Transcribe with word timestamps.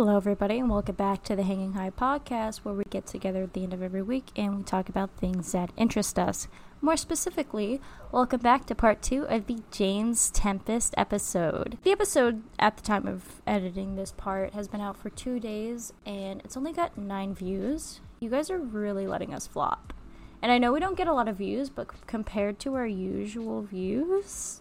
Hello, 0.00 0.16
everybody, 0.16 0.60
and 0.60 0.70
welcome 0.70 0.94
back 0.94 1.24
to 1.24 1.34
the 1.34 1.42
Hangin 1.42 1.74
High 1.74 1.90
podcast, 1.90 2.58
where 2.58 2.72
we 2.72 2.84
get 2.88 3.04
together 3.04 3.42
at 3.42 3.52
the 3.52 3.64
end 3.64 3.74
of 3.74 3.82
every 3.82 4.00
week 4.00 4.26
and 4.36 4.58
we 4.58 4.62
talk 4.62 4.88
about 4.88 5.10
things 5.16 5.50
that 5.50 5.72
interest 5.76 6.20
us. 6.20 6.46
More 6.80 6.96
specifically, 6.96 7.80
welcome 8.12 8.38
back 8.38 8.64
to 8.66 8.76
part 8.76 9.02
two 9.02 9.24
of 9.24 9.48
the 9.48 9.58
James 9.72 10.30
Tempest 10.30 10.94
episode. 10.96 11.78
The 11.82 11.90
episode, 11.90 12.44
at 12.60 12.76
the 12.76 12.84
time 12.84 13.08
of 13.08 13.42
editing 13.44 13.96
this 13.96 14.12
part, 14.12 14.54
has 14.54 14.68
been 14.68 14.80
out 14.80 14.96
for 14.96 15.10
two 15.10 15.40
days 15.40 15.92
and 16.06 16.42
it's 16.44 16.56
only 16.56 16.72
got 16.72 16.96
nine 16.96 17.34
views. 17.34 18.00
You 18.20 18.30
guys 18.30 18.52
are 18.52 18.58
really 18.58 19.08
letting 19.08 19.34
us 19.34 19.48
flop. 19.48 19.92
And 20.40 20.52
I 20.52 20.58
know 20.58 20.72
we 20.72 20.78
don't 20.78 20.96
get 20.96 21.08
a 21.08 21.12
lot 21.12 21.26
of 21.26 21.38
views, 21.38 21.70
but 21.70 22.06
compared 22.06 22.60
to 22.60 22.76
our 22.76 22.86
usual 22.86 23.62
views, 23.62 24.60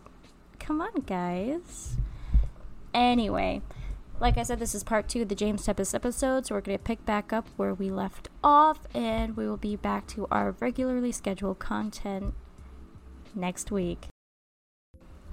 come 0.57 0.81
on, 0.81 1.01
guys. 1.05 1.95
Anyway, 2.91 3.61
like 4.19 4.37
I 4.37 4.43
said, 4.43 4.59
this 4.59 4.73
is 4.73 4.83
part 4.83 5.07
two 5.07 5.21
of 5.23 5.29
the 5.29 5.35
James 5.35 5.65
Tempest 5.65 5.93
episode, 5.93 6.45
so 6.45 6.55
we're 6.55 6.61
going 6.61 6.77
to 6.77 6.83
pick 6.83 7.05
back 7.05 7.31
up 7.31 7.47
where 7.55 7.73
we 7.73 7.89
left 7.89 8.29
off, 8.43 8.79
and 8.93 9.37
we 9.37 9.47
will 9.47 9.57
be 9.57 9.75
back 9.75 10.07
to 10.07 10.27
our 10.31 10.55
regularly 10.59 11.11
scheduled 11.11 11.59
content 11.59 12.33
next 13.35 13.71
week. 13.71 14.07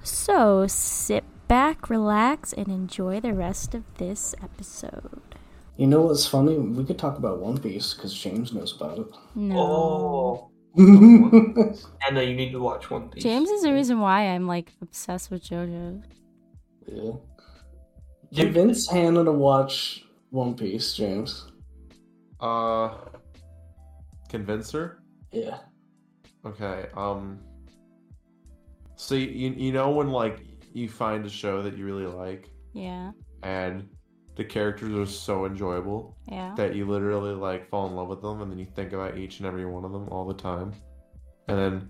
So 0.03 0.67
sit 0.67 1.23
back, 1.47 1.89
relax, 1.89 2.53
and 2.53 2.67
enjoy 2.67 3.19
the 3.19 3.33
rest 3.33 3.73
of 3.73 3.83
this 3.97 4.35
episode. 4.43 5.21
You 5.77 5.87
know 5.87 6.01
what's 6.01 6.25
funny? 6.25 6.57
We 6.57 6.85
could 6.85 6.99
talk 6.99 7.17
about 7.17 7.39
One 7.39 7.57
Piece 7.57 7.93
because 7.93 8.13
James 8.13 8.53
knows 8.53 8.75
about 8.75 8.99
it. 8.99 9.07
No. 9.33 9.57
Oh, 9.57 10.51
yeah, 10.77 11.73
Anna, 12.07 12.21
you 12.21 12.35
need 12.35 12.51
to 12.51 12.59
watch 12.59 12.89
One 12.89 13.09
Piece. 13.09 13.23
James 13.23 13.49
is 13.49 13.63
the 13.63 13.73
reason 13.73 13.99
why 13.99 14.27
I'm 14.27 14.47
like 14.47 14.73
obsessed 14.81 15.31
with 15.31 15.43
JoJo. 15.43 16.03
Convince 18.35 18.87
Hannah 18.89 19.23
to 19.23 19.31
watch 19.31 20.05
One 20.29 20.53
Piece, 20.55 20.93
James. 20.93 21.51
Uh, 22.39 22.97
convince 24.29 24.71
her. 24.71 25.01
Yeah. 25.31 25.59
Okay. 26.45 26.87
Um. 26.95 27.39
So 28.97 29.15
you 29.15 29.51
you 29.51 29.71
know 29.71 29.91
when 29.91 30.09
like 30.11 30.39
you 30.73 30.89
find 30.89 31.25
a 31.25 31.29
show 31.29 31.61
that 31.61 31.77
you 31.77 31.85
really 31.85 32.05
like 32.05 32.49
Yeah, 32.73 33.11
and 33.43 33.87
the 34.35 34.43
characters 34.43 34.93
are 34.93 35.09
so 35.09 35.45
enjoyable 35.45 36.17
yeah. 36.29 36.53
that 36.57 36.75
you 36.75 36.85
literally 36.85 37.33
like 37.33 37.69
fall 37.69 37.87
in 37.87 37.95
love 37.95 38.09
with 38.09 38.21
them 38.21 38.41
and 38.41 38.51
then 38.51 38.59
you 38.59 38.65
think 38.65 38.91
about 38.91 39.17
each 39.17 39.39
and 39.39 39.47
every 39.47 39.65
one 39.65 39.85
of 39.85 39.91
them 39.91 40.09
all 40.09 40.25
the 40.25 40.33
time, 40.33 40.73
and 41.47 41.57
then 41.57 41.89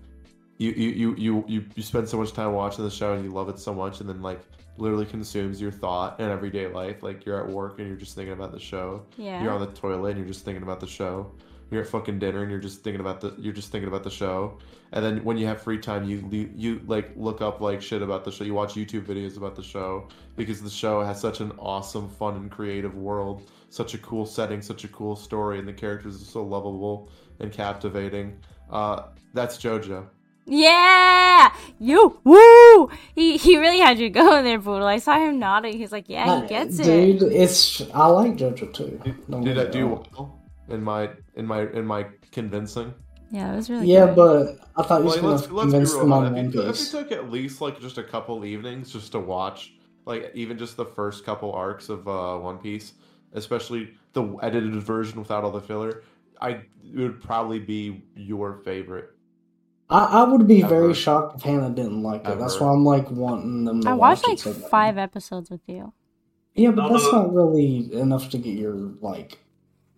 you 0.58 0.70
you 0.70 0.90
you 0.90 1.14
you 1.16 1.44
you, 1.48 1.64
you 1.74 1.82
spend 1.82 2.08
so 2.08 2.18
much 2.18 2.32
time 2.32 2.52
watching 2.52 2.84
the 2.84 2.90
show 2.90 3.14
and 3.14 3.24
you 3.24 3.30
love 3.30 3.48
it 3.48 3.58
so 3.58 3.74
much 3.74 4.00
and 4.00 4.08
then 4.08 4.22
like 4.22 4.40
literally 4.78 5.06
consumes 5.06 5.60
your 5.60 5.70
thought 5.70 6.20
in 6.20 6.28
everyday 6.28 6.66
life 6.66 7.02
like 7.02 7.24
you're 7.24 7.40
at 7.40 7.48
work 7.48 7.78
and 7.78 7.88
you're 7.88 7.96
just 7.96 8.14
thinking 8.14 8.32
about 8.34 8.52
the 8.52 8.60
show 8.60 9.04
Yeah. 9.16 9.42
you're 9.42 9.52
on 9.52 9.60
the 9.60 9.66
toilet 9.68 10.10
and 10.10 10.18
you're 10.18 10.28
just 10.28 10.44
thinking 10.44 10.62
about 10.62 10.80
the 10.80 10.86
show. 10.86 11.32
You're 11.70 11.82
at 11.82 11.88
fucking 11.88 12.20
dinner 12.20 12.42
and 12.42 12.50
you're 12.50 12.60
just 12.60 12.84
thinking 12.84 13.00
about 13.00 13.20
the 13.20 13.34
you're 13.38 13.52
just 13.52 13.72
thinking 13.72 13.88
about 13.88 14.04
the 14.04 14.10
show. 14.10 14.58
And 14.92 15.04
then 15.04 15.24
when 15.24 15.36
you 15.36 15.46
have 15.46 15.60
free 15.60 15.78
time, 15.78 16.04
you 16.08 16.26
you, 16.30 16.50
you 16.54 16.80
like 16.86 17.10
look 17.16 17.40
up 17.42 17.60
like 17.60 17.82
shit 17.82 18.02
about 18.02 18.24
the 18.24 18.30
show. 18.30 18.44
You 18.44 18.54
watch 18.54 18.74
YouTube 18.74 19.04
videos 19.04 19.36
about 19.36 19.56
the 19.56 19.64
show 19.64 20.06
because 20.36 20.62
the 20.62 20.70
show 20.70 21.02
has 21.02 21.20
such 21.20 21.40
an 21.40 21.50
awesome, 21.58 22.08
fun, 22.08 22.36
and 22.36 22.48
creative 22.50 22.94
world, 22.94 23.50
such 23.70 23.94
a 23.94 23.98
cool 23.98 24.24
setting, 24.26 24.62
such 24.62 24.84
a 24.84 24.88
cool 24.88 25.16
story, 25.16 25.58
and 25.58 25.66
the 25.66 25.72
characters 25.72 26.22
are 26.22 26.24
so 26.24 26.44
lovable 26.44 27.10
and 27.40 27.50
captivating. 27.52 28.38
Uh, 28.70 29.02
that's 29.34 29.56
JoJo. 29.58 30.06
Yeah, 30.46 31.54
you 31.80 32.20
woo. 32.24 32.90
He 33.14 33.38
he 33.38 33.58
really 33.58 33.80
had 33.80 33.98
you 33.98 34.10
going 34.10 34.44
there, 34.44 34.58
Boodle. 34.60 34.86
I 34.86 34.98
saw 34.98 35.18
him 35.18 35.38
nodding. 35.40 35.78
He's 35.78 35.92
like, 35.92 36.06
yeah, 36.08 36.28
he 36.30 36.42
gets 36.42 36.78
it. 36.80 37.10
Dude, 37.10 37.22
it's 37.24 37.82
I 37.94 38.06
like 38.08 38.36
JoJo 38.36 38.72
too. 38.72 39.00
Don't 39.30 39.44
Did 39.44 39.58
I 39.58 39.64
do 39.66 39.88
well 39.88 40.40
in 40.68 40.82
my 40.82 41.10
in 41.34 41.46
my 41.46 41.62
in 41.72 41.86
my 41.86 42.06
convincing? 42.32 42.94
Yeah, 43.30 43.52
it 43.52 43.56
was 43.56 43.70
really 43.70 43.86
Yeah, 43.86 44.06
good. 44.06 44.16
but 44.16 44.58
I 44.76 44.82
thought 44.84 45.02
you 45.02 45.04
was 45.04 45.16
Like, 45.16 45.22
gonna 45.22 45.42
let's, 45.42 45.50
let's 45.50 45.74
convince 45.74 45.94
real 45.94 46.02
them 46.02 46.12
about 46.12 46.24
on 46.24 46.26
it. 46.26 46.34
One 46.34 46.48
If 46.48 46.54
you, 46.54 46.62
if 46.66 46.78
you 46.80 46.86
took 46.86 47.12
at 47.12 47.30
least 47.30 47.60
like 47.60 47.80
just 47.80 47.98
a 47.98 48.04
couple 48.04 48.44
evenings 48.44 48.92
just 48.92 49.12
to 49.12 49.20
watch, 49.20 49.74
like 50.06 50.30
even 50.34 50.58
just 50.58 50.76
the 50.76 50.86
first 50.86 51.24
couple 51.24 51.52
arcs 51.52 51.88
of 51.90 52.08
uh, 52.08 52.38
One 52.38 52.58
Piece, 52.58 52.94
especially 53.34 53.90
the 54.14 54.24
edited 54.42 54.74
version 54.82 55.18
without 55.20 55.44
all 55.44 55.52
the 55.52 55.60
filler, 55.62 56.02
I 56.40 56.50
it 56.50 56.96
would 56.96 57.20
probably 57.22 57.60
be 57.60 58.04
your 58.16 58.54
favorite. 58.64 59.10
I, 59.88 60.04
I 60.04 60.24
would 60.24 60.48
be 60.48 60.62
very 60.62 60.94
shocked 60.94 61.36
if 61.36 61.42
Hannah 61.42 61.70
didn't 61.70 62.02
like 62.02 62.26
it. 62.26 62.38
That's 62.38 62.58
why 62.58 62.72
I'm 62.72 62.84
like 62.84 63.10
wanting 63.10 63.64
them 63.64 63.82
to 63.82 63.90
I 63.90 63.92
watch 63.92 64.18
watched 64.18 64.28
like 64.28 64.38
it 64.38 64.40
so 64.40 64.52
bad. 64.60 64.70
five 64.70 64.98
episodes 64.98 65.48
with 65.50 65.60
you. 65.66 65.92
Yeah, 66.54 66.70
but 66.70 66.88
that's 66.88 67.12
not 67.12 67.32
really 67.32 67.92
enough 67.92 68.30
to 68.30 68.38
get 68.38 68.54
your 68.58 68.74
like 69.00 69.38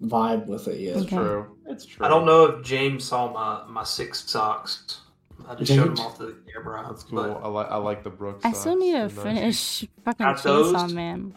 vibe 0.03 0.47
with 0.47 0.69
it 0.69 0.81
yet. 0.81 0.97
It's 0.97 1.07
Okay. 1.07 1.17
true. 1.17 1.57
It's 1.67 1.87
true. 1.87 2.05
I 2.05 2.09
don't 2.09 2.27
know 2.27 2.45
if 2.45 2.65
James 2.65 3.05
saw 3.05 3.33
my, 3.33 3.63
my 3.73 3.85
six 3.85 4.29
socks. 4.29 5.01
I 5.49 5.55
just 5.55 5.73
showed 5.73 5.87
James? 5.87 5.99
them 6.01 6.07
off 6.07 6.19
to 6.19 6.27
the 6.27 6.37
camera. 6.53 6.85
That's 6.89 7.05
cool. 7.05 7.23
But, 7.23 7.43
I 7.43 7.49
like 7.49 7.71
I 7.71 7.77
like 7.77 8.03
the 8.05 8.11
Brooks. 8.11 8.45
I 8.45 8.53
still 8.53 8.77
need 8.77 8.93
to 8.93 9.09
socks. 9.09 9.15
They're 9.23 9.35
finish 9.35 9.87
fucking 10.05 10.27
Got 10.27 10.43
those? 10.43 10.73
Chainsaw 10.75 10.93
Man. 10.93 11.35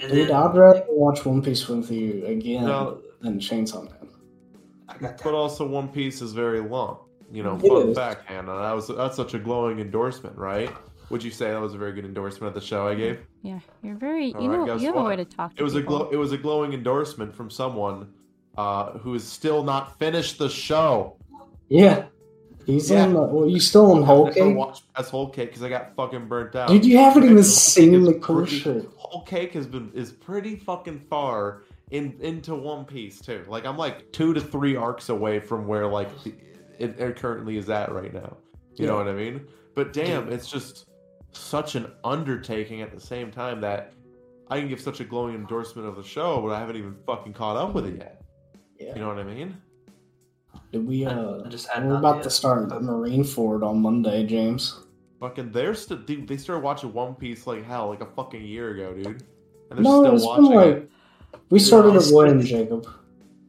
and 0.00 0.10
Dude, 0.12 0.28
then 0.28 0.36
I'd 0.36 0.56
rather 0.56 0.84
watch 0.88 1.24
One 1.24 1.42
Piece 1.42 1.68
with 1.68 1.90
you 1.92 2.24
again 2.26 2.64
No. 2.64 3.02
than 3.20 3.38
Chainsaw 3.38 3.84
Man. 3.84 4.08
I 4.88 4.96
got 4.96 5.22
But 5.22 5.34
also, 5.34 5.66
One 5.66 5.88
Piece 5.88 6.22
is 6.22 6.32
very 6.32 6.60
long. 6.60 7.00
You 7.30 7.42
know, 7.42 7.56
It 7.56 7.68
fun 7.68 7.88
is. 7.90 7.96
fact, 7.96 8.24
Hannah. 8.26 8.56
That 8.58 8.72
was 8.72 8.88
that's 8.88 9.16
such 9.16 9.34
a 9.34 9.38
glowing 9.38 9.80
endorsement, 9.80 10.36
right? 10.36 10.70
Would 11.10 11.22
you 11.22 11.30
say 11.30 11.50
that 11.50 11.60
was 11.60 11.74
a 11.74 11.78
very 11.78 11.92
good 11.92 12.04
endorsement 12.04 12.54
of 12.54 12.60
the 12.60 12.66
show 12.66 12.86
I 12.86 12.94
gave? 12.94 13.20
Yeah, 13.42 13.60
you're 13.82 13.96
very. 13.96 14.34
All 14.34 14.42
You 14.42 14.50
right, 14.50 14.58
know, 14.58 14.66
guess 14.66 14.80
you 14.82 14.88
have 14.88 14.96
a 14.96 15.02
way 15.04 15.16
to 15.16 15.24
talk 15.24 15.54
to 15.54 15.60
It 15.60 15.64
was 15.64 15.74
a 15.74 15.82
glow. 15.82 16.08
It 16.10 16.16
was 16.16 16.32
a 16.32 16.38
glowing 16.38 16.72
endorsement 16.74 17.34
from 17.34 17.50
someone 17.50 18.12
uh, 18.56 18.92
who 18.98 19.12
has 19.14 19.24
still 19.24 19.62
not 19.62 19.98
finished 19.98 20.38
the 20.38 20.48
show. 20.48 21.16
Yeah. 21.68 22.06
He's 22.66 22.90
Yeah. 22.90 23.04
on 23.04 23.14
the, 23.14 23.22
well, 23.22 23.48
you 23.48 23.60
still 23.60 23.92
on 23.92 24.02
Whole 24.02 24.26
I 24.26 24.30
never 24.30 24.48
Cake? 24.48 24.56
watched 24.56 24.82
as 24.96 25.08
whole 25.08 25.28
cake 25.30 25.48
because 25.50 25.62
I 25.62 25.68
got 25.70 25.94
fucking 25.96 26.26
burnt 26.28 26.54
out. 26.56 26.68
Dude, 26.68 26.84
you 26.84 26.98
haven't 26.98 27.24
even 27.24 27.42
seen 27.42 28.02
the 28.04 28.14
cool 28.14 28.38
pretty- 28.42 28.58
shit. 28.58 28.86
Whole 28.96 29.22
cake 29.22 29.52
has 29.54 29.66
been 29.66 29.90
is 29.94 30.12
pretty 30.12 30.56
fucking 30.56 30.98
far 31.08 31.62
in 31.90 32.16
into 32.20 32.54
One 32.54 32.84
Piece 32.84 33.20
too. 33.20 33.44
Like 33.48 33.64
I'm 33.64 33.78
like 33.78 34.12
two 34.12 34.34
to 34.34 34.40
three 34.40 34.76
arcs 34.76 35.08
away 35.08 35.40
from 35.40 35.66
where 35.66 35.86
like 35.86 36.10
the, 36.24 36.34
it, 36.78 36.98
it 36.98 37.16
currently 37.16 37.56
is 37.56 37.68
at 37.70 37.92
right 37.92 38.12
now. 38.12 38.36
You 38.74 38.86
know 38.86 38.96
what 38.96 39.08
I 39.08 39.12
mean? 39.12 39.46
But 39.74 39.92
damn, 39.92 40.30
it's 40.30 40.48
just 40.50 40.86
such 41.32 41.74
an 41.74 41.90
undertaking 42.04 42.80
at 42.80 42.92
the 42.92 43.00
same 43.00 43.30
time 43.30 43.60
that 43.60 43.92
I 44.50 44.58
can 44.60 44.68
give 44.68 44.80
such 44.80 45.00
a 45.00 45.04
glowing 45.04 45.34
endorsement 45.34 45.86
of 45.88 45.96
the 45.96 46.02
show, 46.02 46.40
but 46.40 46.50
I 46.50 46.58
haven't 46.58 46.76
even 46.76 46.96
fucking 47.06 47.34
caught 47.34 47.56
up 47.56 47.74
with 47.74 47.86
it 47.86 47.96
yet. 47.98 48.22
Yeah. 48.78 48.94
You 48.94 49.00
know 49.00 49.08
what 49.08 49.18
I 49.18 49.24
mean? 49.24 49.56
Did 50.72 50.86
we, 50.86 51.04
uh, 51.04 51.42
I 51.44 51.48
just 51.48 51.68
had 51.68 51.84
we're 51.86 51.96
about 51.96 52.16
yet. 52.16 52.24
to 52.24 52.30
start 52.30 52.68
the 52.68 52.78
Marineford 52.80 53.62
on 53.66 53.80
Monday, 53.80 54.24
James. 54.26 54.80
Fucking, 55.20 55.50
they're 55.50 55.74
still. 55.74 55.98
Dude, 55.98 56.28
they 56.28 56.36
started 56.36 56.62
watching 56.62 56.92
One 56.92 57.14
Piece 57.14 57.46
like 57.46 57.64
hell, 57.64 57.88
like 57.88 58.00
a 58.00 58.06
fucking 58.06 58.42
year 58.42 58.70
ago, 58.70 58.94
dude. 58.94 59.06
And 59.06 59.22
they're 59.70 59.80
No, 59.80 60.02
still 60.02 60.14
it's 60.14 60.22
been 60.22 60.28
watching 60.28 60.56
like, 60.56 60.76
it. 60.76 60.90
we 61.50 61.58
started 61.58 61.94
it's 61.96 62.10
it 62.10 62.14
when, 62.14 62.40
Jacob? 62.40 62.86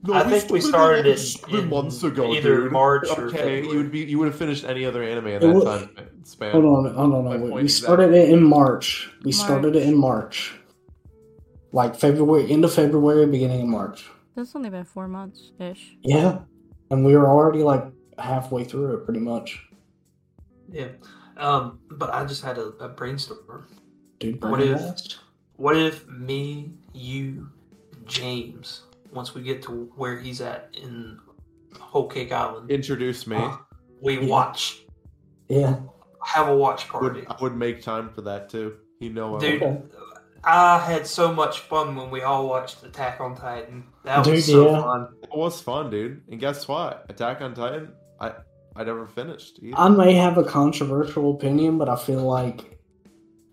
No, 0.03 0.13
I 0.13 0.23
think 0.29 0.49
we 0.49 0.61
started 0.61 1.05
it 1.05 1.35
in 1.49 1.69
months 1.69 2.01
ago, 2.03 2.33
either 2.33 2.55
dude. 2.61 2.71
March 2.71 3.07
or 3.09 3.25
Okay, 3.27 3.37
February. 3.37 3.67
you 3.67 3.77
would 3.77 3.91
be. 3.91 3.99
You 4.05 4.17
would 4.19 4.29
have 4.29 4.37
finished 4.37 4.63
any 4.63 4.85
other 4.85 5.03
anime 5.03 5.27
in 5.27 5.41
that 5.41 5.53
wa- 5.53 5.77
time 5.77 5.89
span. 6.23 6.51
Hold 6.53 6.65
on, 6.65 6.93
hold 6.93 7.15
on, 7.15 7.25
My 7.25 7.35
no, 7.35 7.43
wait. 7.43 7.49
point 7.51 7.53
We 7.55 7.65
is 7.65 7.75
started 7.77 8.13
it 8.13 8.29
in 8.29 8.41
March. 8.43 9.11
We 9.23 9.31
started 9.33 9.75
it 9.75 9.83
in 9.83 9.97
March. 9.97 10.53
Like 11.73 11.95
February, 11.99 12.49
end 12.51 12.63
of 12.63 12.73
February, 12.73 13.25
beginning 13.25 13.61
of 13.63 13.67
March. 13.67 14.09
That's 14.35 14.55
only 14.55 14.69
been 14.69 14.85
four 14.85 15.07
months 15.09 15.51
ish. 15.59 15.97
Yeah. 16.01 16.39
And 16.91 17.05
we 17.05 17.15
were 17.17 17.27
already 17.27 17.61
like 17.61 17.85
halfway 18.17 18.63
through 18.63 18.93
it, 18.95 19.05
pretty 19.05 19.19
much. 19.19 19.61
Yeah. 20.71 20.87
Um, 21.35 21.79
but 21.91 22.13
I 22.13 22.25
just 22.25 22.43
had 22.43 22.57
a, 22.57 22.67
a 22.79 22.87
brainstorm. 22.89 23.67
Dude, 24.19 24.41
What 24.43 24.61
if- 24.61 24.77
blast. 24.77 25.19
What 25.57 25.75
if 25.75 26.07
me, 26.07 26.71
you, 26.93 27.49
James, 28.05 28.83
once 29.11 29.33
we 29.35 29.41
get 29.41 29.61
to 29.63 29.91
where 29.95 30.17
he's 30.19 30.41
at 30.41 30.69
in 30.81 31.19
Whole 31.79 32.07
Cake 32.07 32.31
Island, 32.31 32.69
Introduce 32.71 33.25
me. 33.27 33.37
uh, 33.37 33.57
we 34.01 34.19
Yeah. 34.19 34.27
watch, 34.27 34.85
Yeah. 35.47 35.77
have 36.23 36.47
a 36.47 36.55
watch 36.55 36.85
I 36.87 36.91
party. 36.91 37.19
would, 37.21 37.27
I 37.27 37.35
would 37.41 37.55
make 37.55 37.81
time 37.81 38.09
for 38.09 38.21
that 38.21 38.49
too. 38.49 38.75
You 38.99 39.11
know, 39.11 39.35
I 39.35 39.39
Dude, 39.39 39.61
would. 39.61 39.89
I 40.43 40.77
had 40.79 41.05
so 41.05 41.33
much 41.33 41.59
fun 41.61 41.95
when 41.95 42.09
we 42.11 42.21
all 42.21 42.47
watched 42.47 42.83
Attack 42.83 43.19
on 43.19 43.35
Titan. 43.35 43.83
That 44.05 44.23
Dude, 44.23 44.35
was 44.35 44.45
so 44.45 44.69
yeah. 44.71 44.81
fun. 44.81 45.07
it 45.23 45.29
was 45.37 45.59
fun, 45.61 45.89
dude. 45.89 46.21
And 46.29 46.39
guess 46.39 46.67
what? 46.67 47.05
Attack 47.09 47.41
on 47.41 47.53
Titan. 47.53 47.89
I 48.19 48.33
I 48.75 48.83
never 48.85 49.05
finished. 49.07 49.59
Either. 49.61 49.77
I 49.77 49.89
may 49.89 50.13
have 50.13 50.37
a 50.37 50.43
controversial 50.43 51.31
opinion, 51.31 51.77
but 51.77 51.89
I 51.89 51.95
feel 51.97 52.21
like 52.23 52.79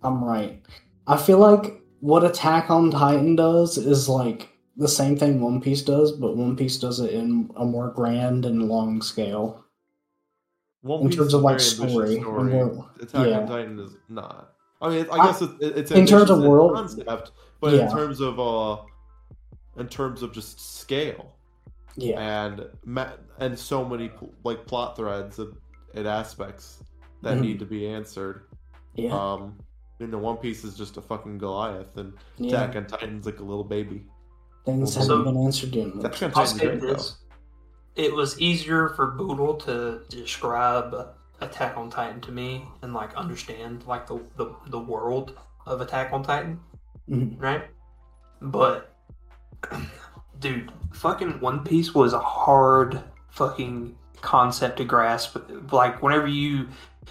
I'm 0.02 0.22
right. 0.22 0.62
I 1.08 1.16
feel 1.16 1.38
like 1.38 1.82
what 2.00 2.24
Attack 2.24 2.70
on 2.70 2.90
Titan 2.92 3.34
does 3.34 3.78
is 3.78 4.08
like 4.08 4.55
the 4.76 4.88
same 4.88 5.16
thing 5.16 5.40
One 5.40 5.60
Piece 5.60 5.82
does, 5.82 6.12
but 6.12 6.36
One 6.36 6.56
Piece 6.56 6.78
does 6.78 7.00
it 7.00 7.12
in 7.12 7.50
a 7.56 7.64
more 7.64 7.90
grand 7.90 8.44
and 8.44 8.68
long 8.68 9.00
scale. 9.02 9.64
One 10.82 11.02
in 11.02 11.08
Piece 11.08 11.16
terms 11.18 11.34
of, 11.34 11.42
like, 11.42 11.60
story, 11.60 12.16
and 12.16 12.24
more- 12.26 12.90
Attack 13.00 13.26
yeah. 13.26 13.40
on 13.40 13.46
Titan 13.48 13.78
is 13.80 13.96
not. 14.08 14.52
I 14.80 14.90
mean, 14.90 15.06
I 15.10 15.16
I- 15.16 15.26
guess 15.26 15.42
it, 15.42 15.50
it's 15.60 15.90
in 15.90 16.06
terms 16.06 16.30
of 16.30 16.42
world- 16.42 16.74
concept, 16.74 17.32
but 17.60 17.72
Yeah. 17.74 17.86
in 17.86 17.90
terms 17.96 18.20
of 18.20 18.38
uh 18.38 18.76
in 19.78 19.88
terms 19.88 20.22
of 20.22 20.32
just 20.32 20.58
scale 20.80 21.32
Yeah. 21.96 22.20
and 22.20 22.66
ma- 22.84 23.12
and 23.38 23.58
so 23.58 23.84
many 23.84 24.10
like 24.44 24.66
plot 24.66 24.96
threads 24.96 25.38
and, 25.38 25.54
and 25.94 26.06
aspects 26.06 26.82
that 27.22 27.38
Mhm. 27.38 27.40
need 27.40 27.58
to 27.60 27.64
be 27.66 27.86
answered. 27.88 28.42
Yeah. 28.94 29.12
Um, 29.18 29.58
you 29.98 30.06
know, 30.06 30.18
One 30.18 30.36
Piece 30.36 30.62
is 30.64 30.76
just 30.76 30.98
a 30.98 31.00
fucking 31.02 31.38
Goliath, 31.38 31.96
and 31.96 32.12
yeah. 32.36 32.64
Attack 32.64 32.76
on 32.76 32.86
Titan's 32.86 33.24
like 33.26 33.40
a 33.40 33.44
little 33.44 33.64
baby. 33.64 34.06
Things 34.66 34.92
So- 34.94 35.00
haven't 35.00 35.24
been 35.34 35.44
answered 35.44 35.74
yet. 35.74 35.86
Attack 35.88 36.04
on 36.04 36.28
I'll 36.28 36.30
Titan's 36.30 36.50
say 36.60 36.66
great 36.66 36.80
though. 36.80 36.86
this: 36.94 37.16
it 37.94 38.14
was 38.14 38.38
easier 38.40 38.90
for 38.90 39.12
Boodle 39.12 39.54
to 39.60 40.00
describe 40.10 40.94
Attack 41.40 41.76
on 41.76 41.88
Titan 41.90 42.20
to 42.22 42.32
me 42.32 42.66
and 42.82 42.92
like 42.92 43.14
understand 43.16 43.84
like 43.86 44.06
the 44.06 44.20
the, 44.36 44.54
the 44.68 44.78
world 44.78 45.38
of 45.66 45.80
Attack 45.80 46.12
on 46.12 46.22
Titan, 46.22 46.60
Mhm. 47.08 47.40
right? 47.40 47.64
But 48.42 48.92
dude, 50.40 50.72
fucking 50.92 51.40
One 51.40 51.64
Piece 51.64 51.94
was 51.94 52.12
a 52.12 52.18
hard 52.20 53.00
fucking 53.30 53.96
concept 54.20 54.78
to 54.78 54.84
grasp. 54.84 55.36
Like 55.70 56.02
whenever 56.02 56.26
you 56.26 56.68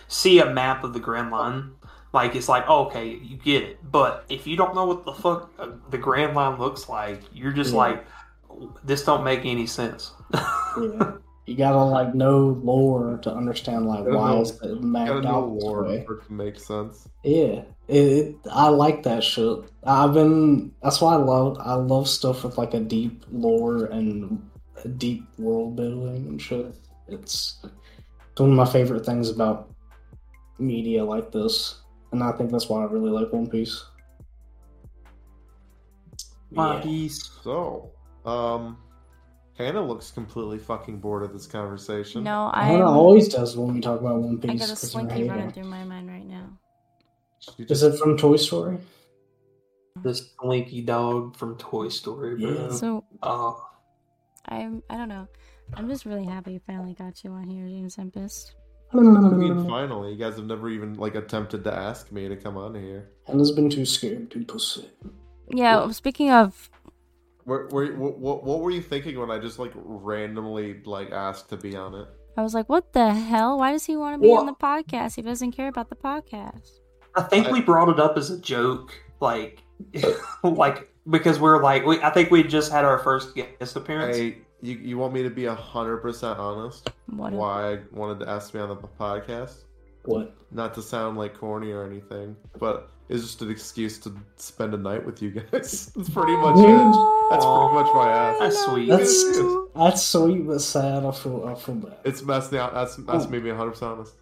see 0.07 0.39
a 0.39 0.45
map 0.49 0.83
of 0.83 0.93
the 0.93 0.99
Grand 0.99 1.31
Line. 1.31 1.71
Like 2.15 2.35
it's 2.35 2.47
like 2.49 2.63
oh, 2.67 2.85
okay, 2.85 3.09
you 3.09 3.35
get 3.37 3.61
it, 3.63 3.91
but 3.91 4.23
if 4.29 4.47
you 4.47 4.55
don't 4.55 4.73
know 4.73 4.85
what 4.85 5.05
the 5.05 5.13
fuck 5.13 5.51
uh, 5.59 5.67
the 5.91 5.97
Grand 5.97 6.33
Line 6.35 6.57
looks 6.57 6.87
like, 6.89 7.21
you're 7.33 7.51
just 7.51 7.71
Yeah. 7.73 7.77
like, 7.85 8.05
this 8.83 9.03
don't 9.03 9.23
make 9.23 9.45
any 9.45 9.67
sense. 9.67 10.11
Yeah. 10.33 11.11
You 11.47 11.55
gotta 11.55 11.77
like 11.77 12.15
know 12.15 12.59
lore 12.63 13.19
to 13.21 13.31
understand 13.31 13.85
like 13.85 14.03
why 14.03 14.31
know- 14.33 14.41
it's 14.41 14.49
Gotta 14.53 14.81
mapped 14.81 15.23
know 15.25 15.29
out 15.29 15.53
this 15.53 15.63
lore 15.63 15.83
way. 15.83 16.03
for 16.03 16.15
it 16.17 16.25
to 16.25 16.33
make 16.33 16.59
sense. 16.59 17.07
Yeah, 17.23 17.61
it, 17.87 17.95
it. 18.17 18.35
I 18.51 18.69
like 18.69 19.03
that 19.03 19.23
shit. 19.23 19.59
I've 19.83 20.11
been. 20.15 20.71
That's 20.81 20.99
why 21.01 21.13
I 21.13 21.17
love. 21.17 21.57
I 21.59 21.75
love 21.75 22.09
stuff 22.09 22.43
with 22.43 22.57
like 22.57 22.73
a 22.73 22.79
deep 22.79 23.25
lore 23.31 23.85
and 23.85 24.41
a 24.83 24.87
deep 24.87 25.21
world 25.37 25.75
building 25.75 26.25
and 26.29 26.41
shit. 26.41 26.73
It's 27.07 27.63
one 28.37 28.49
of 28.49 28.55
my 28.55 28.65
favorite 28.65 29.05
things 29.05 29.29
about 29.29 29.69
media 30.57 31.03
like 31.05 31.31
this, 31.31 31.81
and 32.15 32.23
I 32.23 32.31
think 32.31 32.49
that's 32.51 32.69
why 32.69 32.81
I 32.81 32.85
really 32.85 33.11
like 33.11 33.31
One 33.31 33.47
Piece. 33.47 33.83
One 36.51 36.77
Yeah. 36.77 36.81
Piece. 36.81 37.29
So, 37.43 37.91
um, 38.25 38.77
Hannah 39.57 39.85
looks 39.85 40.11
completely 40.11 40.57
fucking 40.57 40.99
bored 40.99 41.23
of 41.23 41.33
this 41.33 41.47
conversation. 41.47 42.23
No, 42.23 42.51
Hannah 42.53 42.85
I'm. 42.89 42.97
always 42.97 43.27
does 43.29 43.57
when 43.57 43.73
we 43.75 43.81
talk 43.81 43.99
about 44.01 44.21
One 44.21 44.39
Piece. 44.39 44.51
I 44.51 44.55
got 44.55 44.65
a 44.65 44.67
'cause 44.71 44.83
of 44.83 44.89
slinky 44.89 45.29
running 45.29 45.51
through 45.51 45.65
my 45.65 45.83
mind 45.83 46.09
right 46.09 46.25
now. 46.25 46.47
She 47.39 47.63
Is 47.63 47.83
it 47.83 47.97
from 47.99 48.17
Toy 48.17 48.37
Story? 48.37 48.77
This 50.03 50.33
Slinky 50.41 50.81
dog 50.81 51.35
from 51.37 51.57
Toy 51.57 51.87
Story, 51.89 52.35
bro. 52.37 52.49
Yeah. 52.49 52.69
So 52.71 53.03
Oh, 53.23 53.69
I'm. 54.45 54.83
I 54.89 54.97
don't 54.97 55.07
know. 55.09 55.27
I'm 55.73 55.87
just 55.87 56.05
really 56.05 56.25
happy 56.25 56.51
we 56.53 56.59
finally 56.59 56.93
got 56.93 57.23
you 57.23 57.31
on 57.31 57.49
here, 57.49 57.65
James 57.67 57.95
Tempest. 57.95 58.55
I 58.93 58.97
mean, 58.97 59.67
finally, 59.67 60.11
you 60.13 60.17
guys 60.17 60.35
have 60.37 60.45
never 60.45 60.69
even 60.69 60.93
like 60.95 61.15
attempted 61.15 61.63
to 61.65 61.73
ask 61.73 62.11
me 62.11 62.27
to 62.29 62.35
come 62.35 62.55
on 62.57 62.75
here. 62.75 63.09
Hannah's 63.27 63.51
been 63.51 63.69
too 63.69 63.85
scared 63.85 64.31
to 64.31 64.45
pussy. 64.45 64.89
Yeah. 65.49 65.89
Speaking 65.91 66.31
of, 66.31 66.69
Where, 67.43 67.67
where, 67.67 67.93
what, 67.93 68.17
what, 68.17 68.43
what 68.43 68.59
were 68.61 68.71
you 68.71 68.81
thinking 68.81 69.19
when 69.19 69.29
I 69.31 69.39
just 69.39 69.59
like 69.59 69.71
randomly 69.75 70.81
like 70.85 71.11
asked 71.11 71.49
to 71.49 71.57
be 71.57 71.75
on 71.75 71.93
it? 71.95 72.07
I 72.37 72.41
was 72.41 72.53
like, 72.53 72.67
what 72.69 72.93
the 72.93 73.13
hell? 73.13 73.59
Why 73.59 73.71
does 73.71 73.85
he 73.85 73.95
want 73.95 74.15
to 74.15 74.21
be 74.21 74.31
on 74.33 74.45
the 74.45 74.53
podcast? 74.53 75.15
He 75.15 75.21
doesn't 75.21 75.51
care 75.53 75.67
about 75.67 75.89
the 75.89 75.95
podcast. 75.95 76.69
I 77.15 77.21
think 77.23 77.47
I- 77.47 77.51
we 77.51 77.61
brought 77.61 77.89
it 77.89 77.99
up 77.99 78.17
as 78.17 78.29
a 78.29 78.39
joke, 78.39 78.93
like, 79.19 79.63
like 80.43 80.89
because 81.09 81.39
we're 81.39 81.61
like, 81.61 81.85
we, 81.85 82.01
I 82.01 82.09
think 82.09 82.31
we 82.31 82.43
just 82.43 82.71
had 82.71 82.83
our 82.85 82.99
first 82.99 83.35
guest 83.35 83.75
appearance. 83.75 84.17
Hey, 84.17 84.37
you, 84.65 84.75
you 84.77 84.97
want 84.97 85.13
me 85.13 85.23
to 85.23 85.29
be 85.29 85.45
hundred 85.45 85.97
percent 85.97 86.39
honest? 86.39 86.89
What? 87.07 87.33
Why 87.33 87.73
I 87.73 87.79
wanted 87.91 88.23
to 88.25 88.29
ask 88.29 88.53
me 88.53 88.59
on 88.59 88.69
the 88.69 88.75
podcast? 88.75 89.63
What? 90.05 90.35
Not 90.51 90.73
to 90.75 90.81
sound 90.81 91.17
like 91.17 91.33
corny 91.37 91.71
or 91.71 91.83
anything, 91.85 92.35
but 92.59 92.89
it's 93.09 93.21
just 93.23 93.41
an 93.41 93.51
excuse 93.51 93.97
to 93.99 94.15
spend 94.37 94.73
a 94.73 94.77
night 94.77 95.05
with 95.05 95.21
you 95.21 95.31
guys. 95.31 95.45
That's 95.51 96.09
pretty 96.09 96.35
much 96.35 96.57
it. 96.57 96.95
That's 97.31 97.45
pretty 97.45 97.73
much 97.73 97.93
my 97.93 98.11
ass. 98.11 98.37
That's 98.39 98.65
sweet. 98.65 98.89
That's 98.89 99.39
that's 99.75 100.01
sweet 100.03 100.47
but 100.47 100.59
sad. 100.61 101.05
I 101.05 101.11
feel 101.11 101.45
I 101.47 101.55
feel 101.55 101.75
bad. 101.75 101.97
It's 102.05 102.21
messed 102.23 102.51
me 102.51 102.57
out. 102.59 102.73
That's 102.73 102.95
that's 102.97 103.25
Oh. 103.25 103.29
made 103.29 103.43
me 103.43 103.49
100 103.49 103.71
percent 103.71 103.91
honest. 103.91 104.13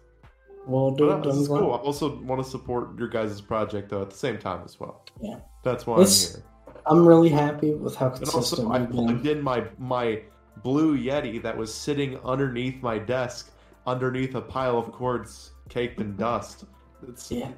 Well, 0.66 0.90
But 0.92 0.96
dude, 0.98 1.08
no, 1.24 1.30
this 1.30 1.36
is 1.42 1.48
cool. 1.48 1.72
I 1.74 1.76
also 1.76 2.16
want 2.22 2.42
to 2.42 2.50
support 2.50 2.98
your 2.98 3.08
guys' 3.08 3.40
project 3.42 3.90
though 3.90 4.02
at 4.02 4.10
the 4.10 4.16
same 4.16 4.38
time 4.38 4.62
as 4.64 4.80
well. 4.80 5.04
Yeah. 5.20 5.36
That's 5.62 5.86
why 5.86 5.96
It's- 5.96 6.34
I'm 6.34 6.40
here. 6.40 6.50
I'm 6.86 7.06
really 7.06 7.28
happy 7.30 7.72
with 7.74 7.94
how 7.96 8.06
And 8.08 8.16
consistent 8.16 8.68
also, 8.68 8.72
I 8.72 8.80
we've 8.80 8.88
been. 8.88 8.96
plugged 9.06 9.26
in 9.26 9.42
my 9.42 9.64
my 9.78 10.22
blue 10.64 10.98
Yeti 10.98 11.40
that 11.42 11.56
was 11.56 11.72
sitting 11.72 12.18
underneath 12.24 12.82
my 12.82 12.98
desk, 12.98 13.52
underneath 13.86 14.34
a 14.34 14.40
pile 14.40 14.76
of 14.76 14.90
cords 14.90 15.52
caked 15.68 16.00
in 16.00 16.16
dust. 16.16 16.64
It's 17.06 17.30
Yeah, 17.30 17.50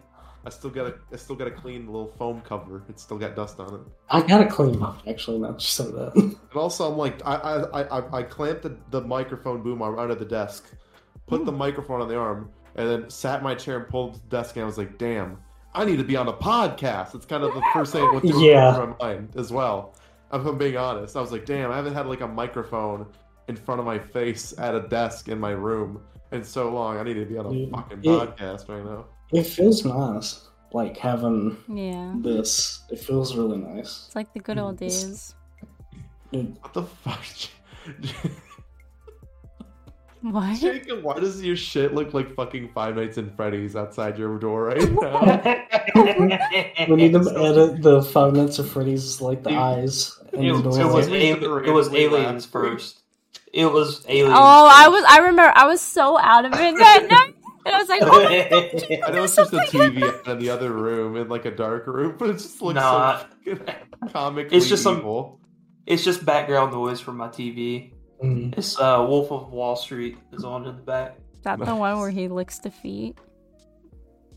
I 0.45 0.51
still 0.51 0.71
got 0.71 0.89
a 0.89 0.95
I 1.13 1.17
still 1.17 1.37
got 1.37 1.47
a 1.47 1.53
clean 1.53 1.87
little 1.87 2.13
foam 2.19 2.43
cover. 2.43 2.83
It's 2.91 3.03
still 3.03 3.17
got 3.17 3.35
dust 3.35 3.59
on 3.61 3.75
it. 3.75 3.81
I 4.11 4.21
gotta 4.21 4.47
clean 4.47 4.83
up. 4.83 5.03
Actually, 5.07 5.39
Not 5.39 5.59
just 5.59 5.75
said 5.75 5.93
that. 5.95 6.13
And 6.57 6.61
also, 6.63 6.91
I'm 6.91 6.99
like, 6.99 7.25
I 7.25 7.37
I, 7.37 7.83
I, 7.83 8.19
I- 8.19 8.23
clamped 8.25 8.63
the, 8.63 8.77
the 8.91 9.01
microphone 9.01 9.63
boom 9.63 9.81
arm 9.83 9.99
under 9.99 10.15
the 10.15 10.25
desk, 10.25 10.73
put 11.27 11.45
the 11.47 11.53
hmm. 11.53 11.59
microphone 11.59 12.03
on 12.03 12.09
the 12.09 12.17
arm, 12.17 12.51
and 12.75 12.89
then 12.89 13.09
sat 13.09 13.39
in 13.39 13.45
my 13.45 13.55
chair 13.55 13.79
and 13.79 13.89
pulled 13.89 14.17
the 14.17 14.37
desk, 14.37 14.57
and 14.57 14.65
I 14.65 14.67
was 14.67 14.79
like, 14.79 14.99
damn, 14.99 15.39
I 15.75 15.85
need 15.85 15.99
to 15.99 16.05
be 16.05 16.17
on 16.17 16.27
a 16.27 16.33
podcast. 16.33 17.15
It's 17.15 17.27
kind 17.27 17.45
of 17.45 17.55
the 17.55 17.63
first 17.73 17.93
thing 17.93 18.03
that 18.03 18.13
went 18.13 18.27
through 18.27 18.45
Yeah. 18.51 18.95
my 18.99 19.07
mind 19.07 19.37
as 19.37 19.53
well. 19.53 19.95
If 20.33 20.45
I'm 20.45 20.59
being 20.59 20.77
honest, 20.77 21.17
I 21.17 21.21
was 21.21 21.31
like, 21.33 21.45
damn, 21.47 21.71
I 21.71 21.77
haven't 21.77 21.95
had 21.95 22.07
like 22.07 22.21
a 22.21 22.27
microphone 22.29 23.07
in 23.49 23.57
front 23.57 23.79
of 23.81 23.87
my 23.87 23.99
face 23.99 24.53
at 24.59 24.75
a 24.75 24.81
desk 24.89 25.29
in 25.29 25.39
my 25.39 25.51
room 25.51 26.03
in 26.33 26.43
so 26.43 26.69
long. 26.73 26.99
I 26.99 27.03
need 27.05 27.15
to 27.15 27.25
be 27.25 27.39
on 27.39 27.47
a 27.47 27.51
Dude, 27.51 27.71
fucking 27.71 27.99
it- 27.99 28.05
podcast 28.05 28.69
right 28.69 28.85
now. 28.85 29.07
it 29.33 29.45
feels 29.45 29.85
nice, 29.85 30.49
like 30.73 30.97
having 30.97 31.57
Yeah. 31.69 32.15
this. 32.19 32.83
It 32.91 32.99
feels 32.99 33.37
really 33.37 33.59
nice. 33.59 34.07
It's 34.09 34.17
like 34.17 34.33
the 34.33 34.41
good 34.41 34.59
old 34.59 34.79
days. 34.79 35.35
Dude, 36.33 36.57
What 36.61 36.73
the 36.75 36.83
fuck? 36.83 37.25
What? 40.23 40.59
Jacob, 40.59 41.03
why 41.05 41.21
does 41.21 41.43
your 41.43 41.57
shit 41.57 41.95
look 41.95 42.13
like 42.15 42.35
fucking 42.35 42.71
Five 42.75 42.97
Nights 42.97 43.17
in 43.19 43.31
Freddy's 43.37 43.77
outside 43.77 44.19
your 44.19 44.39
door 44.39 44.65
right 44.65 44.91
now? 45.01 45.43
we 46.89 46.97
need 46.97 47.13
to 47.13 47.33
edit 47.37 47.83
the 47.83 48.03
Five 48.03 48.33
Nights 48.35 48.59
at 48.59 48.67
Freddy's 48.67 49.21
like 49.21 49.43
the 49.45 49.51
Dude, 49.51 49.59
eyes 49.59 50.19
and 50.33 50.45
It, 50.45 50.53
the 50.65 50.71
it 50.81 50.85
was 50.93 51.09
Aliens 51.09 51.43
it 51.67 51.71
was 51.71 51.89
aliens 51.95 52.47
first. 52.47 53.01
It 53.53 53.67
was 53.67 54.05
aliens. 54.09 54.35
Oh, 54.37 54.71
I 54.73 54.89
was. 54.89 55.05
I 55.09 55.19
remember. 55.19 55.53
I 55.55 55.67
was 55.67 55.81
so 55.81 56.19
out 56.19 56.45
of 56.45 56.53
it 56.55 56.77
that 56.79 57.07
night, 57.09 57.35
and 57.65 57.75
I 57.75 57.79
was 57.79 57.89
like, 57.89 58.03
"Oh 58.03 58.25
my 58.25 58.49
god!" 58.51 59.09
I 59.09 59.13
know 59.13 59.25
it's 59.25 59.37
just 59.37 59.53
a 59.53 59.59
TV 59.59 60.27
in 60.29 60.39
the 60.39 60.51
other 60.51 60.73
room, 60.73 61.17
in 61.17 61.29
like 61.29 61.45
a 61.45 61.51
dark 61.51 61.87
room, 61.87 62.17
but 62.19 62.31
it 62.31 62.35
just 62.35 62.61
looks 62.61 62.75
Nah. 62.75 63.21
so 63.21 63.27
fucking 63.57 63.77
comically 64.13 64.57
It's 64.57 64.69
just 64.69 64.83
some- 64.83 64.99
evil. 64.99 65.41
It's 65.87 66.03
just 66.05 66.25
background 66.27 66.73
noise 66.73 67.01
from 67.01 67.17
my 67.19 67.29
TV. 67.29 67.93
Mm. 68.23 68.57
It's 68.57 68.79
uh, 68.79 69.05
Wolf 69.09 69.31
of 69.31 69.53
Wall 69.53 69.77
Street 69.77 70.19
is 70.33 70.45
on 70.45 70.67
in 70.67 70.77
the 70.77 70.83
back. 70.83 71.19
Is 71.35 71.41
that 71.43 71.59
the 71.59 71.75
one 71.75 71.99
where 72.01 72.11
he 72.11 72.29
licks 72.29 72.59
the 72.59 72.71
feet? 72.71 73.19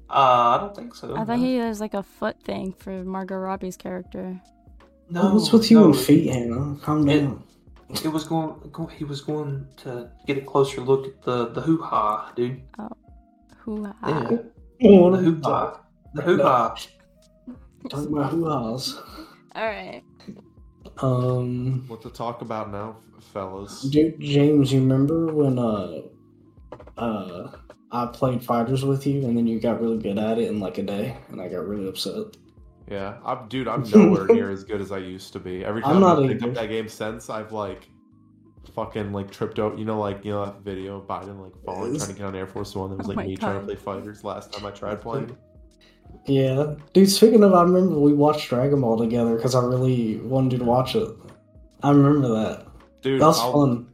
Uh, 0.09 0.13
I 0.13 0.57
don't 0.59 0.75
think 0.75 0.95
so. 0.95 1.15
I 1.15 1.23
thought 1.23 1.39
he 1.39 1.59
was 1.59 1.79
like 1.79 1.93
a 1.93 2.03
foot 2.03 2.41
thing 2.43 2.73
for 2.73 3.03
Margot 3.03 3.35
Robbie's 3.37 3.77
character. 3.77 4.41
No, 5.09 5.33
What's 5.33 5.51
with 5.51 5.69
you 5.71 5.79
no, 5.79 5.85
and 5.85 5.97
feet, 5.97 6.31
Hannah? 6.31 6.77
Calm 6.81 7.07
It- 7.09 7.21
down. 7.21 7.43
It 8.03 8.09
was 8.09 8.23
going, 8.23 8.69
go 8.71 8.85
He 8.85 9.03
was 9.03 9.21
going 9.21 9.65
to 9.77 10.11
get 10.27 10.37
a 10.37 10.41
closer 10.41 10.81
look 10.81 11.07
at 11.07 11.23
the 11.23 11.47
the 11.47 11.61
hoo 11.61 11.81
ha, 11.81 12.31
dude. 12.35 12.61
Who? 13.61 13.81
Yeah, 14.03 14.29
Oh, 14.83 15.09
the 15.11 15.17
hoo 15.17 15.41
ha, 15.43 15.81
the 16.13 16.21
hoo 16.21 16.37
ha. 16.41 16.75
Talking 17.89 18.13
about 18.13 18.31
hoo-ha's. 18.31 19.01
All 19.55 19.65
right. 19.65 20.03
Um, 21.01 21.85
What 21.87 22.01
to 22.01 22.09
talk 22.09 22.41
about 22.41 22.71
now, 22.71 22.97
fellas? 23.33 23.83
dude, 23.83 24.19
James, 24.19 24.71
you 24.73 24.79
remember 24.81 25.33
when 25.33 25.57
uh, 25.57 26.01
uh, 26.97 27.51
I 27.91 28.05
played 28.07 28.43
fighters 28.43 28.83
with 28.83 29.07
you, 29.07 29.25
and 29.25 29.37
then 29.37 29.47
you 29.47 29.59
got 29.59 29.81
really 29.81 29.97
good 29.97 30.17
at 30.17 30.37
it 30.37 30.49
in 30.49 30.59
like 30.59 30.77
a 30.77 30.83
day, 30.83 31.17
and 31.29 31.41
I 31.41 31.47
got 31.47 31.65
really 31.67 31.87
upset. 31.87 32.37
Yeah, 32.89 33.17
I'm, 33.23 33.47
dude, 33.47 33.67
I'm 33.67 33.83
nowhere 33.89 34.27
near 34.27 34.51
as 34.51 34.63
good 34.63 34.81
as 34.81 34.91
I 34.91 34.97
used 34.97 35.33
to 35.33 35.39
be. 35.39 35.63
Every 35.63 35.83
I'm 35.83 35.93
time 35.93 36.01
not 36.01 36.19
I've 36.19 36.27
picked 36.27 36.43
up 36.43 36.53
that 36.55 36.67
game 36.69 36.89
since, 36.89 37.29
I've 37.29 37.51
like 37.51 37.87
fucking 38.73 39.13
like 39.13 39.31
tripped 39.31 39.59
out. 39.59 39.77
You 39.77 39.85
know, 39.85 39.99
like 39.99 40.25
you 40.25 40.31
know 40.31 40.45
that 40.45 40.61
video 40.61 40.97
of 40.97 41.07
Biden 41.07 41.39
like 41.41 41.53
falling 41.63 41.95
trying 41.95 42.09
to 42.09 42.13
get 42.13 42.25
on 42.25 42.35
Air 42.35 42.47
Force 42.47 42.75
One. 42.75 42.89
There 42.89 42.97
was 42.97 43.07
Oh 43.07 43.09
like 43.09 43.17
my 43.17 43.25
me 43.25 43.37
trying 43.37 43.59
to 43.59 43.65
play 43.65 43.75
fighters 43.75 44.23
last 44.23 44.51
time 44.53 44.65
I 44.65 44.71
tried 44.71 45.01
playing. 45.01 45.37
Yeah, 46.25 46.75
dude. 46.93 47.09
Speaking 47.09 47.43
of, 47.43 47.53
I 47.53 47.63
remember 47.63 47.97
we 47.99 48.13
watched 48.13 48.49
Dragon 48.49 48.81
Ball 48.81 48.97
together 48.97 49.35
because 49.35 49.55
I 49.55 49.63
really 49.65 50.17
wanted 50.17 50.53
you 50.53 50.57
to 50.59 50.65
watch 50.65 50.95
it. 50.95 51.09
I 51.81 51.89
remember 51.91 52.27
that. 52.29 52.67
Dude, 53.01 53.21
That 53.21 53.27
was 53.27 53.39
I'll, 53.39 53.51
fun. 53.53 53.87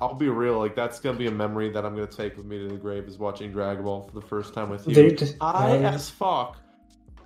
I'll 0.00 0.14
be 0.14 0.28
real. 0.28 0.58
Like 0.58 0.74
that's 0.74 0.98
gonna 0.98 1.18
be 1.18 1.26
a 1.26 1.30
memory 1.30 1.70
that 1.70 1.84
I'm 1.84 1.94
gonna 1.94 2.06
take 2.06 2.36
with 2.36 2.46
me 2.46 2.58
to 2.58 2.68
the 2.68 2.76
grave 2.78 3.04
is 3.06 3.18
watching 3.18 3.52
Dragon 3.52 3.84
Ball 3.84 4.02
for 4.02 4.12
the 4.18 4.26
first 4.26 4.54
time 4.54 4.70
with 4.70 4.86
you. 4.88 4.94
Dude, 4.94 5.36
High 5.40 5.76
uh, 5.78 5.92
as 5.92 6.08
fuck 6.10 6.56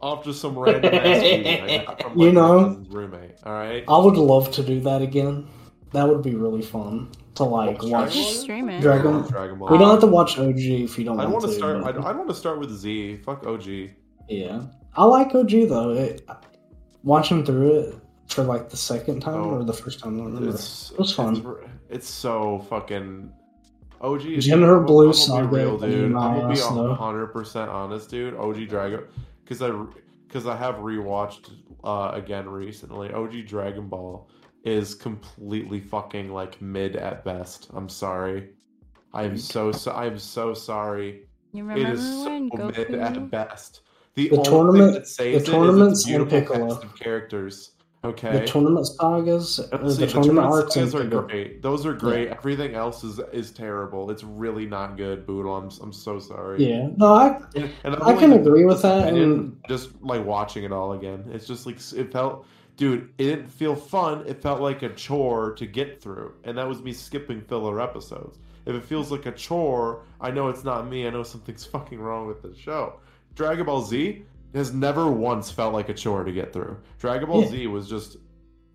off 0.02 0.24
just 0.24 0.40
some 0.42 0.58
random 0.58 0.92
ass 0.94 1.20
tweet 1.20 1.46
I 1.46 1.94
from 2.02 2.18
You 2.20 2.26
like, 2.26 2.34
my 2.34 2.40
know? 2.40 2.84
roommate. 2.90 3.36
All 3.44 3.52
right. 3.52 3.84
I 3.88 3.96
would 3.96 4.16
love 4.16 4.50
to 4.52 4.62
do 4.62 4.80
that 4.80 5.00
again. 5.00 5.46
That 5.92 6.08
would 6.08 6.22
be 6.22 6.34
really 6.34 6.60
fun 6.62 7.10
to 7.36 7.44
like 7.44 7.80
Watch 7.82 7.90
watch. 7.90 8.12
Just 8.14 8.40
stream 8.42 8.68
it. 8.68 8.80
Dragon- 8.82 9.22
Dragon 9.28 9.58
Ball. 9.58 9.68
We 9.70 9.78
don't 9.78 9.88
have 9.90 10.00
to 10.00 10.06
watch 10.08 10.36
OG 10.38 10.58
if 10.58 10.98
you 10.98 11.04
don't 11.04 11.18
I 11.20 11.24
want, 11.26 11.34
want 11.34 11.44
to 11.46 11.50
to. 11.52 11.54
start. 11.56 11.82
but- 11.82 11.98
I, 12.04 12.10
I 12.10 12.12
want 12.12 12.28
to 12.28 12.34
start 12.34 12.58
with 12.58 12.70
Z. 12.76 13.18
Fuck 13.24 13.46
OG. 13.46 13.90
Yeah, 14.28 14.62
I 14.96 15.04
like 15.04 15.34
OG 15.34 15.68
though. 15.68 15.90
It, 15.90 16.28
watching 17.02 17.44
through 17.44 17.78
it 17.80 17.94
for 18.28 18.42
like 18.44 18.70
the 18.70 18.76
second 18.76 19.20
time 19.20 19.34
Oh. 19.42 19.50
or 19.56 19.64
the 19.64 19.72
first 19.72 20.00
time, 20.00 20.14
I 20.14 20.18
don't 20.18 20.26
remember. 20.34 20.50
It's 20.50 20.90
It 20.92 20.98
was 20.98 21.12
fun. 21.12 21.36
It's, 21.36 21.46
it's 21.90 22.08
so 22.08 22.60
fucking. 22.70 23.32
OG 24.00 24.26
is 24.26 24.44
General 24.44 24.76
I'm- 24.78 24.86
Blue 24.86 25.06
I'm 25.08 25.12
Saga, 25.14 25.42
gonna 25.44 25.48
be 25.50 25.56
real, 25.56 25.78
dude. 25.78 26.14
I'm 26.16 26.40
gonna 26.40 26.54
be 26.54 26.94
hundred 26.94 27.28
percent 27.28 27.70
honest, 27.70 28.10
dude. 28.10 28.34
OG 28.34 28.66
Dragon, 28.68 29.04
because 29.42 29.62
I 29.62 29.70
because 30.26 30.46
I 30.46 30.56
have 30.56 30.76
rewatched 30.76 31.50
uh, 31.84 32.10
again 32.14 32.48
recently. 32.48 33.12
OG 33.12 33.46
Dragon 33.46 33.88
Ball 33.88 34.28
is 34.64 34.94
completely 34.94 35.80
fucking 35.80 36.32
like 36.32 36.60
mid 36.60 36.96
at 36.96 37.24
best. 37.24 37.68
I'm 37.74 37.88
sorry. 37.88 38.50
I 39.12 39.22
am 39.24 39.36
so 39.38 39.70
so. 39.72 39.92
I 39.92 40.06
am 40.06 40.18
so 40.18 40.54
sorry. 40.54 41.26
You 41.52 41.64
It 41.70 41.74
remember 41.74 41.92
is 41.92 42.00
so 42.02 42.24
when 42.24 42.50
mid 42.76 42.94
at 42.96 43.30
best. 43.30 43.82
The, 44.14 44.28
The 44.28 44.42
tournament- 44.42 44.94
that 44.94 45.08
saves 45.08 45.44
the 45.44 45.52
tournaments 45.52 46.00
is 46.00 46.06
its 46.06 46.14
and 46.14 46.28
beautiful 46.28 46.68
cast 46.68 46.84
of 46.84 46.94
characters. 46.96 47.70
Okay. 48.04 48.40
The 48.40 48.46
tournament 48.46 48.86
sagas, 48.86 49.58
Let's 49.58 49.72
uh, 49.72 49.78
the 49.78 49.90
see, 49.90 50.06
tournament 50.06 50.12
tournament 50.12 50.46
arcs, 50.52 50.74
sagas 50.74 50.94
are 50.94 51.04
great. 51.04 51.62
Those 51.62 51.86
are 51.86 51.94
great. 51.94 52.28
Everything 52.28 52.74
else 52.74 53.02
is 53.02 53.18
is 53.32 53.50
terrible. 53.50 54.10
It's 54.10 54.22
really 54.22 54.66
not 54.66 54.98
good, 54.98 55.26
Boodle. 55.26 55.56
I'm 55.56 55.70
I'm 55.82 55.92
so 55.92 56.18
sorry. 56.20 56.68
Yeah, 56.68 56.88
no, 56.96 57.14
I 57.14 57.40
and 57.56 57.96
I've 57.96 58.02
I 58.02 58.14
can 58.14 58.34
agree 58.34 58.66
with 58.66 58.82
that, 58.82 59.08
and- 59.12 59.56
just 59.68 59.90
like 60.02 60.24
watching 60.24 60.64
it 60.64 60.70
all 60.72 60.92
again. 60.92 61.24
It's 61.32 61.46
just 61.46 61.64
like 61.64 61.76
it 61.96 62.12
felt, 62.12 62.46
dude. 62.76 63.08
It 63.16 63.24
didn't 63.24 63.48
feel 63.48 63.74
fun. 63.74 64.22
It 64.26 64.42
felt 64.42 64.60
like 64.60 64.82
a 64.82 64.90
chore 64.90 65.52
to 65.54 65.64
get 65.66 66.02
through, 66.02 66.34
and 66.44 66.58
that 66.58 66.68
was 66.68 66.82
me 66.82 66.92
skipping 66.92 67.40
filler 67.40 67.80
episodes. 67.80 68.38
If 68.66 68.74
it 68.74 68.84
feels 68.84 69.10
like 69.10 69.24
a 69.24 69.32
chore, 69.32 70.02
I 70.20 70.30
know 70.30 70.48
it's 70.50 70.62
not 70.64 70.88
me. 70.88 71.06
I 71.06 71.10
know 71.10 71.22
something's 71.22 71.64
fucking 71.74 71.98
wrong 71.98 72.26
with 72.26 72.42
the 72.42 72.54
show. 72.54 73.00
Dragon 73.34 73.66
Ball 73.66 73.82
Z 73.82 74.24
has 74.54 74.72
never 74.72 75.10
once 75.10 75.50
felt 75.50 75.72
like 75.74 75.88
a 75.88 75.94
chore 75.94 76.24
to 76.24 76.32
get 76.32 76.52
through. 76.52 76.78
Dragon 76.98 77.28
Ball 77.28 77.42
Yeah. 77.42 77.48
Z 77.50 77.66
was 77.66 77.88
just 77.88 78.16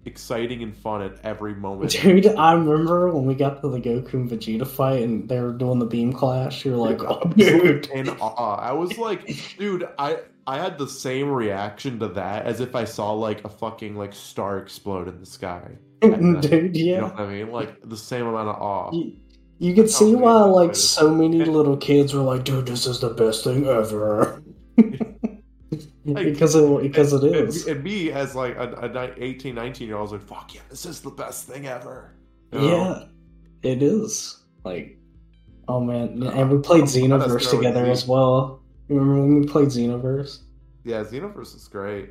exciting 0.05 0.63
and 0.63 0.75
fun 0.75 1.01
at 1.01 1.19
every 1.23 1.53
moment. 1.55 1.91
Dude, 1.91 2.27
I 2.27 2.53
remember 2.53 3.11
when 3.13 3.25
we 3.25 3.35
got 3.35 3.61
to 3.61 3.69
the 3.69 3.79
Goku 3.79 4.13
and 4.13 4.29
Vegeta 4.29 4.65
fight 4.67 5.03
and 5.03 5.27
they 5.27 5.39
were 5.39 5.53
doing 5.53 5.79
the 5.79 5.85
beam 5.85 6.13
clash. 6.13 6.65
You 6.65 6.71
were 6.71 6.77
like, 6.77 7.01
"Oh, 7.03 7.21
dude!" 7.35 7.87
in 7.93 8.09
awe. 8.09 8.55
I 8.55 8.73
was 8.73 8.97
like, 8.97 9.27
dude, 9.57 9.87
I 9.97 10.19
I 10.47 10.57
had 10.57 10.77
the 10.77 10.87
same 10.87 11.29
reaction 11.29 11.99
to 11.99 12.07
that 12.09 12.45
as 12.45 12.59
if 12.59 12.75
I 12.75 12.85
saw 12.85 13.13
like 13.13 13.45
a 13.45 13.49
fucking 13.49 13.95
like 13.95 14.13
star 14.13 14.57
explode 14.57 15.07
in 15.07 15.19
the 15.19 15.25
sky. 15.25 15.77
dude, 16.01 16.75
You 16.75 16.97
know 16.97 17.07
what 17.07 17.19
I 17.19 17.27
mean? 17.27 17.51
Like 17.51 17.77
the 17.87 17.97
same 17.97 18.25
amount 18.25 18.49
of 18.49 18.55
awe. 18.55 18.91
You, 18.93 19.15
you 19.59 19.75
could 19.75 19.89
see 19.89 20.15
why 20.15 20.43
like 20.43 20.75
so 20.75 21.13
many 21.13 21.43
little 21.43 21.77
kids 21.77 22.13
were 22.13 22.21
like, 22.21 22.45
"Dude, 22.45 22.65
this 22.65 22.85
is 22.85 22.99
the 22.99 23.09
best 23.09 23.43
thing 23.43 23.65
ever." 23.67 24.41
because 26.05 26.55
it 26.55 26.81
because 26.81 27.13
it 27.13 27.23
And- 27.23 27.35
is. 27.49 27.67
And, 27.67 27.83
me 27.83 28.11
as 28.11 28.35
like 28.35 28.55
a, 28.55 28.89
a 28.93 29.13
18, 29.23 29.55
19 29.55 29.87
year 29.87 29.97
old, 29.97 30.09
I 30.09 30.11
was 30.13 30.21
like, 30.21 30.27
fuck 30.27 30.55
yeah, 30.55 30.61
this 30.69 30.85
is 30.85 31.01
the 31.01 31.11
best 31.11 31.47
thing 31.47 31.67
ever. 31.67 32.15
You 32.51 32.59
know? 32.59 32.67
Yeah, 33.63 33.69
it 33.71 33.83
is. 33.83 34.43
Like, 34.63 34.97
oh 35.67 35.79
man, 35.79 36.23
and 36.23 36.49
we 36.49 36.57
played 36.59 36.83
Uh, 36.83 36.87
Xenoverse 36.87 37.49
together 37.49 37.85
as 37.85 38.07
well. 38.07 38.61
Remember 38.87 39.21
when 39.21 39.39
we 39.41 39.45
played 39.47 39.67
Xenoverse? 39.67 40.39
Yeah, 40.83 41.03
Xenoverse 41.03 41.55
is 41.55 41.67
great. 41.67 42.09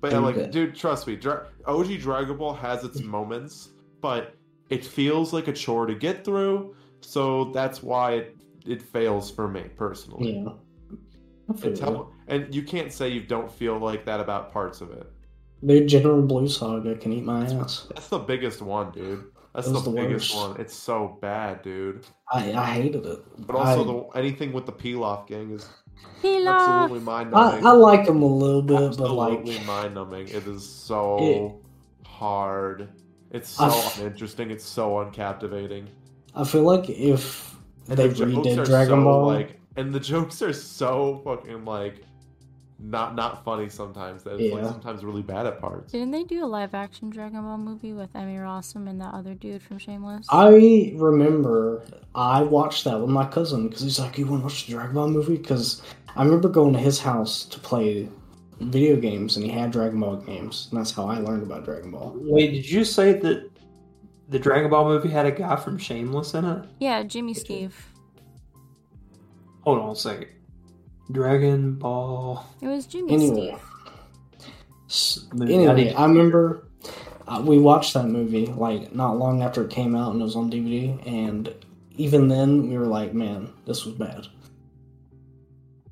But 0.00 0.12
yeah, 0.12 0.18
Dude, 0.20 0.36
like, 0.36 0.50
dude, 0.50 0.74
trust 0.76 1.06
me, 1.06 1.16
Dra- 1.16 1.46
OG 1.66 1.98
Dragon 2.00 2.36
Ball 2.36 2.54
has 2.54 2.84
its 2.84 3.00
moments, 3.16 3.70
but 4.00 4.34
it 4.70 4.84
feels 4.84 5.32
like 5.32 5.48
a 5.48 5.52
chore 5.52 5.86
to 5.86 5.94
get 5.94 6.24
through, 6.24 6.76
so 7.00 7.46
that's 7.52 7.82
why 7.82 8.12
it, 8.12 8.36
it 8.66 8.82
fails 8.82 9.30
for 9.30 9.48
me 9.48 9.62
personally. 9.76 10.42
Yeah. 10.44 10.52
I 11.50 11.56
feel 11.56 11.70
It's 11.72 11.80
you. 11.80 11.86
how, 11.86 12.08
and 12.28 12.54
you 12.54 12.62
can't 12.62 12.92
say 12.92 13.08
you 13.10 13.20
don't 13.22 13.50
feel 13.50 13.78
like 13.78 14.04
that 14.06 14.20
about 14.20 14.52
parts 14.52 14.80
of 14.80 14.90
it. 14.92 15.06
Dude, 15.64 15.88
General 15.88 16.22
Blue 16.22 16.48
Saga 16.48 16.94
can 16.96 17.12
eat 17.12 17.24
my 17.24 17.44
ass. 17.44 17.86
That's 17.94 18.08
the 18.08 18.18
biggest 18.18 18.60
one, 18.62 18.92
dude. 18.92 19.24
That's 19.54 19.68
the, 19.70 19.78
the 19.80 19.90
biggest 19.90 20.34
worst. 20.34 20.48
one. 20.50 20.60
It's 20.60 20.74
so 20.74 21.16
bad, 21.22 21.62
dude. 21.62 22.04
I, 22.32 22.52
I 22.52 22.64
hated 22.66 23.06
it. 23.06 23.46
But 23.46 23.56
also, 23.56 24.10
I, 24.10 24.12
the 24.14 24.18
anything 24.18 24.52
with 24.52 24.66
the 24.66 24.72
Pilaf 24.72 25.26
gang 25.28 25.52
is 25.52 25.68
Pilaf. 26.22 26.80
absolutely 26.82 27.04
mind 27.04 27.30
numbing. 27.30 27.64
I 27.66 27.70
like 27.70 28.04
them 28.06 28.22
a 28.22 28.26
little 28.26 28.62
bit, 28.62 28.76
but 28.76 28.86
absolutely 29.10 29.56
like, 29.58 29.66
mind 29.66 29.94
numbing. 29.94 30.28
It 30.28 30.46
is 30.46 30.68
so 30.68 31.60
hard. 32.04 32.88
It's 33.30 33.48
so 33.50 33.64
I've- 33.64 34.00
uninteresting. 34.02 34.50
It's 34.50 34.64
so 34.64 34.90
uncaptivating. 35.04 35.86
I 36.34 36.44
feel 36.44 36.62
like 36.62 36.90
if 36.90 37.54
And 37.88 37.96
they 37.96 38.08
the 38.08 38.14
jokes 38.14 38.32
redid 38.32 38.58
are 38.58 38.64
Dragon 38.64 38.98
so, 39.00 39.04
Ball, 39.04 39.26
like, 39.26 39.60
and 39.76 39.94
the 39.94 40.00
jokes 40.00 40.42
are 40.42 40.52
so 40.52 41.20
fucking 41.24 41.64
like 41.64 42.04
not 42.78 43.14
not 43.14 43.44
funny 43.44 43.68
sometimes. 43.68 44.22
That 44.24 44.40
it's 44.40 44.52
like 44.52 44.64
sometimes 44.64 45.04
really 45.04 45.22
bad 45.22 45.46
at 45.46 45.60
parts. 45.60 45.92
Didn't 45.92 46.10
they 46.10 46.24
do 46.24 46.44
a 46.44 46.46
live 46.46 46.74
action 46.74 47.10
Dragon 47.10 47.42
Ball 47.42 47.58
movie 47.58 47.92
with 47.92 48.14
Emmy 48.14 48.36
Rossum 48.36 48.88
and 48.88 49.00
that 49.00 49.14
other 49.14 49.34
dude 49.34 49.62
from 49.62 49.78
Shameless? 49.78 50.26
I 50.30 50.92
remember 50.96 51.84
I 52.14 52.42
watched 52.42 52.84
that 52.84 53.00
with 53.00 53.10
my 53.10 53.26
cousin 53.26 53.68
because 53.68 53.82
he's 53.82 53.98
like, 53.98 54.18
"You 54.18 54.26
want 54.26 54.42
to 54.42 54.44
watch 54.44 54.66
the 54.66 54.72
Dragon 54.72 54.94
Ball 54.94 55.08
movie?" 55.08 55.36
Because 55.36 55.82
I 56.16 56.24
remember 56.24 56.48
going 56.48 56.74
to 56.74 56.78
his 56.78 57.00
house 57.00 57.44
to 57.46 57.58
play 57.58 58.08
video 58.60 58.96
games, 58.96 59.36
and 59.36 59.44
he 59.44 59.50
had 59.50 59.70
Dragon 59.72 60.00
Ball 60.00 60.16
games, 60.16 60.68
and 60.70 60.78
that's 60.78 60.92
how 60.92 61.06
I 61.06 61.18
learned 61.18 61.42
about 61.42 61.64
Dragon 61.64 61.90
Ball. 61.90 62.12
Wait, 62.16 62.52
did 62.52 62.70
you 62.70 62.84
say 62.84 63.12
that 63.12 63.50
the 64.28 64.38
Dragon 64.38 64.70
Ball 64.70 64.84
movie 64.84 65.08
had 65.08 65.26
a 65.26 65.32
guy 65.32 65.56
from 65.56 65.78
Shameless 65.78 66.34
in 66.34 66.44
it? 66.44 66.64
yeah, 66.80 67.02
Jimmy 67.02 67.34
Steve. 67.34 67.93
Hold 69.64 69.78
on 69.80 69.90
a 69.90 69.96
second. 69.96 70.28
Dragon 71.10 71.74
Ball. 71.74 72.44
It 72.60 72.68
was 72.68 72.86
Jimmy 72.86 73.14
Anyway, 73.14 73.56
Steve. 73.56 74.50
S- 74.88 75.26
I 75.32 75.44
anyway, 75.44 75.92
I 75.92 76.06
remember 76.06 76.68
uh, 77.26 77.42
we 77.44 77.58
watched 77.58 77.94
that 77.94 78.06
movie 78.06 78.46
like 78.46 78.94
not 78.94 79.18
long 79.18 79.42
after 79.42 79.64
it 79.64 79.70
came 79.70 79.94
out, 79.96 80.12
and 80.12 80.20
it 80.20 80.24
was 80.24 80.36
on 80.36 80.50
DVD. 80.50 81.04
And 81.06 81.54
even 81.96 82.28
then, 82.28 82.68
we 82.68 82.76
were 82.78 82.86
like, 82.86 83.14
"Man, 83.14 83.50
this 83.66 83.84
was 83.84 83.94
bad." 83.94 84.26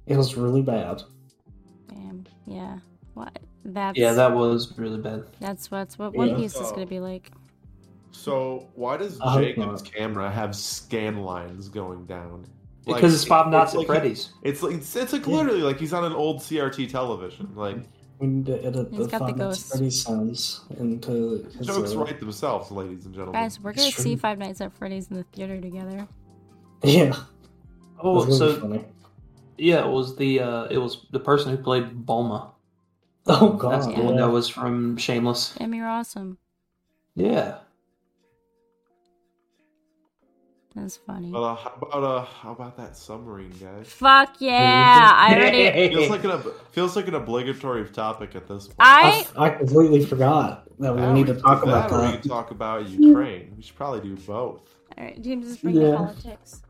It 0.07 0.17
was 0.17 0.37
really 0.37 0.63
bad. 0.63 1.03
Damn. 1.89 2.27
Yeah. 2.47 2.79
What? 3.15 3.39
That's 3.65 3.97
Yeah, 3.97 4.13
that 4.15 4.35
was 4.35 4.77
really 4.77 4.99
bad. 4.99 5.25
that's 5.41 5.71
what's 5.71 5.99
what 5.99 6.15
One 6.15 6.31
Yeah. 6.31 6.37
Piece 6.37 6.57
is 6.57 6.71
gonna 6.73 6.87
be 6.87 7.01
like. 7.01 7.31
So 8.11 8.69
why 8.75 8.99
does 8.99 9.19
Jacob's 9.35 9.81
camera 9.83 10.31
have 10.31 10.55
scan 10.55 11.23
lines 11.23 11.69
going 11.69 12.05
down? 12.05 12.45
Because 12.87 13.15
it's 13.15 13.25
Five 13.25 13.49
Nights 13.49 13.75
it's 13.75 13.83
at 13.83 13.87
Freddy's. 13.87 14.33
It's 14.43 14.63
like 14.63 14.75
it's, 14.75 14.97
it's 14.97 15.13
like 15.13 15.27
Yeah. 15.27 15.35
literally 15.37 15.63
like 15.63 15.79
he's 15.79 15.93
on 15.93 16.05
an 16.05 16.13
old 16.13 16.39
CRT 16.41 16.91
television. 16.91 17.51
Like 17.55 17.79
We 18.19 18.27
need 18.27 18.47
to 18.47 18.65
edit 18.65 18.89
He's 18.91 19.07
the 19.07 19.19
got 19.19 19.19
the 19.21 19.27
Five 19.33 19.37
Nights 19.37 19.63
at 19.65 19.69
Freddy's 19.79 20.03
sounds 20.03 20.61
into 20.79 21.45
his. 21.59 21.67
jokes 21.67 21.93
uh, 21.95 21.99
write 21.99 22.19
themselves, 22.21 22.71
ladies 22.71 23.05
and 23.07 23.15
gentlemen. 23.15 23.41
Guys, 23.41 23.61
we're 23.61 23.73
gonna 23.73 23.89
It's 23.89 23.97
see 23.97 24.15
true. 24.15 24.21
Five 24.21 24.39
Nights 24.39 24.61
at 24.61 24.73
Freddy's 24.73 25.09
in 25.11 25.17
the 25.17 25.25
theater 25.33 25.61
together. 25.61 26.07
Yeah, 26.85 27.15
Oh, 28.01 28.25
really 28.25 28.37
so 28.37 28.57
funny. 28.61 28.85
yeah, 29.59 29.85
it 29.87 29.91
was 29.91 30.17
the 30.17 30.41
uh, 30.41 30.65
it 30.65 30.79
was 30.79 31.07
the 31.13 31.21
person 31.21 31.57
who 31.57 31.63
played 31.63 32.05
Bulma. 32.05 32.51
Oh 33.27 33.51
That's 33.71 33.87
god, 33.87 33.97
the 33.97 34.03
one 34.03 34.17
that 34.17 34.29
was 34.29 34.49
from 34.49 34.97
Shameless. 34.97 35.55
Emmy 35.61 35.81
awesome. 35.81 36.39
Yeah. 37.15 37.59
That's 40.75 40.97
funny. 40.97 41.31
But 41.31 41.43
uh, 41.43 41.55
how 41.57 41.73
about 41.83 42.05
uh, 42.05 42.25
how 42.25 42.53
about 42.53 42.77
that 42.79 42.97
submarine, 42.97 43.51
guys? 43.61 43.89
Fuck 43.89 44.37
yeah! 44.41 45.13
I 45.15 45.35
already. 45.35 45.89
Feels 45.95 46.09
like 46.11 46.25
an 46.25 46.43
feels 46.71 46.97
like 46.97 47.09
an 47.09 47.15
obligatory 47.15 47.85
topic 47.91 48.35
at 48.35 48.49
this 48.49 48.69
point. 48.69 48.79
I 48.81 49.27
I, 49.37 49.47
I 49.47 49.51
completely 49.51 50.05
forgot 50.05 50.65
that 50.79 50.95
we 50.97 51.03
need 51.13 51.27
to 51.27 51.35
talk 51.35 51.63
do 51.63 51.71
about 51.71 51.91
or 51.93 52.01
we 52.01 52.13
that. 52.13 52.23
can 52.23 52.31
talk 52.31 52.51
about 52.51 52.89
Ukraine. 52.89 53.53
We 53.57 53.63
should 53.63 53.77
probably 53.77 54.01
do 54.01 54.17
both. 54.17 54.63
All 54.97 55.05
right, 55.05 55.21
James 55.21 55.47
is 55.47 55.59
bring 55.59 55.77
Yeah. 55.77 55.97
politics. 55.97 56.63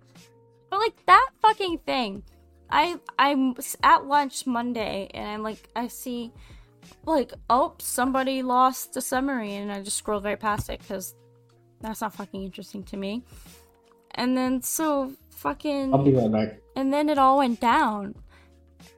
But 0.70 0.78
like 0.78 1.06
that 1.06 1.28
fucking 1.40 1.78
thing, 1.78 2.24
I 2.70 2.98
I'm 3.18 3.54
at 3.82 4.06
lunch 4.06 4.46
Monday 4.46 5.10
and 5.14 5.28
I'm 5.28 5.42
like 5.42 5.68
I 5.76 5.86
see, 5.88 6.32
like 7.06 7.32
oh 7.50 7.74
somebody 7.78 8.42
lost 8.42 8.96
a 8.96 9.00
submarine 9.00 9.62
and 9.62 9.72
I 9.72 9.82
just 9.82 9.96
scrolled 9.98 10.24
right 10.24 10.40
past 10.40 10.70
it 10.70 10.80
because 10.80 11.14
that's 11.80 12.00
not 12.00 12.14
fucking 12.14 12.42
interesting 12.42 12.82
to 12.84 12.96
me. 12.96 13.24
And 14.14 14.36
then 14.36 14.62
so 14.62 15.12
fucking 15.30 15.92
I'll 15.92 16.02
be 16.02 16.12
right 16.14 16.30
back. 16.30 16.60
and 16.76 16.92
then 16.92 17.08
it 17.08 17.18
all 17.18 17.38
went 17.38 17.60
down 17.60 18.14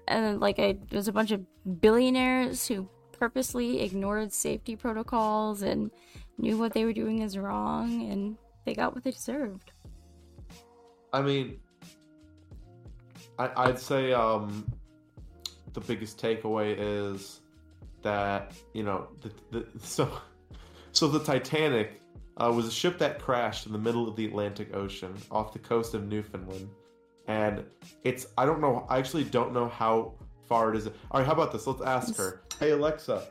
and 0.07 0.25
then, 0.25 0.41
like 0.41 0.59
I, 0.59 0.77
there's 0.91 1.09
a 1.09 1.13
bunch 1.13 1.31
of 1.31 1.41
billionaires 1.81 2.67
who 2.67 2.89
purposely 3.13 3.81
ignored 3.81 4.33
safety 4.33 4.77
protocols 4.77 5.63
and 5.63 5.91
knew 6.37 6.59
what 6.59 6.75
they 6.75 6.85
were 6.85 6.93
doing 6.93 7.21
is 7.21 7.39
wrong 7.39 8.11
and 8.11 8.37
they 8.67 8.75
got 8.75 8.95
what 8.95 9.05
they 9.05 9.11
deserved 9.13 9.73
I 11.15 11.23
mean, 11.23 11.61
I, 13.39 13.51
I'd 13.57 13.79
say 13.79 14.13
um, 14.13 14.67
the 15.73 15.81
biggest 15.81 16.21
takeaway 16.21 16.75
is 16.77 17.41
that 18.03 18.53
you 18.75 18.83
know 18.83 19.07
the, 19.23 19.31
the 19.53 19.67
so 19.79 20.11
so 20.93 21.07
the 21.07 21.21
Titanic 21.21 22.01
uh, 22.37 22.53
was 22.55 22.67
a 22.67 22.71
ship 22.71 22.99
that 22.99 23.21
crashed 23.21 23.67
in 23.67 23.73
the 23.73 23.79
middle 23.79 24.09
of 24.09 24.17
the 24.17 24.27
Atlantic 24.27 24.75
Ocean 24.75 25.15
off 25.31 25.53
the 25.53 25.59
coast 25.59 25.95
of 25.95 26.07
Newfoundland, 26.07 26.69
and 27.27 27.65
it's 28.03 28.27
I 28.37 28.47
don't 28.47 28.61
know 28.61 28.87
I 28.89 28.99
actually 28.99 29.25
don't 29.25 29.53
know 29.53 29.69
how 29.69 30.15
far 30.49 30.73
it 30.73 30.77
is. 30.77 30.87
All 30.87 31.21
right, 31.21 31.27
how 31.27 31.33
about 31.33 31.53
this? 31.53 31.67
Let's 31.67 31.83
ask 31.83 32.17
her. 32.17 32.43
Hey 32.59 32.71
Alexa, 32.71 33.27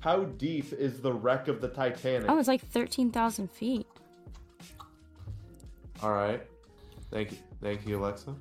how 0.00 0.24
deep 0.24 0.72
is 0.72 1.00
the 1.00 1.12
wreck 1.12 1.48
of 1.48 1.60
the 1.60 1.68
Titanic? 1.68 2.30
Oh, 2.30 2.38
it's 2.38 2.48
like 2.48 2.64
13,000 2.66 3.50
feet. 3.50 3.86
All 6.02 6.12
right, 6.12 6.42
thank 7.10 7.32
you, 7.32 7.38
thank 7.60 7.86
you, 7.86 7.98
Alexa. 7.98 8.34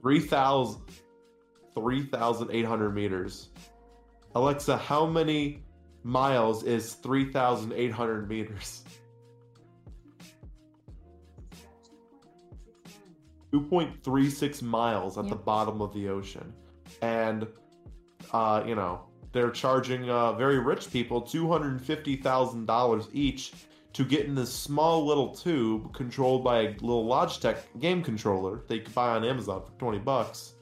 3,000 0.00 0.80
3,800 1.80 2.94
meters. 2.94 3.48
Alexa, 4.34 4.76
how 4.76 5.06
many 5.06 5.62
miles 6.02 6.64
is 6.64 6.94
3,800 6.94 8.28
meters? 8.28 8.84
2.36 13.52 14.62
miles 14.62 15.16
at 15.16 15.28
the 15.28 15.34
bottom 15.34 15.80
of 15.80 15.92
the 15.94 16.08
ocean. 16.08 16.52
And, 17.00 17.46
uh, 18.32 18.62
you 18.66 18.74
know, 18.74 19.08
they're 19.32 19.50
charging 19.50 20.08
uh, 20.10 20.32
very 20.32 20.58
rich 20.58 20.90
people 20.90 21.22
$250,000 21.22 23.08
each 23.12 23.52
to 23.94 24.04
get 24.04 24.26
in 24.26 24.34
this 24.34 24.52
small 24.52 25.04
little 25.04 25.34
tube 25.34 25.92
controlled 25.94 26.44
by 26.44 26.60
a 26.60 26.68
little 26.80 27.06
Logitech 27.06 27.58
game 27.80 28.02
controller 28.02 28.62
they 28.68 28.78
could 28.78 28.94
buy 28.94 29.10
on 29.10 29.24
Amazon 29.24 29.62
for 29.64 29.72
20 29.78 29.98
bucks. 29.98 30.54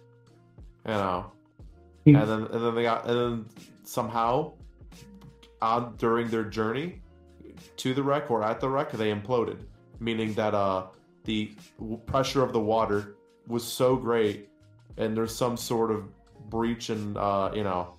You 0.86 0.92
know, 0.92 1.32
and 2.14 2.28
then 2.28 2.42
and 2.44 2.64
then 2.64 2.74
they 2.74 2.82
got 2.82 3.06
and 3.06 3.18
then 3.18 3.46
somehow 3.84 4.52
on 5.62 5.96
during 5.96 6.28
their 6.28 6.44
journey 6.44 7.00
to 7.76 7.94
the 7.94 8.02
wreck 8.02 8.30
or 8.30 8.42
at 8.42 8.60
the 8.60 8.68
wreck 8.68 8.92
they 8.92 9.12
imploded. 9.12 9.58
Meaning 10.00 10.34
that 10.34 10.54
uh 10.54 10.86
the 11.24 11.52
pressure 12.06 12.42
of 12.42 12.52
the 12.52 12.60
water 12.60 13.16
was 13.46 13.64
so 13.64 13.96
great 13.96 14.48
and 14.96 15.16
there's 15.16 15.34
some 15.34 15.56
sort 15.56 15.90
of 15.90 16.04
breach 16.48 16.90
in 16.90 17.16
uh 17.16 17.50
you 17.54 17.64
know 17.64 17.96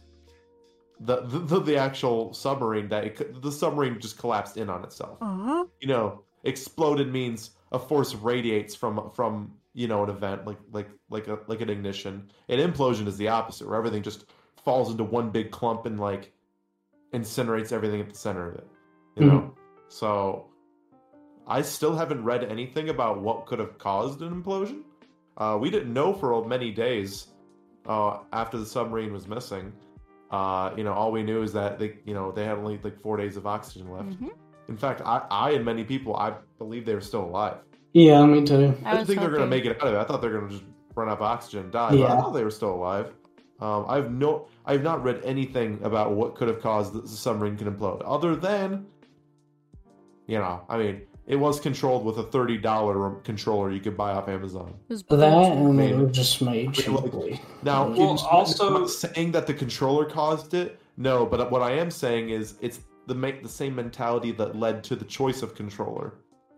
the 1.00 1.22
the, 1.22 1.40
the, 1.40 1.60
the 1.60 1.78
actual 1.78 2.34
submarine 2.34 2.88
that 2.90 3.04
it, 3.06 3.42
the 3.42 3.52
submarine 3.52 4.00
just 4.00 4.18
collapsed 4.18 4.58
in 4.58 4.70
on 4.70 4.84
itself. 4.84 5.18
Uh-huh. 5.22 5.66
you 5.80 5.88
know, 5.88 6.24
exploded 6.44 7.12
means 7.12 7.52
a 7.72 7.80
force 7.80 8.16
radiates 8.16 8.76
from 8.76 9.12
from 9.14 9.52
you 9.78 9.88
know 9.88 10.04
an 10.04 10.10
event 10.10 10.44
like 10.48 10.58
like 10.72 10.90
like 11.12 11.28
a 11.28 11.38
like 11.48 11.62
an 11.62 11.70
ignition. 11.70 12.32
An 12.50 12.58
implosion 12.58 13.06
is 13.08 13.16
the 13.16 13.28
opposite, 13.28 13.68
where 13.68 13.78
everything 13.78 14.02
just 14.02 14.26
falls 14.66 14.90
into 14.90 15.04
one 15.04 15.30
big 15.30 15.52
clump 15.52 15.86
and 15.86 16.00
like 16.00 16.34
incinerates 17.14 17.72
everything 17.72 18.02
at 18.02 18.10
the 18.10 18.16
center 18.18 18.50
of 18.50 18.56
it. 18.56 18.68
You 19.16 19.26
know, 19.26 19.54
so 19.88 20.48
I 21.48 21.62
still 21.62 21.96
haven't 21.96 22.24
read 22.24 22.44
anything 22.44 22.90
about 22.90 23.22
what 23.22 23.46
could 23.46 23.60
have 23.60 23.78
caused 23.78 24.22
an 24.22 24.44
implosion. 24.44 24.82
Uh, 25.38 25.58
we 25.62 25.70
didn't 25.70 25.94
know 25.94 26.12
for 26.12 26.44
many 26.46 26.72
days 26.72 27.28
uh, 27.88 28.20
after 28.34 28.58
the 28.58 28.66
submarine 28.66 29.14
was 29.14 29.28
missing. 29.28 29.72
Uh, 30.32 30.74
you 30.76 30.84
know, 30.84 30.94
all 30.94 31.12
we 31.12 31.24
knew 31.24 31.42
is 31.44 31.54
that 31.54 31.80
they, 31.80 31.98
you 32.06 32.14
know, 32.16 32.32
they 32.32 32.44
had 32.46 32.58
only 32.58 32.80
like 32.84 33.00
four 33.00 33.16
days 33.16 33.38
of 33.38 33.46
oxygen 33.46 33.92
left. 33.92 34.10
Mhm. 34.10 34.32
In 34.70 34.76
fact, 34.76 35.02
I, 35.06 35.26
I 35.30 35.52
and 35.52 35.64
many 35.64 35.84
people, 35.84 36.16
I 36.16 36.34
believe 36.58 36.86
they 36.86 36.96
were 36.96 37.02
still 37.02 37.24
alive. 37.24 37.58
Yeah, 37.98 38.26
me 38.28 38.46
too. 38.46 38.54
I 38.56 38.58
I 38.58 38.62
didn't 38.62 38.84
was 39.00 39.08
think 39.08 39.20
they're 39.22 39.30
going 39.30 39.42
to 39.42 39.48
make 39.48 39.66
it 39.66 39.82
out 39.82 39.88
of 39.88 39.94
it. 39.96 39.98
I 39.98 40.04
thought 40.04 40.22
they're 40.22 40.32
going 40.38 40.48
to 40.50 40.54
just 40.54 40.64
run 40.94 41.10
out 41.10 41.14
of 41.18 41.22
oxygen 41.24 41.62
and 41.62 41.72
die. 41.72 41.92
But 41.92 42.04
I 42.12 42.16
thought 42.16 42.32
they 42.32 42.44
were 42.44 42.52
still 42.52 42.74
alive. 42.76 43.12
Um, 43.60 43.86
I've 43.88 44.12
no, 44.12 44.48
I've 44.68 44.84
not 44.84 45.04
read 45.04 45.20
anything 45.24 45.80
about 45.82 46.12
what 46.14 46.36
could 46.36 46.48
have 46.48 46.62
caused 46.62 46.94
the 46.94 47.08
submarine 47.08 47.58
to 47.58 47.66
implode, 47.66 48.04
other 48.06 48.36
than, 48.36 48.86
you 50.28 50.38
know, 50.38 50.62
I 50.70 50.78
mean, 50.78 51.02
it 51.26 51.38
was 51.38 51.60
controlled 51.60 52.06
with 52.06 52.20
a 52.20 52.24
thirty 52.24 52.58
dollar 52.60 53.16
controller 53.24 53.72
you 53.72 53.80
could 53.80 53.98
buy 53.98 54.12
off 54.12 54.30
Amazon. 54.30 54.76
It 54.90 54.94
was 54.94 55.04
That 55.10 55.20
and 55.24 55.68
they 55.80 55.88
Maybe. 55.92 55.98
were 56.04 56.10
just 56.12 56.40
made 56.44 56.68
Maybe 56.68 56.82
cheaply. 56.84 57.42
Now, 57.64 57.88
Well, 57.88 58.14
it's- 58.14 58.24
also- 58.30 58.68
I'm 58.68 58.82
not 58.82 58.90
saying 58.92 59.32
that 59.32 59.48
the 59.48 59.56
controller 59.56 60.06
caused 60.06 60.54
it. 60.54 60.80
No, 60.98 61.26
but 61.26 61.50
what 61.50 61.64
I 61.64 61.72
am 61.72 61.90
saying 61.90 62.30
is 62.30 62.56
it's 62.62 62.82
the 63.08 63.16
make 63.16 63.42
the 63.42 63.50
same 63.50 63.74
mentality 63.76 64.32
that 64.34 64.56
led 64.56 64.84
to 64.84 64.96
the 64.96 65.06
choice 65.06 65.42
of 65.42 65.56
controller 65.56 66.14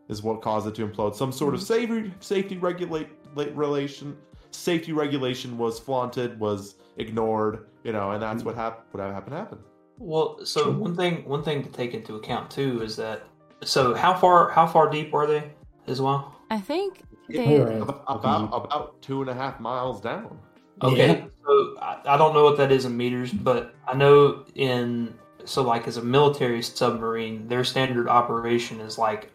is 0.09 0.21
what 0.21 0.41
caused 0.41 0.67
it 0.67 0.75
to 0.75 0.87
implode. 0.87 1.15
Some 1.15 1.31
sort 1.31 1.53
of 1.53 1.61
mm-hmm. 1.61 1.93
safety 1.93 2.13
safety 2.19 2.57
regulate 2.57 3.07
relation 3.35 4.17
safety 4.51 4.91
regulation 4.91 5.57
was 5.57 5.79
flaunted, 5.79 6.39
was 6.39 6.75
ignored, 6.97 7.67
you 7.83 7.93
know, 7.93 8.11
and 8.11 8.21
that's 8.21 8.41
mm. 8.41 8.47
what 8.47 8.55
happened. 8.55 8.85
What 8.91 9.11
happened 9.11 9.35
happened. 9.35 9.61
Well, 9.97 10.39
so 10.45 10.71
one 10.71 10.95
thing 10.95 11.25
one 11.25 11.43
thing 11.43 11.63
to 11.63 11.69
take 11.69 11.93
into 11.93 12.15
account 12.15 12.49
too 12.49 12.81
is 12.81 12.95
that 12.95 13.23
so 13.63 13.93
how 13.93 14.13
far 14.15 14.49
how 14.49 14.65
far 14.65 14.89
deep 14.89 15.13
are 15.13 15.27
they 15.27 15.51
as 15.87 16.01
well? 16.01 16.35
I 16.49 16.59
think 16.59 17.03
They 17.27 17.37
they. 17.37 17.59
were 17.59 17.71
About 17.71 18.03
about, 18.07 18.65
about 18.65 19.01
two 19.01 19.21
and 19.21 19.29
a 19.29 19.33
half 19.33 19.59
miles 19.59 20.01
down. 20.01 20.39
Okay, 20.81 21.07
Yeah. 21.07 21.25
so 21.45 21.75
I, 21.81 21.99
I 22.05 22.17
don't 22.17 22.33
know 22.33 22.45
what 22.45 22.57
that 22.57 22.71
is 22.71 22.85
in 22.85 22.95
meters, 22.95 23.31
but 23.31 23.75
I 23.85 23.93
know 23.93 24.45
in 24.55 25.13
so 25.43 25.61
like 25.61 25.87
as 25.87 25.97
a 25.97 26.01
military 26.01 26.61
submarine, 26.61 27.47
their 27.47 27.63
standard 27.63 28.07
operation 28.07 28.79
is 28.79 28.97
like 28.97 29.31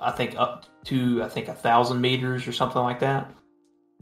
I 0.00 0.10
think 0.10 0.34
up 0.36 0.66
to 0.84 1.22
I 1.22 1.28
think 1.28 1.48
a 1.48 1.54
thousand 1.54 2.00
meters 2.00 2.46
or 2.46 2.52
something 2.52 2.82
like 2.82 3.00
that, 3.00 3.30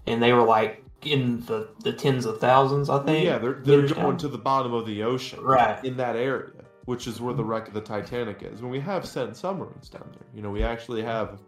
and 0.07 0.23
they 0.23 0.33
were 0.33 0.45
like 0.45 0.85
in 1.03 1.41
the 1.47 1.69
the 1.81 1.93
tens 1.93 2.27
of 2.27 2.41
thousands. 2.41 2.91
I 2.91 3.03
think. 3.05 3.25
Yeah, 3.25 3.39
they're 3.39 3.55
they're 3.55 3.83
going 3.83 3.95
down. 3.95 4.19
to 4.19 4.29
the 4.29 4.39
bottom 4.39 4.73
of 4.75 4.87
the 4.87 5.03
ocean, 5.03 5.41
Right. 5.41 5.83
in 5.85 5.97
that 5.97 6.17
area, 6.17 6.51
which 6.85 7.07
is 7.07 7.21
where 7.21 7.35
the 7.35 7.43
mm-hmm. 7.43 7.51
wreck 7.51 7.69
of 7.69 7.75
the 7.75 7.81
Titanic 7.81 8.43
is. 8.43 8.61
When 8.63 8.71
we 8.71 8.81
have 8.81 9.07
sent 9.07 9.37
submarines 9.37 9.89
down 9.89 10.09
there, 10.13 10.27
you 10.35 10.43
know, 10.43 10.51
we 10.51 10.63
actually 10.63 11.03
have. 11.03 11.41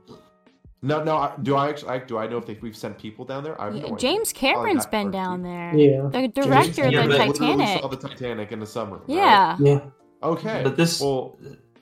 No, 0.80 1.02
no. 1.02 1.32
Do 1.42 1.56
I 1.56 1.70
actually? 1.70 2.00
Do 2.06 2.18
I 2.18 2.28
know 2.28 2.38
if 2.38 2.46
they, 2.46 2.56
we've 2.62 2.76
sent 2.76 2.98
people 2.98 3.24
down 3.24 3.42
there? 3.42 3.61
I 3.61 3.64
have 3.64 3.74
no 3.74 3.82
idea. 3.82 3.96
James 3.96 4.32
Cameron's 4.32 4.84
that 4.84 4.92
been 4.92 5.11
part, 5.11 5.12
down 5.12 5.42
there. 5.42 5.74
Yeah. 5.74 6.08
The 6.08 6.28
director 6.28 6.84
of 6.84 6.92
Yeah, 6.92 7.02
the 7.02 7.08
but 7.08 7.34
Titanic. 7.34 7.80
Saw 7.80 7.88
the 7.88 7.96
Titanic 7.96 8.52
in 8.52 8.61
the 8.61 8.66
submarine. 8.66 9.02
right? 9.08 9.16
Yeah. 9.16 9.56
Yeah. 9.58 9.80
Okay. 10.22 10.61
But 10.62 10.76
this- 10.76 11.00
Well, 11.00 11.37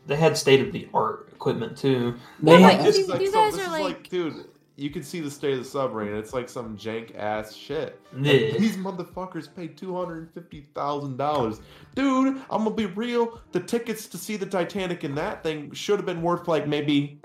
They 0.07 0.17
had 0.17 0.37
state 0.37 0.61
of 0.61 0.73
the 0.73 0.89
art 0.95 1.29
equipment 1.33 1.77
too. 1.77 2.15
They 2.41 2.53
Yeah, 2.53 2.59
had- 2.71 2.79
but 2.79 2.85
this 2.85 2.99
you- 2.99 3.07
like 3.07 3.21
you 3.21 3.33
guys 3.33 3.55
this 3.57 3.67
are 3.69 3.77
is 3.77 3.81
like- 3.83 4.09
dude. 4.09 4.47
You 4.79 4.91
can 4.91 5.03
see 5.03 5.21
the 5.21 5.31
state 5.31 5.55
of 5.55 5.61
the 5.61 5.65
submarine. 5.65 6.15
It's 6.17 6.35
like 6.35 6.51
some 6.51 6.77
jank 6.77 7.17
ass 7.17 7.55
shit. 7.55 7.99
And 8.13 8.27
Yeah. 8.27 8.59
These 8.59 8.77
motherfuckers 8.77 9.49
paid 9.57 9.75
two 9.79 9.97
hundred 9.97 10.19
and 10.19 10.31
fifty 10.35 10.67
thousand 10.75 11.17
dollars, 11.17 11.63
dude. 11.95 12.37
I'm 12.51 12.65
gonna 12.65 12.71
be 12.75 12.85
real. 12.85 13.41
The 13.53 13.61
tickets 13.61 14.07
to 14.09 14.19
see 14.19 14.37
the 14.37 14.45
Titanic 14.45 15.03
in 15.03 15.15
that 15.15 15.43
thing 15.43 15.73
should 15.73 15.99
have 15.99 16.05
been 16.05 16.21
worth 16.21 16.47
like 16.47 16.69
maybe, 16.69 17.19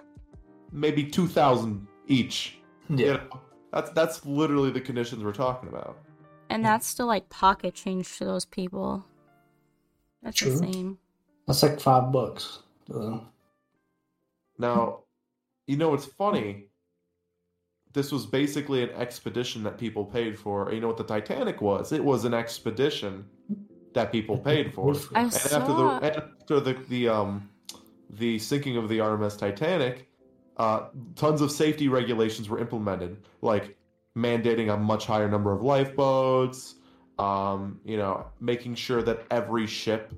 maybe 0.71 1.03
two 1.03 1.27
thousand 1.27 1.87
each. 2.07 2.57
Yeah. 2.89 2.95
You 3.05 3.13
know? 3.15 3.39
That's 3.73 3.89
that's 3.91 4.25
literally 4.25 4.71
the 4.71 4.81
conditions 4.81 5.21
we're 5.21 5.33
talking 5.33 5.67
about. 5.67 5.97
And 6.49 6.63
that's 6.63 6.87
still 6.87 7.07
like 7.07 7.27
pocket 7.29 7.73
change 7.73 8.17
to 8.19 8.23
those 8.25 8.45
people. 8.45 9.05
That's 10.23 10.37
True. 10.37 10.55
same. 10.57 10.97
That's 11.47 11.63
like 11.63 11.81
five 11.81 12.13
bucks. 12.13 12.59
Now, 14.57 14.99
you 15.67 15.77
know 15.77 15.89
what's 15.89 16.05
funny? 16.05 16.67
This 17.93 18.11
was 18.11 18.25
basically 18.25 18.83
an 18.83 18.91
expedition 18.91 19.63
that 19.63 19.77
people 19.77 20.05
paid 20.05 20.37
for. 20.37 20.71
You 20.71 20.79
know 20.79 20.87
what 20.87 20.97
the 20.97 21.03
Titanic 21.03 21.61
was? 21.61 21.91
It 21.91 22.03
was 22.03 22.25
an 22.25 22.33
expedition 22.33 23.25
that 23.93 24.11
people 24.11 24.37
paid 24.37 24.73
for. 24.73 24.95
I 25.15 25.21
And 25.21 25.33
after 25.33 25.73
the 25.73 26.29
after 26.39 26.59
the 26.59 26.73
the 26.87 27.09
um 27.09 27.49
the 28.09 28.39
sinking 28.39 28.77
of 28.77 28.89
the 28.89 28.99
RMS 28.99 29.37
Titanic, 29.37 30.07
uh, 30.57 30.87
tons 31.15 31.41
of 31.41 31.51
safety 31.51 31.87
regulations 31.87 32.49
were 32.49 32.59
implemented, 32.59 33.17
like 33.41 33.77
mandating 34.15 34.73
a 34.73 34.77
much 34.77 35.05
higher 35.05 35.29
number 35.29 35.51
of 35.51 35.61
lifeboats. 35.61 36.75
Um, 37.19 37.79
you 37.85 37.97
know, 37.97 38.25
making 38.39 38.75
sure 38.75 39.01
that 39.03 39.25
every 39.29 39.67
ship 39.67 40.13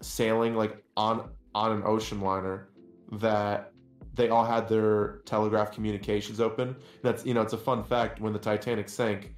sailing 0.00 0.54
like 0.54 0.82
on 0.96 1.28
on 1.56 1.72
an 1.72 1.82
ocean 1.86 2.20
liner 2.20 2.68
that 3.10 3.72
they 4.14 4.28
all 4.28 4.44
had 4.44 4.68
their 4.68 5.22
telegraph 5.24 5.72
communications 5.72 6.38
open. 6.38 6.76
That's 7.02 7.24
you 7.24 7.32
know, 7.32 7.40
it's 7.40 7.54
a 7.54 7.58
fun 7.58 7.82
fact. 7.82 8.20
When 8.20 8.34
the 8.34 8.38
Titanic 8.38 8.90
sank, 8.90 9.34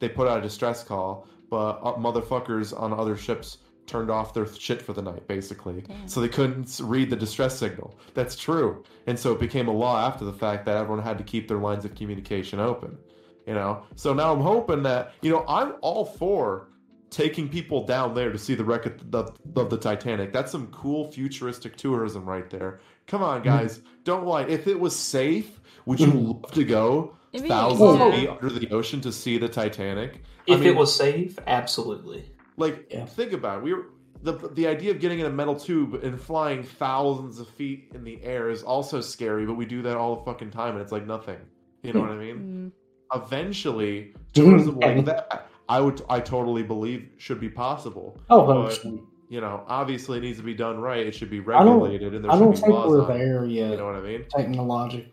they 0.00 0.08
put 0.08 0.26
out 0.26 0.38
a 0.38 0.42
distress 0.42 0.82
call, 0.82 1.28
but 1.48 1.78
uh, 1.82 1.94
motherfuckers 1.94 2.78
on 2.78 2.92
other 2.92 3.16
ships 3.16 3.58
turned 3.86 4.10
off 4.10 4.34
their 4.34 4.46
shit 4.46 4.82
for 4.82 4.92
the 4.92 5.02
night, 5.02 5.26
basically, 5.28 5.82
Damn. 5.82 6.08
so 6.08 6.20
they 6.20 6.28
couldn't 6.28 6.80
read 6.82 7.08
the 7.08 7.16
distress 7.16 7.56
signal. 7.56 7.98
That's 8.14 8.34
true, 8.36 8.82
and 9.06 9.16
so 9.16 9.32
it 9.32 9.38
became 9.38 9.68
a 9.68 9.72
law 9.72 10.04
after 10.04 10.24
the 10.24 10.32
fact 10.32 10.66
that 10.66 10.76
everyone 10.76 11.04
had 11.04 11.18
to 11.18 11.24
keep 11.24 11.46
their 11.46 11.58
lines 11.58 11.84
of 11.84 11.94
communication 11.94 12.58
open. 12.58 12.98
You 13.46 13.54
know, 13.54 13.84
so 13.94 14.12
now 14.12 14.32
I'm 14.32 14.40
hoping 14.40 14.82
that 14.82 15.12
you 15.22 15.30
know 15.30 15.44
I'm 15.46 15.74
all 15.82 16.04
for 16.04 16.69
taking 17.10 17.48
people 17.48 17.84
down 17.84 18.14
there 18.14 18.30
to 18.32 18.38
see 18.38 18.54
the 18.54 18.64
wreck 18.64 18.86
of 18.86 19.10
the, 19.10 19.24
of 19.56 19.68
the 19.70 19.76
Titanic. 19.76 20.32
That's 20.32 20.52
some 20.52 20.68
cool 20.68 21.10
futuristic 21.10 21.76
tourism 21.76 22.24
right 22.24 22.48
there. 22.48 22.80
Come 23.06 23.22
on, 23.22 23.42
guys, 23.42 23.80
don't 24.04 24.24
lie. 24.26 24.42
If 24.44 24.66
it 24.68 24.78
was 24.78 24.94
safe, 24.96 25.60
would 25.86 25.98
you 26.00 26.06
Mhm. 26.06 26.42
love 26.42 26.52
to 26.52 26.64
go 26.64 27.16
It'd 27.32 27.48
thousands 27.48 28.00
of 28.00 28.14
feet 28.14 28.28
under 28.28 28.48
the 28.50 28.70
ocean 28.70 29.00
to 29.02 29.12
see 29.12 29.38
the 29.38 29.48
Titanic. 29.48 30.22
I 30.48 30.52
If 30.54 30.60
mean- 30.60 30.68
it 30.68 30.76
was 30.76 30.94
safe, 30.94 31.38
absolutely. 31.46 32.24
Like, 32.56 32.86
Yeah. 32.90 33.04
think 33.06 33.32
about 33.32 33.58
it. 33.58 33.64
We 33.64 33.74
were 33.74 33.86
the 34.22 34.32
the 34.52 34.66
idea 34.66 34.90
of 34.90 35.00
getting 35.00 35.18
in 35.20 35.26
a 35.26 35.30
metal 35.30 35.54
tube 35.56 35.94
and 36.04 36.20
flying 36.20 36.62
thousands 36.62 37.40
of 37.40 37.48
feet 37.48 37.90
in 37.94 38.04
the 38.04 38.22
air 38.22 38.50
is 38.50 38.62
also 38.62 39.00
scary, 39.00 39.46
but 39.46 39.54
we 39.54 39.64
do 39.64 39.80
that 39.82 39.96
all 39.96 40.16
the 40.16 40.22
fucking 40.24 40.50
time, 40.50 40.74
and 40.74 40.82
it's 40.82 40.92
like 40.92 41.06
nothing. 41.06 41.38
You 41.82 41.94
know 41.94 42.00
what 42.00 42.10
I 42.10 42.16
mean? 42.18 42.72
Mm. 43.12 43.22
Eventually, 43.24 44.12
Mhm. 44.12 44.32
tourism 44.34 44.78
like 44.78 45.04
that, 45.06 45.49
I 45.70 45.80
would, 45.80 46.02
I 46.08 46.18
totally 46.18 46.64
believe 46.64 47.08
should 47.18 47.38
be 47.40 47.48
possible. 47.48 48.18
Oh, 48.28 48.44
But, 48.44 48.84
you 49.28 49.40
know, 49.40 49.62
obviously, 49.68 50.18
it 50.18 50.22
needs 50.22 50.38
to 50.38 50.44
be 50.44 50.52
done 50.54 50.80
right. 50.80 51.06
It 51.06 51.14
should 51.14 51.30
be 51.30 51.38
I 51.38 51.62
don't- 51.64 51.80
regulated, 51.80 52.14
and 52.14 52.24
there 52.24 52.30
I 52.32 52.34
should 52.34 52.40
don't 52.40 52.50
be 52.50 52.56
think 52.56 52.72
laws 52.72 52.90
we're 52.90 53.04
on 53.04 53.10
it. 53.12 53.18
there 53.18 53.44
You 53.46 53.76
know 53.76 53.86
what 53.86 53.94
I 53.94 54.00
mean? 54.00 54.24
Technologic, 54.36 55.06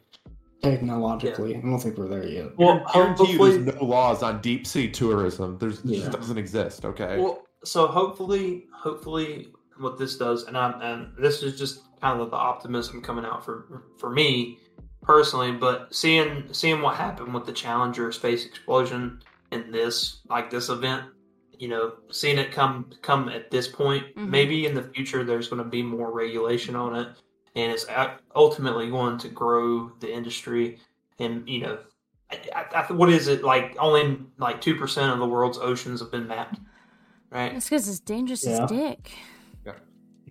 technologically, 0.63 1.55
I 1.55 1.61
don't 1.61 1.79
think 1.79 1.97
we're 1.97 2.07
there 2.07 2.25
yet. 2.27 2.57
Well, 2.57 2.83
I 2.87 2.93
guarantee 2.93 3.23
you, 3.33 3.37
hopefully, 3.37 3.57
there's 3.59 3.79
no 3.79 3.85
laws 3.85 4.23
on 4.23 4.41
deep 4.41 4.65
sea 4.65 4.89
tourism. 4.89 5.57
There's 5.59 5.79
it 5.79 5.85
Yeah. 5.85 5.99
just 5.99 6.11
doesn't 6.17 6.37
exist. 6.37 6.85
Okay. 6.85 7.19
Well, 7.19 7.45
so 7.63 7.87
hopefully, 7.87 8.65
hopefully, 8.73 9.49
what 9.79 9.97
this 9.99 10.17
does, 10.17 10.45
and 10.45 10.57
I'm, 10.57 10.81
and 10.81 11.11
this 11.19 11.43
is 11.43 11.57
just 11.57 11.81
kind 12.01 12.19
of 12.19 12.31
the 12.31 12.35
optimism 12.37 13.01
coming 13.01 13.25
out 13.25 13.45
for 13.45 13.83
for 13.97 14.09
me 14.09 14.57
personally, 15.03 15.51
but 15.51 15.93
seeing 15.93 16.45
seeing 16.51 16.81
what 16.81 16.95
happened 16.95 17.33
with 17.33 17.45
the 17.45 17.51
Challenger 17.53 18.11
space 18.11 18.45
explosion 18.45 19.21
in 19.51 19.71
this 19.71 20.21
like 20.29 20.49
this 20.49 20.69
event, 20.69 21.05
you 21.57 21.67
know, 21.67 21.93
seeing 22.11 22.37
it 22.37 22.51
come 22.51 22.89
come 23.01 23.29
at 23.29 23.49
this 23.51 23.67
point, 23.67 24.15
Mhm. 24.15 24.29
maybe 24.29 24.65
in 24.65 24.73
the 24.75 24.83
future 24.83 25.23
there's 25.23 25.47
going 25.47 25.63
to 25.63 25.69
be 25.69 25.81
more 25.81 26.11
regulation 26.11 26.75
on 26.75 26.95
it, 26.95 27.07
and 27.55 27.71
it's 27.71 27.85
ultimately 28.35 28.89
going 28.89 29.17
to 29.19 29.29
grow 29.29 29.89
the 29.99 30.11
industry, 30.13 30.79
and 31.19 31.47
you 31.47 31.61
know. 31.61 31.79
I, 32.29 32.39
I, 32.53 32.81
I- 32.89 32.91
what 32.91 33.09
is 33.09 33.29
it 33.29 33.41
like? 33.45 33.77
Only 33.79 34.19
like 34.37 34.59
two 34.59 34.75
percent 34.75 35.13
of 35.13 35.19
the 35.19 35.25
world's 35.27 35.57
oceans 35.57 36.01
have 36.01 36.11
been 36.11 36.27
mapped, 36.27 36.59
right? 37.31 37.53
It's 37.53 37.67
because 37.69 37.87
it's 37.87 38.01
dangerous 38.01 38.45
Yeah. 38.45 38.63
as 38.65 38.69
dick. 38.69 39.11
yeah 39.65 39.73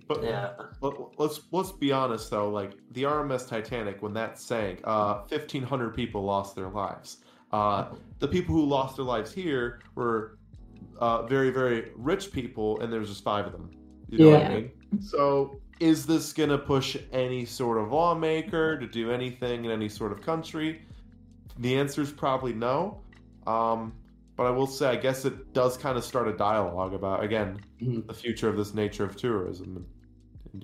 but 0.07 0.23
Yeah. 0.23 0.51
Let, 0.83 0.93
let's 1.19 1.41
let's 1.53 1.73
be 1.73 1.93
honest 1.93 2.31
though. 2.31 2.51
Like 2.51 2.73
the 2.93 3.05
RMS 3.05 3.49
Titanic, 3.49 4.03
when 4.03 4.13
that 4.13 4.39
sank, 4.39 4.83
uh, 4.85 5.23
fifteen 5.25 5.63
hundred 5.63 5.95
people 5.95 6.23
lost 6.23 6.55
their 6.55 6.69
lives. 6.69 7.17
Uh, 7.53 7.95
the 8.19 8.29
people 8.29 8.55
who 8.55 8.65
lost 8.65 8.97
their 8.97 9.05
lives 9.05 9.33
here 9.33 9.81
were 9.95 10.39
uh, 10.99 11.23
very 11.27 11.51
very 11.51 11.93
rich 11.95 12.33
people, 12.33 12.81
and 12.81 12.93
there 12.93 13.01
was 13.01 13.09
just 13.09 13.23
five 13.25 13.47
of 13.47 13.53
them. 13.53 13.71
You 14.09 14.19
know 14.19 14.31
what 14.31 14.41
I 14.41 14.43
Yeah. 14.43 14.55
mean? 14.55 14.73
So 15.01 15.61
is 15.81 16.07
this 16.07 16.33
gonna 16.33 16.59
push 16.59 16.97
any 17.13 17.45
sort 17.45 17.79
of 17.79 17.93
lawmaker 17.93 18.79
to 18.79 18.87
do 18.87 19.11
anything 19.13 19.65
in 19.65 19.71
any 19.71 19.89
sort 19.89 20.13
of 20.13 20.23
country? 20.23 20.83
The 21.59 21.77
answer 21.77 22.03
is 22.03 22.13
probably 22.13 22.53
no. 22.53 23.03
Um, 23.47 23.93
but 24.37 24.45
I 24.47 24.51
will 24.51 24.67
say, 24.67 24.89
I 24.89 24.97
guess 24.97 25.25
it 25.25 25.53
does 25.55 25.77
kind 25.79 25.97
of 25.97 26.05
start 26.05 26.29
a 26.29 26.37
dialogue 26.37 26.95
about 26.95 27.23
again 27.23 27.61
Mhm. 27.81 28.07
the 28.07 28.15
future 28.15 28.49
of 28.49 28.57
this 28.57 28.75
nature 28.75 29.05
of 29.05 29.17
tourism 29.17 29.87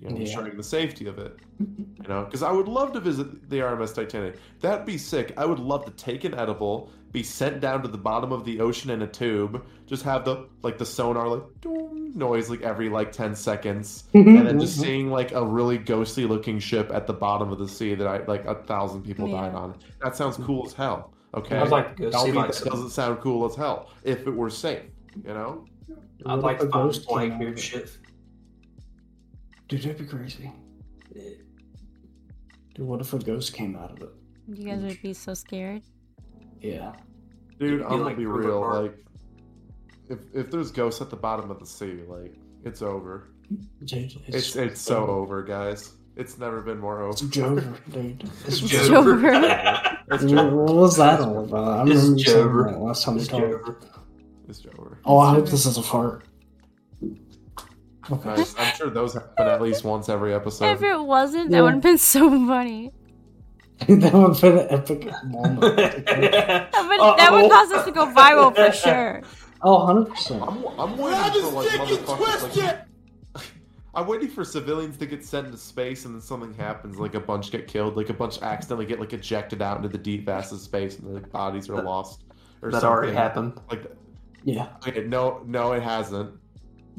you 0.01 0.09
know, 0.09 0.17
Yeah. 0.17 0.23
ensuring 0.23 0.57
the 0.57 0.63
safety 0.63 1.07
of 1.07 1.19
it. 1.19 1.37
You 2.03 2.09
know, 2.09 2.25
because 2.25 2.43
I 2.43 2.51
would 2.51 2.67
love 2.67 2.93
to 2.95 3.01
visit 3.01 3.49
the 3.49 3.61
RMS 3.61 3.95
Titanic. 3.95 4.37
That'd 4.61 4.85
be 4.85 4.99
sick. 4.99 5.33
I 5.37 5.47
would 5.47 5.61
love 5.61 5.85
to 5.85 5.93
take 5.93 6.25
an 6.25 6.35
edible, 6.35 6.91
be 7.13 7.23
sent 7.23 7.61
down 7.61 7.81
to 7.83 7.89
the 7.89 7.97
bottom 7.97 8.33
of 8.33 8.45
the 8.45 8.59
ocean 8.61 8.91
in 8.91 9.03
a 9.03 9.07
tube, 9.07 9.65
just 9.87 10.03
have 10.03 10.25
the 10.25 10.49
like 10.63 10.79
the 10.79 10.85
sonar 10.85 11.29
like 11.29 11.45
doom 11.61 12.11
noise 12.17 12.51
like 12.51 12.63
every 12.63 12.89
like 12.89 13.13
ten 13.13 13.37
seconds, 13.37 14.05
and 14.15 14.45
then 14.49 14.59
just 14.59 14.75
mm-hmm. 14.75 14.83
seeing 14.83 15.11
like 15.13 15.31
a 15.31 15.45
really 15.45 15.79
ghostly 15.79 16.25
looking 16.27 16.59
ship 16.59 16.91
at 16.93 17.07
the 17.07 17.13
bottom 17.13 17.53
of 17.53 17.61
the 17.61 17.69
sea 17.69 17.95
that 17.95 18.09
I 18.09 18.25
like 18.25 18.45
a 18.47 18.57
thousand 18.57 19.03
people 19.03 19.29
Yeah. 19.29 19.43
died 19.43 19.55
on. 19.55 19.77
That 20.03 20.17
sounds 20.17 20.39
cool 20.39 20.67
as 20.67 20.73
hell. 20.73 21.15
Okay, 21.35 21.57
I'd 21.57 21.69
like 21.69 21.97
to 21.99 22.11
go 22.11 22.25
see 22.25 22.33
like 22.33 22.49
that 22.49 22.55
some, 22.57 22.69
doesn't 22.71 22.91
sound 22.91 23.21
cool 23.21 23.47
as 23.49 23.55
hell 23.55 23.91
if 24.03 24.27
it 24.27 24.35
were 24.35 24.51
safe. 24.51 24.83
You 25.25 25.35
know. 25.35 25.65
I'd 26.27 26.41
like 26.41 26.57
if 26.57 26.63
to 26.63 26.67
a 26.67 26.71
find 26.71 26.85
ghost 26.85 27.07
came 27.07 27.17
out 27.17 27.29
Blackbeard 27.29 27.53
of 27.53 27.59
it? 27.59 27.61
shit. 27.61 27.99
Dude, 29.69 29.83
that'd 29.83 29.99
be 29.99 30.05
crazy. 30.05 30.51
Dude, 32.75 32.87
what 32.87 33.01
if 33.01 33.13
a 33.13 33.19
ghost 33.19 33.53
came 33.53 33.77
out 33.77 33.91
of 33.93 34.03
it? 34.03 34.11
You 34.49 34.65
guys 34.67 34.83
would 34.83 35.01
be 35.03 35.13
so 35.15 35.35
scared. 35.35 35.83
Yeah. 36.61 36.93
Dude, 37.59 37.79
Be 37.81 37.85
I'm 37.85 37.91
gonna 37.91 38.03
like 38.05 38.17
be 38.17 38.27
real. 38.27 38.61
Like, 38.61 38.97
if 40.09 40.19
if 40.35 40.51
there's 40.51 40.71
ghosts 40.71 41.01
at 41.01 41.11
the 41.11 41.17
bottom 41.17 41.51
of 41.51 41.59
the 41.61 41.67
sea, 41.67 42.01
like 42.09 42.35
it's 42.65 42.83
over. 42.83 43.29
It's, 43.81 43.93
It's 44.29 44.57
it's 44.57 44.81
so 44.81 45.07
over, 45.07 45.43
guys. 45.43 45.93
It's 46.17 46.39
never 46.39 46.61
been 46.61 46.79
more 46.79 47.09
It's 47.11 47.23
over. 47.23 47.33
Jover, 47.61 47.93
dude. 47.93 48.23
It's 48.47 48.63
It's 48.63 48.73
Jover. 48.73 49.21
Jover. 49.21 49.99
It's 50.11 50.25
What, 50.25 50.33
Jover. 50.33 50.53
what 50.53 50.75
was 50.75 50.97
that 50.97 51.21
all 51.21 51.45
about? 51.45 51.87
I 51.89 51.91
It's 51.91 52.01
remember 52.03 52.19
you 52.19 52.25
saying 52.25 52.47
Jover. 52.47 52.71
that 52.73 52.79
last 52.81 53.05
time 53.05 53.15
we 53.15 53.21
It's 53.21 53.29
talked. 53.31 53.45
Jover. 53.45 53.77
It's 54.49 54.61
Jover. 54.63 54.97
Oh, 55.05 55.19
I 55.19 55.35
hope 55.35 55.49
this 55.49 55.65
is 55.67 55.77
a 55.79 55.83
fart. 55.83 56.25
Okay. 58.11 58.45
I'm 58.59 58.75
sure 58.77 58.91
those 58.91 59.15
happen 59.15 59.47
at 59.47 59.63
least 59.63 59.85
once 59.85 60.09
every 60.09 60.35
episode. 60.35 60.67
if 60.73 60.83
it 60.83 61.01
wasn't, 61.01 61.51
that 61.51 61.63
would 61.63 61.75
have 61.75 61.83
been 61.83 61.99
so 61.99 62.29
funny. 62.47 62.93
that 63.89 64.13
would 64.13 64.41
be 64.41 64.49
an 64.49 64.67
epic 64.71 65.11
moment. 65.25 65.61
That 66.73 66.89
would, 66.89 67.01
uh, 67.01 67.17
that 67.17 67.33
would 67.33 67.45
oh. 67.45 67.49
cause 67.49 67.73
us 67.73 67.85
to 67.85 67.93
go 67.93 68.07
viral 68.07 68.55
for 68.55 68.73
sure. 68.77 69.23
Oh, 69.63 69.79
100%. 69.87 70.47
I'm, 70.47 70.79
I'm 70.79 70.97
waiting 70.99 71.43
for 71.43 71.51
like 71.51 71.69
motherfuckers. 71.69 72.57
Like, 72.57 73.45
I'm 73.95 74.07
waiting 74.07 74.29
for 74.29 74.45
civilians 74.45 74.97
to 74.99 75.07
get 75.07 75.25
sent 75.25 75.47
into 75.47 75.59
space 75.59 76.05
and 76.07 76.15
then 76.15 76.23
something 76.23 76.55
happens, 76.55 76.99
like 76.99 77.15
a 77.15 77.21
bunch 77.21 77.51
get 77.51 77.67
killed, 77.69 77.97
like 77.97 78.09
a 78.09 78.15
bunch 78.15 78.41
accidentally 78.43 78.87
get 78.87 79.01
like 79.01 79.13
ejected 79.13 79.63
out 79.63 79.77
into 79.77 79.89
the 79.89 79.99
deep 79.99 80.27
vast 80.27 80.53
of 80.53 80.61
space 80.61 80.99
and 80.99 81.15
their 81.15 81.21
bodies 81.21 81.69
are 81.69 81.77
That- 81.77 81.85
lost. 81.85 82.25
Or 82.63 82.71
that 82.71 82.85
already 82.85 83.13
happened. 83.13 83.61
Like, 83.71 83.91
Yeah. 84.45 84.69
okay, 84.87 85.03
no, 85.03 85.43
no, 85.45 85.73
it 85.73 85.83
hasn't. 85.83 86.39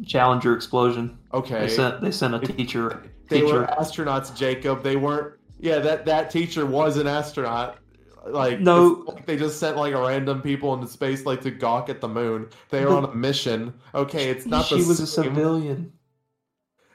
Challenger 0.06 0.56
explosion. 0.56 1.18
Okay, 1.34 1.62
They 1.62 1.70
sent 1.70 2.02
they 2.02 2.12
sent 2.12 2.36
a 2.36 2.40
teacher. 2.40 3.04
they 3.30 3.42
teacher. 3.42 3.62
were 3.62 3.66
astronauts, 3.68 4.36
Jacob. 4.36 4.84
They 4.84 4.96
weren't. 4.96 5.34
Yeah, 5.60 5.80
that 5.80 6.06
that 6.06 6.30
teacher 6.32 6.66
was 6.66 6.98
an 6.98 7.08
astronaut. 7.08 7.78
Like 8.26 8.60
No. 8.62 9.04
like 9.08 9.26
they 9.26 9.36
just 9.38 9.60
sent 9.60 9.76
like 9.78 9.94
a 9.94 10.00
random 10.02 10.42
people 10.42 10.74
into 10.74 10.88
space 10.88 11.26
like 11.26 11.42
to 11.42 11.52
gawk 11.52 11.90
at 11.90 12.00
the 12.02 12.08
moon. 12.08 12.48
They 12.70 12.86
were 12.86 12.92
on 12.96 13.04
a 13.06 13.14
mission. 13.14 13.74
Okay, 13.94 14.30
it's 14.30 14.46
not 14.46 14.70
the 14.70 14.78
she 14.80 14.88
was 14.88 15.00
a 15.00 15.08
civilian. 15.08 15.92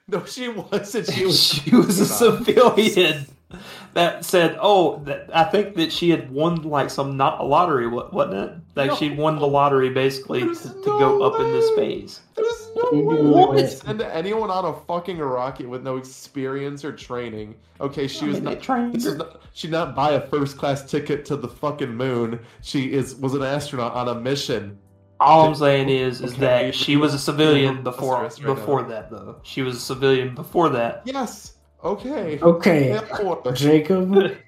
No, 0.08 0.24
she 0.24 0.48
wasn't. 0.48 1.06
She 1.10 1.26
was. 1.26 1.38
she 1.52 1.76
was 1.76 2.00
a 2.00 2.06
civilian 2.06 3.26
that 3.92 4.24
said, 4.24 4.56
"Oh, 4.60 5.02
that, 5.04 5.28
I 5.34 5.44
think 5.44 5.74
that 5.76 5.92
she 5.92 6.08
had 6.10 6.30
won 6.30 6.62
like 6.62 6.88
some 6.88 7.18
not 7.18 7.40
a 7.40 7.44
lottery, 7.44 7.86
wa- 7.86 8.08
wasn't 8.10 8.34
it? 8.50 8.56
Like 8.74 8.90
No. 8.90 8.96
she'd 8.96 9.18
won 9.18 9.38
the 9.38 9.46
lottery 9.46 9.90
basically 9.90 10.40
to, 10.40 10.46
There's 10.46 10.62
to 10.62 10.78
no 10.86 10.98
go 10.98 11.22
up 11.24 11.34
into 11.40 11.58
way. 11.76 12.06
space." 12.06 12.20
There's 12.36 12.67
no 12.82 12.98
You 12.98 13.04
way 13.06 13.16
do 13.16 13.22
you 13.22 13.30
would 13.30 13.68
send 13.70 14.02
anyone 14.02 14.50
on 14.50 14.64
a 14.64 14.72
fucking 14.86 15.18
rocket 15.18 15.68
with 15.68 15.82
no 15.82 15.96
experience 15.96 16.84
or 16.84 16.92
training. 16.92 17.54
Okay, 17.80 18.06
she 18.06 18.26
was 18.26 18.36
I 18.36 18.40
mean, 18.40 18.44
they 18.44 18.54
not. 18.54 18.62
trained 18.62 18.94
This 18.94 19.14
not, 19.14 19.42
she 19.52 19.66
did 19.68 19.72
not 19.72 19.94
buy 19.94 20.12
a 20.12 20.20
first 20.28 20.56
class 20.58 20.88
ticket 20.88 21.24
to 21.26 21.36
the 21.36 21.48
fucking 21.48 21.94
moon. 21.94 22.40
She 22.62 22.92
is 22.92 23.14
was 23.16 23.34
an 23.34 23.42
astronaut 23.42 23.94
on 23.94 24.08
a 24.08 24.14
mission. 24.14 24.78
All 25.20 25.46
I'm 25.46 25.54
saying 25.54 25.88
is, 25.88 26.20
is 26.20 26.34
Okay, 26.34 26.40
that 26.40 26.74
she 26.74 26.96
was 26.96 27.12
a 27.12 27.18
civilian 27.18 27.82
before 27.82 28.22
right 28.22 28.40
before 28.42 28.82
now. 28.82 28.88
that, 28.88 29.10
though. 29.10 29.36
She 29.42 29.62
was 29.62 29.76
a 29.76 29.80
civilian 29.80 30.34
before 30.34 30.68
that. 30.70 31.02
Yes. 31.04 31.54
Okay. 31.82 32.38
Okay, 32.40 33.00
Jacob. 33.54 34.36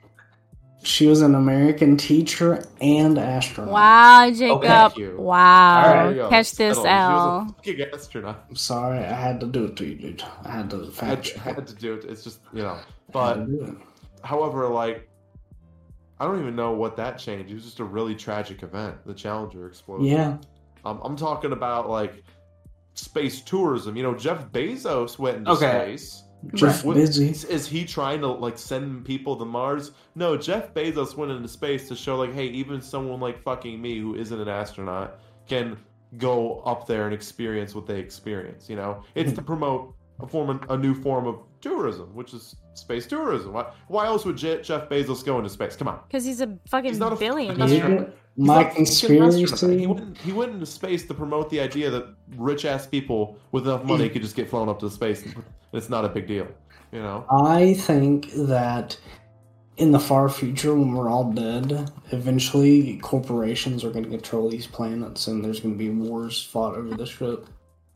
She 0.83 1.07
was 1.07 1.21
an 1.21 1.35
American 1.35 1.97
teacher 1.99 2.65
and 2.81 3.19
astronaut. 3.19 3.73
Wow, 3.73 4.31
Jacob. 4.31 4.63
Thank 4.63 4.97
you. 4.97 5.17
Wow. 5.19 5.83
There 5.93 6.11
you 6.11 6.17
go. 6.17 6.29
Catch 6.31 6.53
this 6.53 6.77
Settled. 6.77 6.87
She 6.87 6.91
L. 6.91 7.11
was 7.13 7.51
a 7.51 7.55
fucking 7.55 7.87
astronaut. 7.95 8.45
I'm 8.49 8.57
sorry, 8.57 8.99
I 8.99 9.13
had 9.13 9.41
to 9.41 9.47
do 9.47 9.65
it 9.67 9.77
to 9.77 9.87
you, 9.87 9.95
dude. 9.97 10.23
I 10.45 10.51
had 10.53 10.71
to 10.71 10.77
I 10.77 10.85
had, 10.85 10.93
fact 10.95 11.25
check. 11.25 11.37
had 11.57 11.67
to 11.67 11.75
do 11.75 11.95
it. 11.95 12.05
It's 12.07 12.25
just 12.25 12.41
you 12.55 12.63
know. 12.63 12.79
But 13.13 13.35
to 13.35 13.47
do 13.47 13.65
it. 13.65 13.75
however, 14.25 14.69
like 14.69 15.07
I 16.19 16.25
don't 16.25 16.41
even 16.41 16.57
know 16.57 16.73
what 16.73 16.97
that 16.97 17.19
changed. 17.19 17.51
It 17.51 17.55
was 17.55 17.65
just 17.65 17.81
a 17.81 17.85
really 17.85 18.15
tragic 18.15 18.63
event. 18.63 18.97
The 19.07 19.15
Challenger 19.15 19.67
explosion. 19.67 20.07
Yeah. 20.07 20.37
Um, 20.85 21.01
I'm 21.05 21.17
talking 21.17 21.53
about 21.53 21.91
like 21.91 22.23
space 22.95 23.43
tourism. 23.43 23.97
You 23.97 24.03
know, 24.03 24.15
Jeff 24.15 24.51
Bezos 24.51 25.19
went 25.19 25.39
into 25.39 25.51
Okay. 25.53 25.97
space. 25.97 26.25
Jeff 26.55 26.85
What- 26.85 26.97
Busy. 26.97 27.31
Is, 27.31 27.45
is 27.45 27.67
he 27.67 27.85
trying 27.85 28.21
to 28.21 28.29
like 28.29 28.59
send 28.59 29.05
people 29.05 29.37
to 29.37 29.45
Mars? 29.45 29.93
No, 30.15 30.37
Jeff 30.37 30.73
Bezos 30.75 31.17
went 31.17 31.33
into 31.33 31.49
space 31.49 31.89
to 31.89 31.97
show 31.97 32.17
like, 32.17 32.33
hey, 32.33 32.47
even 32.47 32.81
someone 32.81 33.21
like 33.21 33.43
fucking 33.43 33.81
me 33.81 33.99
who 33.99 34.15
isn't 34.15 34.41
an 34.41 34.49
astronaut 34.49 35.21
can 35.47 35.77
go 36.19 36.61
up 36.61 36.87
there 36.87 37.05
and 37.05 37.15
experience 37.15 37.75
what 37.75 37.87
they 37.87 37.99
experience. 37.99 38.69
You 38.69 38.77
know, 38.77 39.05
it's 39.15 39.33
to 39.33 39.41
hmm. 39.41 39.47
promote 39.47 39.95
a 40.21 40.27
form, 40.27 40.61
a 40.69 40.77
new 40.77 40.95
form 40.95 41.27
of 41.27 41.41
tourism, 41.61 42.15
which 42.15 42.35
is 42.35 42.57
space 42.75 43.07
tourism. 43.07 43.53
Why, 43.53 43.73
why 43.89 44.07
else 44.07 44.25
would 44.25 44.37
Je- 44.37 44.63
Jeff 44.63 44.89
Bezos 44.89 45.25
go 45.25 45.39
into 45.39 45.51
space? 45.51 45.77
Come 45.77 45.89
on. 45.89 46.01
Because 46.07 46.25
he's 46.25 46.41
a 46.41 46.59
fucking 46.69 46.91
He's 46.91 46.99
not 46.99 47.13
a 47.13 47.17
billionaire. 47.17 47.63
astronaut. 47.63 48.15
He's 48.37 48.47
My 48.47 48.55
not 48.55 48.61
a 48.61 48.65
fucking 48.69 48.85
conspiracy. 48.87 49.79
He 49.79 49.87
went, 49.87 50.19
he 50.19 50.33
went 50.33 50.53
into 50.53 50.67
space 50.67 51.07
to 51.07 51.15
promote 51.15 51.51
the 51.51 51.61
idea 51.61 51.91
that 51.91 52.15
rich 52.37 52.65
ass 52.65 52.87
people 52.87 53.39
with 53.53 53.67
enough 53.67 53.85
money 53.85 54.09
could 54.09 54.23
just 54.23 54.37
get 54.37 54.49
flown 54.49 54.69
up 54.69 54.79
to 54.81 54.91
space. 54.91 55.23
And 55.23 55.35
it's 55.73 55.91
not 55.91 56.05
a 56.05 56.09
big 56.09 56.27
deal. 56.27 56.49
You 56.93 57.03
know. 57.03 57.25
I 57.31 57.75
think 57.75 58.33
that 58.33 58.99
in 59.77 59.93
the 59.93 60.01
far 60.01 60.29
future 60.29 60.75
when 60.75 60.93
we're 60.93 61.09
all 61.09 61.33
dead, 61.33 61.91
eventually 62.13 62.99
corporations 62.99 63.85
are 63.85 63.91
going 63.91 64.05
to 64.05 64.11
control 64.11 64.51
these 64.51 64.67
planets, 64.67 65.27
and 65.27 65.45
there's 65.45 65.61
going 65.61 65.75
to 65.75 65.79
be 65.79 65.89
wars 65.91 66.43
fought 66.43 66.77
over 66.77 66.95
this 66.95 67.09
shit. 67.11 67.45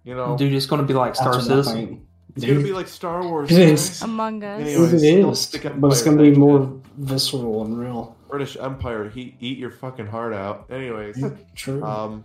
You 0.04 0.14
know, 0.14 0.36
Dude, 0.36 0.52
it's 0.52 0.66
going 0.66 0.80
to 0.80 0.86
be 0.86 0.94
like 0.94 1.14
Star 1.14 1.32
That's 1.32 1.46
Citizen. 1.46 2.06
Think. 2.34 2.44
it's 2.44 2.46
gonna 2.46 2.62
be 2.64 2.72
like 2.72 2.88
Star 2.88 3.22
Wars. 3.22 3.50
It 3.50 3.58
is. 3.58 4.02
Among 4.02 4.42
Us. 4.42 4.60
Anyways, 4.60 5.02
it 5.02 5.20
don't 5.22 5.32
is, 5.32 5.40
stick 5.40 5.66
up 5.66 5.80
but 5.80 5.92
it's 5.92 6.02
going 6.02 6.16
to 6.18 6.22
be 6.22 6.30
back 6.30 6.38
more 6.38 6.80
visceral 6.98 7.64
and 7.64 7.78
real. 7.78 8.16
British 8.28 8.56
Empire. 8.56 9.08
He 9.08 9.36
eat 9.40 9.58
your 9.58 9.70
fucking 9.70 10.06
heart 10.06 10.32
out. 10.34 10.66
Anyways, 10.70 11.22
True. 11.54 11.82
um, 11.84 12.24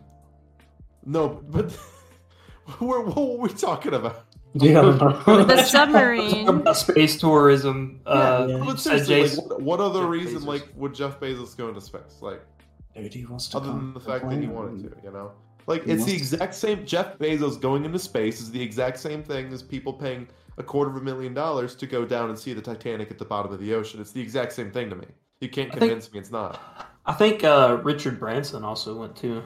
no, 1.06 1.42
but 1.50 1.72
what 2.80 3.16
were 3.16 3.38
we 3.38 3.50
talking 3.50 3.94
about? 3.94 4.26
yeah. 4.54 4.82
The 5.28 5.64
submarine. 5.64 6.74
Space 6.74 7.18
tourism. 7.20 8.02
Uh, 8.06 8.48
Yeah. 8.50 8.64
But 8.66 8.80
seriously, 8.80 9.28
like, 9.30 9.38
what, 9.50 9.62
what 9.62 9.80
other 9.80 10.02
Jeff 10.02 10.10
reason 10.10 10.40
Bezos. 10.42 10.46
like 10.46 10.68
would 10.76 10.94
Jeff 10.96 11.20
Bezos 11.20 11.56
go 11.56 11.68
into 11.70 11.82
space? 11.82 12.18
Like 12.22 12.42
Dude, 12.96 13.14
he 13.14 13.26
wants 13.26 13.48
to 13.50 13.58
other 13.58 13.68
than 13.68 13.94
the 13.94 14.00
fact 14.00 14.28
that 14.28 14.40
he 14.40 14.48
planet. 14.48 14.56
wanted 14.56 14.90
to, 14.90 14.98
you 15.04 15.12
know? 15.12 15.32
Like 15.70 15.88
it's 15.88 16.04
the 16.04 16.16
exact 16.16 16.56
same. 16.56 16.84
Jeff 16.86 17.18
Bezos 17.20 17.62
going 17.62 17.86
into 17.86 18.00
space 18.00 18.42
is 18.42 18.50
the 18.52 18.62
exact 18.62 18.98
same 19.00 19.22
thing 19.24 19.54
as 19.54 19.62
people 19.62 19.94
paying 19.94 20.28
a 20.58 20.64
quarter 20.64 20.90
of 20.90 20.98
a 20.98 21.02
million 21.02 21.34
dollars 21.34 21.76
to 21.76 21.86
go 21.86 22.04
down 22.06 22.30
and 22.30 22.38
see 22.38 22.54
the 22.54 22.62
Titanic 22.62 23.12
at 23.12 23.20
the 23.20 23.24
bottom 23.26 23.54
of 23.54 23.60
the 23.60 23.74
ocean. 23.76 24.02
It's 24.02 24.12
the 24.12 24.20
exact 24.20 24.52
same 24.54 24.72
thing 24.72 24.90
to 24.90 24.96
me. 24.96 25.06
You 25.42 25.48
can't 25.48 25.70
I 25.70 25.74
think- 25.78 25.92
convince 25.92 26.12
me 26.12 26.20
it's 26.20 26.32
not. 26.32 26.60
I 27.06 27.14
think 27.14 27.44
uh, 27.44 27.80
Richard 27.84 28.20
Branson 28.20 28.64
also 28.66 28.96
went 28.96 29.16
to 29.18 29.44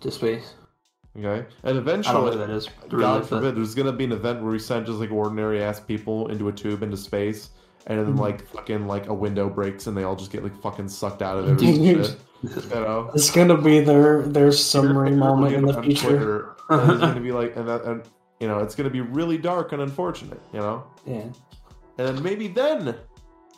to 0.00 0.10
space. 0.10 0.54
Okay, 1.16 1.26
and 1.26 1.46
I 1.62 1.72
don't 1.72 1.74
know 1.74 1.80
eventually, 1.92 2.36
that 2.38 2.50
is. 2.50 2.68
Really, 2.90 3.02
God 3.04 3.20
but- 3.20 3.28
forbid, 3.28 3.54
there's 3.56 3.74
gonna 3.74 3.92
be 3.92 4.04
an 4.04 4.12
event 4.12 4.42
where 4.42 4.50
we 4.50 4.58
send 4.58 4.86
just 4.86 4.98
like 4.98 5.12
ordinary 5.12 5.62
ass 5.62 5.78
people 5.78 6.26
into 6.28 6.48
a 6.48 6.52
tube 6.52 6.82
into 6.82 6.96
space, 6.96 7.50
and 7.86 7.98
then 7.98 8.14
Mhm. 8.14 8.18
like 8.20 8.46
fucking 8.48 8.86
like 8.86 9.08
a 9.08 9.14
window 9.14 9.48
breaks 9.48 9.86
and 9.86 9.96
they 9.96 10.04
all 10.04 10.14
just 10.16 10.30
get 10.30 10.42
like 10.42 10.60
fucking 10.62 10.88
sucked 10.88 11.22
out 11.22 11.38
of 11.38 11.48
it 11.48 11.58
Dude. 11.58 12.06
shit. 12.06 12.16
You 12.42 12.70
know, 12.80 13.10
It's 13.14 13.30
going 13.30 13.48
to 13.48 13.56
be 13.56 13.80
their 13.80 14.22
their 14.22 14.50
submarine 14.52 15.18
moment 15.18 15.54
in 15.54 15.64
the 15.64 15.80
future. 15.82 16.08
Twitter, 16.08 16.56
and 16.70 16.90
it's 16.92 17.00
gonna 17.00 17.20
be 17.20 17.30
like, 17.32 17.56
and 17.56 17.68
that, 17.68 17.84
and 17.84 18.02
you 18.40 18.48
know, 18.48 18.58
it's 18.58 18.74
gonna 18.74 18.90
be 18.90 19.00
really 19.00 19.38
dark 19.38 19.70
and 19.72 19.80
unfortunate. 19.82 20.40
You 20.52 20.58
know, 20.60 20.82
Yeah. 21.06 21.22
and 21.98 22.08
then 22.08 22.22
maybe 22.22 22.48
then 22.48 22.96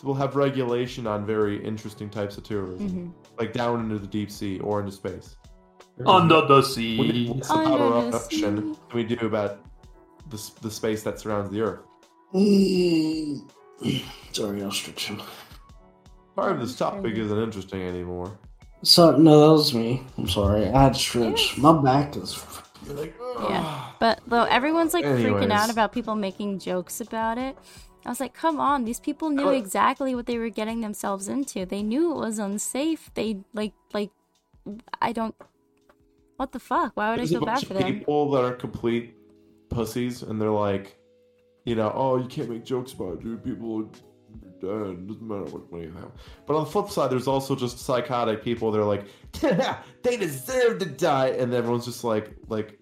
we'll 0.03 0.15
have 0.17 0.37
regulation 0.37 1.07
on 1.07 1.25
very 1.25 1.65
interesting 1.65 2.11
types 2.11 2.37
of 2.37 2.45
tourism, 2.45 2.89
Mhm. 2.91 3.39
like 3.39 3.55
down 3.55 3.81
into 3.81 3.99
the 3.99 4.07
deep 4.07 4.31
sea 4.31 4.59
or 4.61 4.81
into 4.81 4.93
space. 4.93 5.37
Under 6.05 6.43
the 6.43 6.57
What 6.57 6.67
sea. 6.67 7.31
what's 7.33 7.51
Under 7.51 7.65
about 7.65 7.79
the 7.79 7.85
our 7.85 8.15
ocean 8.17 8.29
sea. 8.31 8.43
can 8.43 8.77
we 8.97 9.05
do 9.05 9.25
about 9.27 9.59
the, 10.29 10.51
the 10.61 10.71
space 10.71 11.03
that 11.05 11.19
surrounds 11.21 11.51
the 11.51 11.61
Earth? 11.63 11.81
Mm. 12.35 13.49
Sorry, 14.33 14.63
ostrich. 14.63 15.13
Part 16.37 16.53
of 16.53 16.61
this 16.61 16.77
topic 16.77 17.15
isn't 17.17 17.39
interesting 17.43 17.83
anymore. 17.83 18.37
So 18.83 19.17
no, 19.17 19.41
that 19.47 19.53
was 19.53 19.73
me. 19.75 20.03
I'm 20.19 20.29
sorry. 20.29 20.67
I 20.69 20.83
had 20.85 20.97
stretch. 20.97 21.57
My 21.57 21.73
back 21.81 22.17
is. 22.17 22.45
You're 22.87 22.97
like, 22.97 23.15
Yeah. 23.49 23.91
But 24.01 24.21
though 24.27 24.43
everyone's 24.45 24.93
like 24.93 25.05
freaking 25.05 25.51
out 25.53 25.71
about 25.71 25.93
people 25.93 26.17
making 26.17 26.59
jokes 26.59 27.01
about 27.01 27.39
it, 27.39 27.57
I 28.05 28.09
was 28.11 28.21
like, 28.21 28.35
come 28.35 28.61
on, 28.61 28.85
these 28.85 29.01
people 29.01 29.31
knew 29.31 29.45
But- 29.45 29.55
exactly 29.57 30.15
what 30.15 30.27
they 30.27 30.37
were 30.39 30.51
getting 30.51 30.81
themselves 30.83 31.29
into. 31.29 31.65
They 31.65 31.83
knew 31.83 32.13
it 32.13 32.17
was 32.19 32.39
unsafe. 32.39 33.11
They 33.15 33.39
like 33.55 33.73
like 33.95 34.11
I 35.01 35.13
don't 35.13 35.35
what 36.37 36.51
the 36.53 36.59
fuck? 36.59 36.93
Why 36.97 37.11
would 37.11 37.15
I 37.15 37.17
There's 37.19 37.31
a 37.31 37.35
feel 37.39 37.47
bad 37.47 37.67
for 37.67 37.75
of 37.75 37.79
them? 37.81 37.93
people 37.95 38.31
that 38.33 38.45
are 38.45 38.53
complete 38.55 39.15
pussies, 39.71 40.23
and 40.23 40.41
they're 40.41 40.51
like, 40.51 40.99
you 41.65 41.75
know, 41.75 41.93
oh, 41.95 42.17
you 42.19 42.27
can't 42.27 42.49
make 42.51 42.65
jokes 42.65 42.93
about 42.93 43.15
it, 43.15 43.21
dude. 43.23 43.43
People 43.45 43.81
are 43.81 43.85
dead. 44.61 45.07
Doesn't 45.07 45.23
matter 45.23 45.45
what 45.45 45.71
money 45.73 45.85
you 45.85 45.93
have. 45.93 46.11
But 46.47 46.57
on 46.57 46.65
the 46.65 46.71
flip 46.71 46.91
side, 46.91 47.11
there's 47.11 47.27
also 47.29 47.55
just 47.57 47.79
psychotic 47.79 48.43
people. 48.43 48.71
They're 48.71 48.85
like, 48.85 49.07
they 50.03 50.17
deserve 50.17 50.79
to 50.81 50.87
die, 50.87 51.29
and 51.29 51.53
everyone's 51.55 51.85
just 51.87 52.05
like, 52.05 52.35
like, 52.49 52.79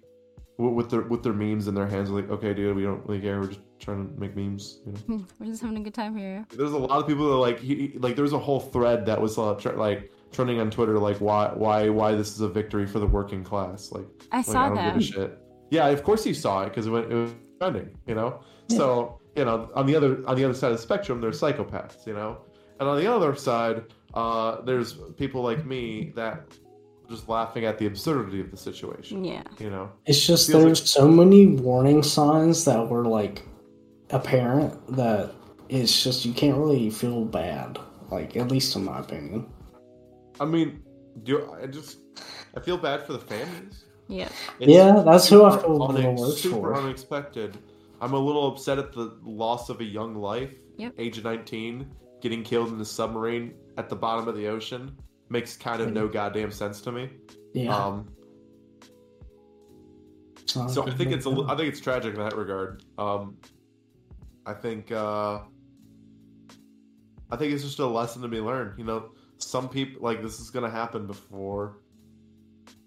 with 0.59 0.90
their 0.90 1.03
with 1.03 1.23
their 1.23 1.33
memes 1.33 1.66
in 1.68 1.75
their 1.75 1.87
hands, 1.87 2.11
like, 2.11 2.31
okay, 2.31 2.55
dude, 2.55 2.77
we 2.77 2.83
don't 2.83 3.05
really 3.07 3.21
care. 3.21 3.40
We're 3.40 3.49
just 3.49 3.61
trying 3.81 4.07
to 4.12 4.21
make 4.21 4.37
memes. 4.37 4.81
You 4.87 4.92
know. 5.09 5.25
We're 5.40 5.47
just 5.47 5.61
having 5.62 5.79
a 5.79 5.81
good 5.81 5.95
time 5.95 6.16
here. 6.16 6.47
There's 6.57 6.73
a 6.73 6.79
lot 6.79 7.01
of 7.01 7.07
people 7.09 7.27
that 7.29 7.35
are 7.35 7.40
like, 7.40 7.59
he, 7.59 7.88
he- 7.88 7.99
like, 7.99 8.14
there's 8.16 8.33
a 8.33 8.38
whole 8.38 8.61
thread 8.61 9.05
that 9.07 9.21
was 9.21 9.38
uh, 9.38 9.55
tr- 9.55 9.71
like 9.71 10.12
trending 10.31 10.61
on 10.61 10.71
Twitter, 10.71 10.99
like, 10.99 11.16
why, 11.21 11.49
why, 11.55 11.88
why 11.88 12.14
this 12.14 12.33
is 12.33 12.40
a 12.42 12.49
victory 12.49 12.87
for 12.87 12.99
the 13.01 13.07
working 13.07 13.42
class, 13.42 13.90
like. 13.92 14.07
I 14.31 14.37
Like, 14.38 14.47
saw 14.47 14.62
I 14.64 14.66
don't 14.68 14.77
that. 14.77 14.92
give 14.95 15.03
a 15.03 15.05
shit. 15.05 15.38
Yeah, 15.71 15.88
of 15.88 16.05
course 16.05 16.25
you 16.27 16.35
saw 16.35 16.62
it 16.62 16.68
because 16.68 16.87
it, 16.87 16.90
went- 16.90 17.11
it 17.11 17.14
was 17.14 17.35
trending. 17.61 17.99
You 18.07 18.14
know, 18.14 18.40
so 18.76 19.20
you 19.37 19.44
know 19.44 19.70
on 19.74 19.87
the 19.87 19.94
other 19.96 20.22
on 20.26 20.37
the 20.37 20.44
other 20.44 20.54
side 20.54 20.72
of 20.72 20.76
the 20.78 20.82
spectrum, 20.82 21.20
there's 21.20 21.40
psychopaths. 21.40 22.06
You 22.06 22.14
know, 22.14 22.38
and 22.80 22.88
on 22.88 22.96
the 22.98 23.06
other 23.06 23.35
side, 23.35 23.85
uh, 24.14 24.61
there's 24.62 24.94
people 25.16 25.42
like 25.42 25.64
me 25.66 26.12
that 26.16 26.40
just 27.11 27.28
laughing 27.28 27.64
at 27.66 27.78
the 27.78 27.87
absurdity 27.87 28.40
of 28.40 28.50
the 28.50 28.56
situation. 28.56 29.22
Yeah. 29.24 29.42
You 29.58 29.68
know, 29.70 29.90
It's 30.06 30.24
just 30.26 30.50
Feels 30.50 30.62
there's 30.64 30.80
like- 30.80 30.87
so 30.88 31.08
many 31.08 31.46
warning 31.46 32.02
signs 32.02 32.64
that 32.64 32.88
were 32.88 33.04
like 33.04 33.42
apparent 34.11 34.74
that 34.96 35.32
it's 35.68 36.02
just 36.02 36.24
you 36.24 36.32
can't 36.32 36.56
really 36.58 36.90
feel 36.90 37.24
bad. 37.24 37.78
Like 38.11 38.37
at 38.37 38.48
least 38.50 38.76
in 38.76 38.85
my 38.85 39.00
opinion. 39.00 39.46
I 40.40 40.44
mean, 40.44 40.82
do 41.24 41.50
I 41.62 41.66
just 41.66 41.98
I 42.56 42.61
feel 42.61 42.76
bad 42.78 43.06
for 43.06 43.12
the 43.14 43.18
families. 43.18 43.85
Yeah. 44.08 44.28
It's 44.61 44.70
Yeah, 44.70 45.02
that's 45.04 45.28
who 45.28 45.44
I 45.44 45.50
super 45.52 45.62
feel 45.66 45.78
the 45.88 45.98
unex- 46.00 46.18
worst 46.18 46.38
super 46.42 46.56
for. 46.56 46.74
unexpected. 46.76 47.58
I'm 48.03 48.15
a 48.15 48.19
little 48.19 48.49
upset 48.49 48.79
at 48.79 48.93
the 48.93 49.17
loss 49.23 49.69
of 49.69 49.81
a 49.81 49.85
young 49.85 50.17
life. 50.17 50.51
Yep. 50.77 50.95
Age 50.99 51.19
of 51.19 51.25
19, 51.25 51.88
getting 52.21 52.43
killed 52.43 52.73
in 52.73 52.81
a 52.81 52.85
submarine 52.85 53.55
at 53.79 53.88
the 53.88 53.95
bottom 53.95 54.27
of 54.27 54.35
the 54.35 54.49
ocean 54.49 54.97
makes 55.29 55.57
kind 55.57 55.81
of 55.81 55.93
no 55.93 56.09
goddamn 56.09 56.51
sense 56.51 56.81
to 56.83 56.93
me. 56.93 57.11
Yeah. 57.55 57.75
Um, 57.75 58.09
so 60.47 60.87
I 60.87 60.91
think 60.91 61.12
it's 61.12 61.27
a, 61.27 61.31
thing. 61.31 61.38
li- 61.38 61.47
I 61.49 61.57
think 61.57 61.69
it's 61.69 61.81
tragic 61.81 62.15
in 62.15 62.21
that 62.21 62.37
regard. 62.37 62.83
Um, 62.99 63.37
I 64.45 64.53
think 64.53 64.91
uh, 64.91 65.41
I 67.31 67.37
think 67.37 67.53
it's 67.53 67.62
just 67.62 67.79
a 67.79 67.87
lesson 67.87 68.21
to 68.23 68.29
be 68.29 68.41
learned. 68.41 68.79
You 68.79 68.85
know, 68.85 69.12
some 69.38 69.69
people 69.69 70.03
like 70.03 70.23
this 70.23 70.41
is 70.41 70.51
gonna 70.51 70.71
happen 70.71 71.07
before. 71.07 71.79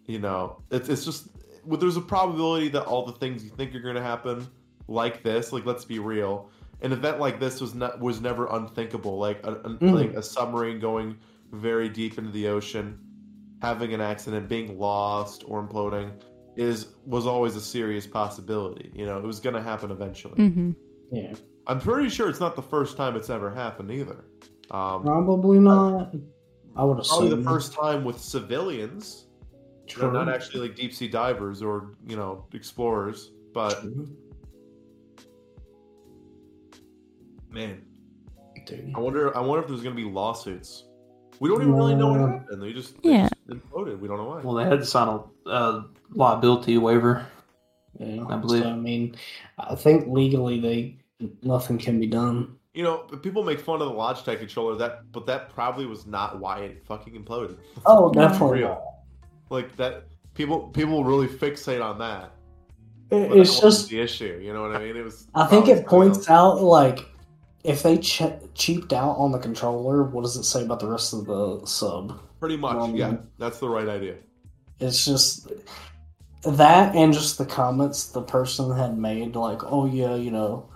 You 0.06 0.20
know, 0.20 0.62
it's 0.70 0.90
it's 0.90 1.06
just 1.06 1.30
well, 1.64 1.80
there's 1.80 1.98
a 1.98 2.02
probability 2.02 2.68
that 2.70 2.84
all 2.84 3.06
the 3.06 3.14
things 3.14 3.44
you 3.44 3.50
think 3.52 3.74
are 3.74 3.80
gonna 3.80 4.04
happen, 4.04 4.48
like 4.88 5.24
this, 5.24 5.52
like 5.52 5.66
let's 5.66 5.86
be 5.86 6.00
real, 6.00 6.50
an 6.82 6.92
event 6.92 7.20
like 7.20 7.40
this 7.40 7.62
was 7.62 7.74
not 7.76 8.00
was 8.00 8.22
never 8.22 8.48
unthinkable. 8.48 9.18
Like 9.18 9.46
a, 9.46 9.54
a- 9.54 9.70
Mhm. 9.70 9.94
like 9.94 10.14
a 10.14 10.22
submarine 10.22 10.80
going 10.80 11.18
very 11.52 11.90
deep 11.90 12.18
into 12.18 12.32
the 12.32 12.48
ocean, 12.48 13.00
having 13.62 13.94
an 13.94 14.02
accident, 14.02 14.48
being 14.50 14.78
lost 14.78 15.44
or 15.48 15.66
imploding 15.66 16.12
is 16.56 16.88
was 17.06 17.26
always 17.26 17.56
a 17.56 17.62
serious 17.62 18.06
possibility. 18.08 18.92
You 18.94 19.06
know, 19.06 19.18
it 19.18 19.24
was 19.26 19.40
going 19.40 19.56
to 19.56 19.62
happen 19.62 19.92
eventually. 19.92 20.36
Mm-hmm. 20.36 20.72
Yeah. 21.12 21.34
I'm 21.68 21.80
pretty 21.80 22.10
sure 22.10 22.30
it's 22.30 22.40
not 22.40 22.56
the 22.56 22.62
first 22.62 22.96
time 22.96 23.16
it's 23.16 23.30
ever 23.30 23.50
happened 23.50 23.90
either. 23.92 24.26
Um, 24.72 25.04
Probably 25.04 25.60
not. 25.60 26.14
I 26.76 26.84
would 26.84 27.04
probably 27.04 27.30
the 27.30 27.44
first 27.44 27.74
time 27.74 28.04
with 28.04 28.20
civilians, 28.20 29.26
you 29.88 30.02
know, 30.02 30.12
not 30.12 30.30
actually 30.30 30.68
like 30.68 30.76
deep 30.76 30.94
sea 30.94 31.08
divers 31.08 31.62
or 31.62 31.96
you 32.06 32.16
know 32.16 32.46
explorers, 32.54 33.32
but 33.54 33.84
man, 37.56 37.82
Dude. 38.66 38.92
I 38.96 39.00
wonder. 39.00 39.36
I 39.36 39.40
wonder 39.42 39.62
if 39.64 39.68
there's 39.68 39.82
going 39.82 39.96
to 39.96 40.02
be 40.02 40.08
lawsuits. 40.10 40.84
We 41.40 41.50
don't 41.50 41.62
even 41.62 41.74
really 41.76 41.96
know 41.96 42.12
what 42.12 42.20
happened. 42.30 42.62
They 42.62 42.74
just 42.74 43.02
they 43.02 43.10
Yeah. 43.10 43.30
just 43.30 43.48
imploded. 43.48 44.00
We 44.00 44.08
don't 44.08 44.18
know 44.18 44.26
why. 44.26 44.42
Well, 44.42 44.54
they 44.56 44.64
had 44.66 44.80
to 44.80 44.86
sign 44.86 45.08
a 45.08 45.50
uh, 45.50 45.84
liability 46.12 46.78
waiver. 46.78 47.26
Yeah, 48.00 48.26
I 48.30 48.38
believe- 48.38 48.64
So, 48.64 48.70
I 48.70 48.76
mean, 48.76 49.16
I 49.58 49.76
think 49.76 50.06
legally 50.08 50.60
they 50.60 50.98
nothing 51.44 51.78
can 51.78 52.00
be 52.00 52.08
done. 52.08 52.56
You 52.74 52.84
know, 52.84 52.98
people 53.22 53.44
make 53.44 53.60
fun 53.62 53.82
of 53.82 53.88
the 53.88 53.94
Logitech 53.94 54.40
controller. 54.40 54.76
That, 54.76 55.12
but 55.14 55.26
that 55.28 55.50
probably 55.54 55.86
was 55.86 56.06
not 56.06 56.40
why 56.40 56.60
it 56.60 56.84
fucking 56.86 57.14
imploded. 57.14 57.58
Oh, 57.86 58.08
No. 58.16 58.28
definitely. 58.28 58.60
Real. 58.60 58.84
like 59.50 59.76
that. 59.78 60.06
People 60.34 60.68
people 60.70 61.04
really 61.06 61.28
fixate 61.28 61.84
on 61.84 61.98
that. 62.00 62.32
It- 63.12 63.16
It's 63.16 63.30
that 63.32 63.38
wasn't 63.38 63.62
just 63.62 63.90
the 63.90 64.00
issue. 64.02 64.40
You 64.44 64.54
know 64.54 64.62
what 64.64 64.76
I 64.76 64.80
mean? 64.80 64.96
It 64.98 65.04
was. 65.04 65.28
I 65.36 65.46
think 65.46 65.68
it 65.68 65.86
points 65.86 66.30
out 66.30 66.62
like 66.62 67.00
if 67.66 67.82
they 67.84 67.98
che- 67.98 68.38
cheaped 68.54 68.94
out 68.94 69.16
on 69.18 69.32
the 69.32 69.40
controller, 69.40 70.04
what 70.04 70.22
does 70.24 70.36
it 70.38 70.44
say 70.44 70.64
about 70.64 70.80
the 70.80 70.88
rest 70.88 71.14
of 71.14 71.26
the 71.26 71.66
sub? 71.66 72.22
pretty 72.40 72.58
much. 72.58 72.76
Um, 72.78 72.96
yeah, 72.96 73.16
that's 73.40 73.60
the 73.60 73.68
right 73.70 73.88
idea. 73.88 74.16
It's 74.80 75.04
just 75.06 75.52
that 76.44 76.96
and 76.96 77.12
just 77.12 77.38
the 77.40 77.46
comments 77.46 78.08
the 78.08 78.22
person 78.22 78.72
had 78.76 78.98
made, 79.00 79.36
like, 79.36 79.62
oh 79.64 79.86
yeah, 79.88 80.14
you 80.16 80.30
know, 80.30 80.70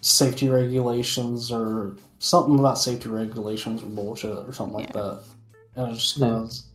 safety 0.00 0.48
regulations 0.48 1.52
or 1.52 1.96
something 2.18 2.58
about 2.58 2.78
safety 2.78 3.08
regulations 3.08 3.82
or 3.82 3.86
bullshit 3.86 4.36
or 4.36 4.52
something 4.52 4.78
like 4.78 4.92
that. 4.94 5.22
And 5.76 5.92
it 5.92 5.94
just 5.94 6.16
Yeah. 6.18 6.28
goes, 6.28 6.66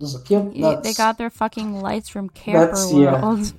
just 0.00 0.14
like, 0.14 0.30
yep, 0.30 0.50
Yeah, 0.54 0.80
they 0.82 0.94
got 0.94 1.18
their 1.18 1.30
fucking 1.30 1.80
lights 1.80 2.08
from 2.08 2.28
Camper 2.30 2.66
That's- 2.66 2.92
yeah. 2.92 3.20
World. 3.22 3.52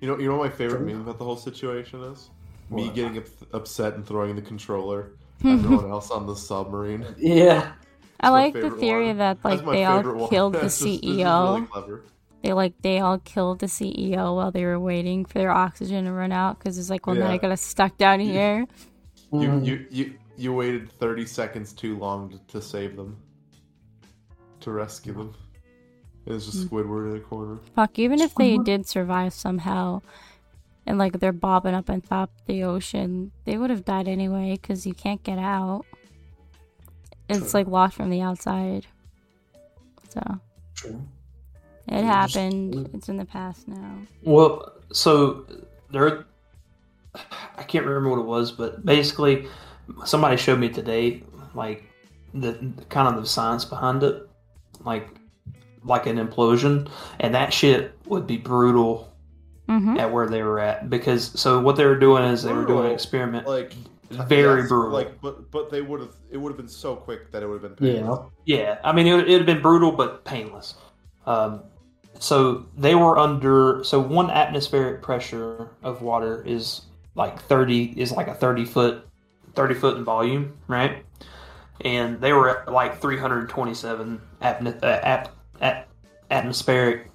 You 0.00 0.08
know, 0.08 0.18
you 0.18 0.28
know 0.30 0.38
what 0.38 0.50
my 0.50 0.56
favorite 0.56 0.80
meme 0.82 1.02
about 1.02 1.18
the 1.18 1.24
whole 1.24 1.36
situation 1.36 2.02
is? 2.04 2.30
Me 2.70 2.86
What? 2.86 2.94
getting 2.94 3.18
up- 3.18 3.24
upset 3.54 3.94
and 3.94 4.06
throwing 4.06 4.36
the 4.36 4.42
controller, 4.42 5.12
Everyone 5.44 5.90
else 5.90 6.10
on 6.10 6.26
the 6.26 6.36
submarine. 6.36 7.04
Yeah. 7.18 7.72
I 8.20 8.28
like 8.28 8.52
the 8.52 8.70
theory 8.70 9.08
one. 9.08 9.18
that 9.18 9.38
like 9.44 9.64
they 9.64 9.84
all 9.84 9.98
favorite 9.98 10.16
one. 10.16 10.30
killed 10.30 10.52
the 10.54 10.66
It's 10.66 10.78
just- 10.78 11.02
CEO. 11.02 11.68
really 11.82 12.00
they 12.42 12.52
like 12.54 12.74
they 12.82 13.00
all 13.00 13.18
killed 13.18 13.58
the 13.58 13.66
CEO 13.66 14.34
while 14.36 14.50
they 14.50 14.64
were 14.64 14.78
waiting 14.80 15.24
for 15.26 15.38
their 15.38 15.50
oxygen 15.50 16.04
to 16.06 16.12
run 16.12 16.32
out 16.32 16.58
because 16.58 16.78
it's 16.78 16.88
like, 16.90 17.06
well, 17.06 17.16
now 17.16 17.26
Yeah. 17.26 17.32
I 17.32 17.36
got 17.38 17.50
us 17.50 17.60
stuck 17.60 17.96
down 17.98 18.20
here. 18.20 18.66
You, 19.32 19.38
Mhm. 19.48 19.64
you 19.66 19.86
you 19.90 20.14
you 20.36 20.52
waited 20.54 20.90
30 20.92 21.26
seconds 21.26 21.72
too 21.72 21.98
long 21.98 22.30
to, 22.30 22.38
to 22.48 22.62
save 22.62 22.96
them. 22.96 23.16
To 24.60 24.70
rescue 24.70 25.12
them. 25.14 25.34
It 26.26 26.32
was 26.32 26.46
just 26.46 26.68
Squidward 26.68 27.10
in 27.10 27.16
a 27.16 27.20
corner. 27.20 27.58
Fuck, 27.74 27.98
even 27.98 28.20
if 28.20 28.34
they 28.34 28.58
did 28.58 28.86
survive 28.86 29.32
somehow, 29.32 30.02
and 30.86 30.98
like 30.98 31.20
they're 31.20 31.32
bobbing 31.32 31.74
up 31.74 31.88
on 31.90 32.00
top 32.00 32.30
of 32.40 32.46
the 32.46 32.62
ocean, 32.64 33.32
they 33.44 33.56
would 33.56 33.70
have 33.70 33.84
died 33.84 34.08
anyway 34.08 34.58
because 34.60 34.86
you 34.86 34.94
can't 34.94 35.22
get 35.22 35.38
out. 35.38 35.84
It's 37.28 37.50
True. 37.52 37.60
like 37.60 37.66
locked 37.68 37.94
from 37.94 38.10
the 38.10 38.20
outside. 38.20 38.86
So 40.08 40.20
True. 40.74 41.02
it 41.86 41.94
You 41.96 42.00
just- 42.02 42.34
happened. 42.34 42.90
It's 42.94 43.08
in 43.08 43.16
the 43.16 43.24
past 43.24 43.68
now. 43.68 43.94
Well, 44.22 44.72
so 44.92 45.46
there, 45.90 46.26
I 47.56 47.62
can't 47.62 47.86
remember 47.86 48.10
what 48.10 48.18
it 48.18 48.26
was, 48.26 48.50
but 48.52 48.84
basically, 48.84 49.46
somebody 50.04 50.36
showed 50.36 50.58
me 50.58 50.68
today, 50.68 51.22
like 51.54 51.84
the 52.34 52.72
kind 52.88 53.08
of 53.14 53.20
the 53.22 53.28
science 53.28 53.64
behind 53.64 54.02
it, 54.02 54.28
like 54.84 55.08
like 55.84 56.06
an 56.06 56.18
implosion, 56.18 56.88
and 57.20 57.34
that 57.34 57.52
shit 57.52 57.92
would 58.06 58.26
be 58.26 58.36
brutal 58.36 59.09
Mm-hmm. 59.70 59.98
at 59.98 60.12
where 60.12 60.28
they 60.28 60.42
were 60.42 60.58
at 60.58 60.90
because 60.90 61.38
so 61.40 61.60
what 61.60 61.76
they 61.76 61.86
were 61.86 61.98
doing 61.98 62.24
is 62.24 62.42
they 62.42 62.52
were 62.52 62.66
doing 62.66 62.86
an 62.86 62.92
experiment. 62.92 63.46
Like 63.46 63.72
Very 64.10 64.62
yes, 64.62 64.68
brutal. 64.68 64.90
Like, 64.90 65.20
but 65.20 65.50
but 65.52 65.70
they 65.70 65.80
would 65.80 66.00
have. 66.00 66.16
It 66.32 66.38
would 66.38 66.50
have 66.50 66.56
been 66.56 66.66
so 66.68 66.96
quick 66.96 67.30
that 67.30 67.44
it 67.44 67.46
would 67.46 67.62
have 67.62 67.76
been. 67.76 67.86
Yeah. 67.86 68.00
painless. 68.00 68.30
Yeah, 68.44 68.78
I 68.82 68.92
mean, 68.92 69.06
it 69.06 69.14
would 69.14 69.28
have 69.28 69.46
been 69.46 69.62
brutal 69.62 69.92
but 69.92 70.24
painless. 70.24 70.74
Um, 71.24 71.62
so 72.18 72.66
they 72.76 72.96
were 72.96 73.16
under. 73.16 73.84
So 73.84 74.00
one 74.00 74.28
atmospheric 74.30 75.02
pressure 75.02 75.70
of 75.84 76.02
water 76.02 76.42
is 76.44 76.82
like 77.14 77.40
thirty 77.42 77.94
is 77.96 78.10
like 78.10 78.26
a 78.26 78.34
thirty 78.34 78.64
foot, 78.64 79.06
thirty 79.54 79.74
foot 79.74 79.96
in 79.96 80.04
volume, 80.04 80.58
right? 80.66 81.04
And 81.82 82.20
they 82.20 82.32
were 82.32 82.62
at 82.62 82.72
like 82.72 83.00
three 83.00 83.16
hundred 83.18 83.48
twenty 83.48 83.74
seven 83.74 84.20
atm- 84.42 84.82
uh, 84.82 84.86
at, 84.86 85.30
at 85.60 85.88
atmospheric 86.30 87.09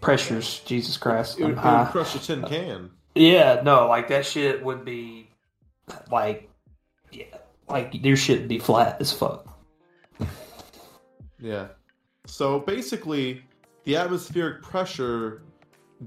pressures. 0.00 0.60
Jesus 0.64 0.96
Christ, 0.96 1.38
It 1.38 1.44
would, 1.44 1.58
it 1.58 1.64
would 1.64 1.88
crush 1.88 2.14
a 2.14 2.18
tin 2.18 2.42
can. 2.42 2.90
Yeah, 3.14 3.60
no, 3.64 3.88
like 3.88 4.08
that 4.08 4.24
shit 4.24 4.62
would 4.64 4.84
be 4.84 5.30
like, 6.10 6.48
yeah, 7.10 7.24
like 7.68 7.90
your 7.92 8.16
shit 8.16 8.40
would 8.40 8.48
be 8.48 8.58
flat 8.58 9.00
as 9.00 9.12
fuck. 9.12 9.46
Yeah. 11.38 11.68
So 12.26 12.60
basically, 12.60 13.42
the 13.84 13.96
atmospheric 13.96 14.62
pressure 14.62 15.42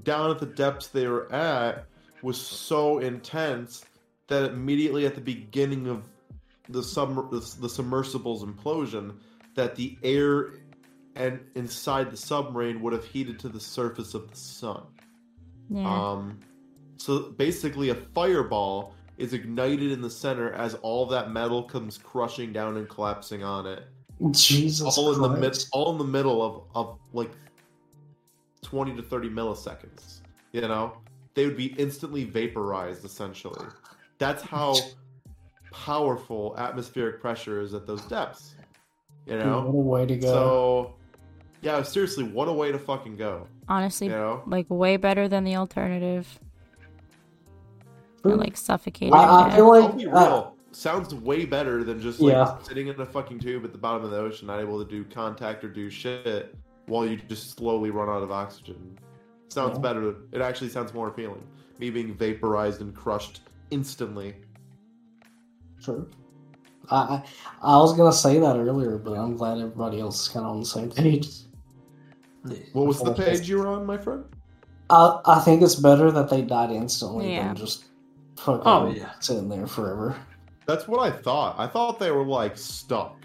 down 0.02 0.30
at 0.30 0.38
the 0.38 0.46
depths 0.46 0.88
they 0.88 1.06
were 1.06 1.30
at 1.32 1.86
was 2.22 2.40
so 2.40 2.98
intense 2.98 3.84
that 4.28 4.50
immediately 4.50 5.06
at 5.06 5.14
the 5.14 5.20
beginning 5.20 5.86
of 5.86 6.04
the 6.68 6.82
sum 6.82 7.28
the 7.30 7.68
submersible's 7.68 8.42
implosion, 8.42 9.16
that 9.54 9.76
the 9.76 9.98
air 10.02 10.52
and 11.16 11.40
inside 11.54 12.10
the 12.10 12.16
submarine 12.16 12.80
would 12.82 12.92
have 12.92 13.04
heated 13.04 13.38
to 13.40 13.48
the 13.48 13.60
surface 13.60 14.14
of 14.14 14.30
the 14.30 14.36
sun. 14.36 14.82
Yeah. 15.70 15.88
Um, 15.88 16.40
so 16.96 17.30
basically, 17.30 17.90
a 17.90 17.94
fireball 17.94 18.94
is 19.18 19.32
ignited 19.32 19.92
in 19.92 20.00
the 20.00 20.10
center 20.10 20.52
as 20.52 20.74
all 20.76 21.06
that 21.06 21.30
metal 21.30 21.62
comes 21.62 21.98
crushing 21.98 22.52
down 22.52 22.76
and 22.76 22.88
collapsing 22.88 23.44
on 23.44 23.66
it 23.66 23.84
Jesus 24.30 24.96
all 24.96 25.12
in 25.14 25.20
the 25.20 25.28
mid, 25.28 25.52
Christ. 25.52 25.68
all 25.72 25.92
in 25.92 25.98
the 25.98 26.04
middle 26.04 26.42
of, 26.42 26.62
of 26.74 26.98
like 27.12 27.30
20 28.62 28.96
to 28.96 29.02
30 29.02 29.30
milliseconds 29.30 30.20
you 30.52 30.62
know 30.62 30.96
they 31.34 31.46
would 31.46 31.56
be 31.56 31.74
instantly 31.78 32.24
vaporized 32.24 33.04
essentially 33.04 33.66
that's 34.18 34.42
how 34.42 34.74
powerful 35.72 36.54
atmospheric 36.58 37.20
pressure 37.20 37.60
is 37.60 37.74
at 37.74 37.86
those 37.86 38.02
depths 38.02 38.54
you 39.26 39.36
Dude, 39.36 39.46
know 39.46 39.60
what 39.62 39.68
a 39.68 39.84
way 39.84 40.06
to 40.06 40.16
go. 40.16 40.26
so 40.28 40.94
yeah 41.64 41.82
seriously 41.82 42.22
what 42.24 42.46
a 42.48 42.52
way 42.52 42.70
to 42.70 42.78
fucking 42.78 43.16
go 43.16 43.46
Honestly, 43.68 44.06
you 44.08 44.12
know 44.12 44.42
like 44.46 44.66
way 44.68 44.96
better 44.98 45.26
than 45.26 45.42
the 45.44 45.56
alternative. 45.56 46.38
Or 48.22 48.36
like 48.36 48.56
suffocating. 48.56 49.12
I, 49.14 49.48
I 49.50 49.56
feel 49.56 49.68
like 49.68 49.84
I'll 49.84 49.92
be 49.92 50.06
uh, 50.06 50.10
real. 50.10 50.56
Sounds 50.72 51.14
way 51.14 51.44
better 51.44 51.84
than 51.84 52.00
just 52.00 52.20
like 52.20 52.32
Yeah. 52.32 52.58
sitting 52.62 52.88
in 52.88 52.98
a 53.00 53.06
fucking 53.06 53.38
tube 53.38 53.64
at 53.64 53.72
the 53.72 53.78
bottom 53.78 54.04
of 54.04 54.10
the 54.10 54.16
ocean, 54.18 54.46
not 54.46 54.60
able 54.60 54.82
to 54.84 54.90
do 54.90 55.04
contact 55.04 55.62
or 55.64 55.68
do 55.68 55.88
shit 55.90 56.54
while 56.86 57.06
you 57.06 57.16
just 57.28 57.56
slowly 57.56 57.90
run 57.90 58.08
out 58.08 58.22
of 58.22 58.30
oxygen. 58.30 58.98
Sounds 59.48 59.74
Yeah. 59.76 59.80
better. 59.82 60.14
It 60.32 60.40
actually 60.40 60.70
sounds 60.70 60.92
more 60.94 61.08
appealing. 61.08 61.42
Me 61.78 61.90
being 61.90 62.14
vaporized 62.14 62.80
and 62.80 62.94
crushed 62.94 63.40
instantly. 63.70 64.34
True. 65.82 66.08
I, 66.90 66.96
I 66.96 67.24
I 67.62 67.76
was 67.78 67.96
gonna 67.96 68.12
say 68.12 68.38
that 68.38 68.56
earlier, 68.56 68.98
but 68.98 69.12
I'm 69.12 69.36
glad 69.36 69.58
everybody 69.58 70.00
else 70.00 70.22
is 70.22 70.28
kind 70.28 70.44
of 70.44 70.52
on 70.52 70.60
the 70.60 70.66
same 70.66 70.90
page. 71.02 71.28
What 72.72 72.86
was 72.86 73.00
the 73.00 73.12
page 73.14 73.48
you 73.48 73.58
were 73.58 73.66
on, 73.68 73.86
my 73.86 73.96
friend? 73.96 74.24
I 74.90 75.20
I 75.24 75.40
think 75.40 75.62
it's 75.62 75.76
better 75.76 76.10
that 76.10 76.28
they 76.28 76.42
died 76.42 76.70
instantly 76.70 77.32
Yeah. 77.34 77.48
than 77.48 77.56
just 77.56 77.86
fucking 78.36 78.62
Oh, 78.66 78.88
yeah. 78.88 79.12
sitting 79.20 79.48
there 79.48 79.66
forever. 79.66 80.14
That's 80.66 80.86
what 80.88 81.00
I 81.00 81.10
thought. 81.10 81.56
I 81.58 81.66
thought 81.66 81.98
they 81.98 82.10
were 82.10 82.24
like 82.24 82.56
stuck. 82.56 83.16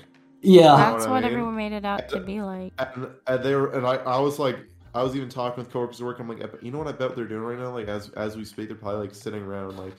Yeah. 0.42 0.76
That's 0.78 1.06
what 1.06 1.18
I 1.18 1.22
mean? 1.22 1.32
everyone 1.32 1.56
made 1.58 1.74
it 1.74 1.84
out 1.86 2.08
to 2.10 2.20
be 2.22 2.42
like. 2.42 2.72
And, 2.78 3.08
and 3.28 3.44
they 3.44 3.56
were, 3.56 3.72
and 3.74 3.86
I, 3.86 3.96
I 3.96 4.20
was 4.20 4.40
like, 4.40 4.58
I 4.96 5.04
was 5.04 5.16
even 5.16 5.30
talking 5.30 5.64
with 5.64 5.72
coworkers 5.72 6.00
at 6.02 6.06
work. 6.06 6.20
I'm 6.20 6.28
like, 6.30 6.42
you 6.62 6.72
know 6.72 6.78
what 6.80 6.88
I 6.88 6.94
bet 6.94 7.16
they're 7.16 7.28
doing 7.28 7.42
right 7.44 7.60
now? 7.60 7.72
Like 7.72 7.88
as 7.88 8.10
as 8.12 8.36
we 8.38 8.46
speak, 8.46 8.70
they're 8.70 8.78
probably 8.78 9.02
like 9.02 9.14
sitting 9.16 9.44
around 9.44 9.78
like 9.78 9.94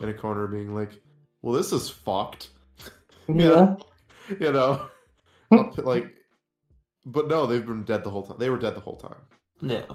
in 0.00 0.08
a 0.08 0.14
corner, 0.14 0.46
being 0.46 0.74
like, 0.74 1.00
"Well, 1.42 1.54
this 1.54 1.72
is 1.72 1.88
fucked," 1.88 2.50
Yeah. 3.28 3.76
you 4.40 4.52
know, 4.52 4.86
like. 5.78 6.14
But 7.10 7.28
no, 7.28 7.46
they've 7.46 7.64
been 7.64 7.84
dead 7.84 8.04
the 8.04 8.10
whole 8.10 8.22
time. 8.22 8.36
They 8.38 8.50
were 8.50 8.58
dead 8.58 8.74
the 8.74 8.80
whole 8.80 8.96
time. 8.96 9.16
Yeah. 9.62 9.86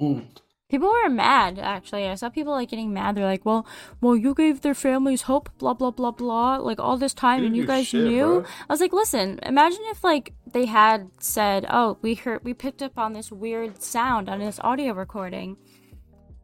Mm. 0.00 0.26
People 0.68 0.88
were 0.88 1.08
mad, 1.08 1.58
actually. 1.58 2.06
I 2.06 2.14
saw 2.16 2.28
people 2.28 2.52
like 2.52 2.68
getting 2.68 2.92
mad. 2.92 3.14
They're 3.14 3.24
like, 3.24 3.44
"Well, 3.44 3.66
well, 4.00 4.16
you 4.16 4.34
gave 4.34 4.60
their 4.60 4.74
families 4.74 5.22
hope, 5.22 5.48
blah 5.58 5.74
blah 5.74 5.90
blah 5.90 6.10
blah, 6.10 6.56
like 6.56 6.80
all 6.80 6.96
this 6.96 7.14
time, 7.14 7.40
They 7.40 7.46
and 7.46 7.56
you 7.56 7.66
guys 7.66 7.86
shit, 7.86 8.04
knew." 8.04 8.40
bro. 8.40 8.44
I 8.68 8.72
was 8.72 8.80
like, 8.80 8.92
"Listen, 8.92 9.38
imagine 9.42 9.82
if 9.94 10.02
like 10.02 10.34
they 10.52 10.66
had 10.66 11.10
said, 11.20 11.66
"Oh, 11.70 11.98
we 12.02 12.14
heard, 12.14 12.44
we 12.44 12.54
picked 12.54 12.82
up 12.82 12.98
on 12.98 13.12
this 13.12 13.30
weird 13.30 13.82
sound 13.82 14.28
on 14.28 14.38
this 14.40 14.58
audio 14.60 14.92
recording, 14.94 15.56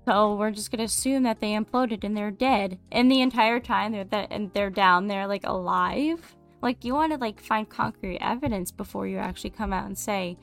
so 0.06 0.36
we're 0.36 0.50
just 0.52 0.70
gonna 0.70 0.84
assume 0.84 1.24
that 1.24 1.40
they 1.40 1.52
imploded 1.52 2.04
and 2.04 2.16
they're 2.16 2.30
dead, 2.30 2.78
and 2.92 3.10
the 3.10 3.20
entire 3.20 3.58
time 3.58 3.92
they're 3.92 4.04
that 4.04 4.28
and 4.30 4.52
they're 4.54 4.70
down 4.70 5.08
there 5.08 5.26
like 5.26 5.44
alive." 5.44 6.36
Like 6.62 6.84
you 6.84 6.94
want 6.94 7.12
to 7.12 7.18
like 7.18 7.40
find 7.40 7.68
concrete 7.68 8.18
evidence 8.20 8.70
before 8.70 9.06
you 9.06 9.18
actually 9.18 9.50
come 9.50 9.72
out 9.72 9.86
and 9.86 9.96
say, 9.96 10.38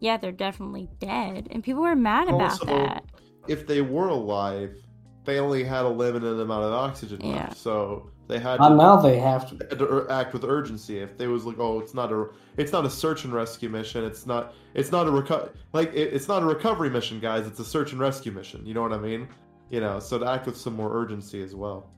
"Yeah, 0.00 0.16
they're 0.16 0.32
definitely 0.32 0.88
dead," 1.00 1.48
and 1.50 1.62
people 1.64 1.82
were 1.82 1.96
mad 1.96 2.28
about 2.28 2.42
Also, 2.52 2.66
that. 2.66 3.04
If 3.48 3.66
they 3.66 3.80
were 3.80 4.08
alive, 4.08 4.76
they 5.24 5.38
only 5.40 5.64
had 5.64 5.84
a 5.84 5.88
limited 5.88 6.38
amount 6.40 6.64
of 6.64 6.72
oxygen 6.72 7.20
Yeah. 7.22 7.34
left, 7.34 7.56
so 7.56 8.10
they 8.28 8.38
had 8.38 8.60
And 8.60 8.72
to, 8.72 8.76
now 8.76 8.96
they 8.96 9.18
have 9.18 9.48
to. 9.50 9.56
had 9.68 9.78
to 9.78 9.86
ur- 9.88 10.10
act 10.10 10.32
with 10.32 10.44
urgency. 10.44 10.98
If 10.98 11.16
they 11.16 11.26
was 11.28 11.44
like, 11.44 11.58
oh, 11.60 11.78
it's 11.80 11.94
not 11.94 12.12
a, 12.12 12.26
it's 12.56 12.72
not 12.72 12.84
a 12.84 12.90
search 12.90 13.24
and 13.24 13.32
rescue 13.32 13.68
mission. 13.68 14.04
It's 14.04 14.26
not, 14.26 14.52
it's 14.74 14.90
not 14.92 15.06
a 15.06 15.10
reco- 15.10 15.50
like 15.72 15.92
it, 15.94 16.12
it's 16.12 16.26
not 16.28 16.42
a 16.42 16.46
recovery 16.46 16.90
mission, 16.90 17.18
guys. 17.20 17.46
It's 17.46 17.60
a 17.60 17.64
search 17.64 17.92
and 17.92 18.00
rescue 18.00 18.32
mission. 18.32 18.64
You 18.66 18.74
know 18.74 18.82
what 18.82 18.92
I 18.92 18.98
mean? 18.98 19.28
You 19.70 19.80
know, 19.80 19.98
so 20.00 20.18
to 20.18 20.26
act 20.30 20.46
with 20.46 20.56
some 20.56 20.74
more 20.74 20.92
urgency 20.96 21.42
as 21.42 21.54
well. 21.54 21.90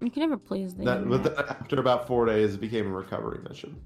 You 0.00 0.10
can 0.10 0.20
never 0.22 0.36
please 0.36 0.74
the 0.74 0.84
That, 0.84 1.08
but 1.08 1.16
internet. 1.16 1.36
then 1.36 1.56
after 1.60 1.80
about 1.80 2.06
four 2.06 2.26
days, 2.26 2.54
it 2.54 2.60
became 2.60 2.86
a 2.86 2.90
recovery 2.96 3.40
mission. 3.48 3.76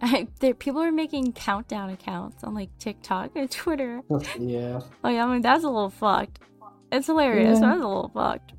I, 0.00 0.28
there, 0.40 0.54
people 0.54 0.80
are 0.80 0.92
making 0.92 1.32
countdown 1.32 1.90
accounts 1.90 2.44
on 2.44 2.54
like 2.54 2.70
TikTok 2.78 3.32
and 3.34 3.50
Twitter. 3.50 4.00
yeah. 4.38 4.80
Like, 5.02 5.18
I 5.18 5.26
mean, 5.26 5.42
that's 5.42 5.64
a 5.64 5.68
little 5.68 5.90
fucked. 5.90 6.38
It's 6.92 7.06
hilarious. 7.06 7.58
Yeah. 7.60 7.66
That's 7.68 7.82
a 7.82 7.86
little 7.86 8.10
fucked. 8.14 8.52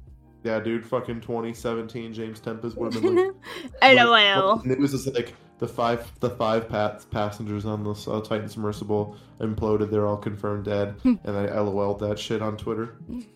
Yeah, 0.43 0.60
dude, 0.60 0.86
fucking 0.86 1.22
2017 1.22 2.14
James 2.14 2.39
Tempest 2.39 2.78
would 2.78 2.93
have 2.93 3.04
been 3.04 3.16
like, 3.16 3.34
LOL. 3.95 4.58
Like, 4.58 4.66
It 4.68 4.80
was 4.80 4.91
just 4.91 5.14
like 5.14 5.34
the 5.60 5.68
five 5.68 6.12
the 6.20 6.30
five 6.30 6.68
pat- 6.70 7.05
passengers 7.12 7.66
on 7.66 7.84
the 7.84 7.91
uh, 7.91 8.22
Titan 8.22 8.47
submersible 8.49 9.16
imploded. 9.39 9.91
They're 9.91 10.07
all 10.07 10.18
confirmed 10.18 10.66
dead, 10.66 10.95
and 11.03 11.20
I 11.30 11.60
LOL'd 11.60 11.99
that 11.99 12.18
shit 12.18 12.41
on 12.41 12.57
Twitter. 12.57 12.95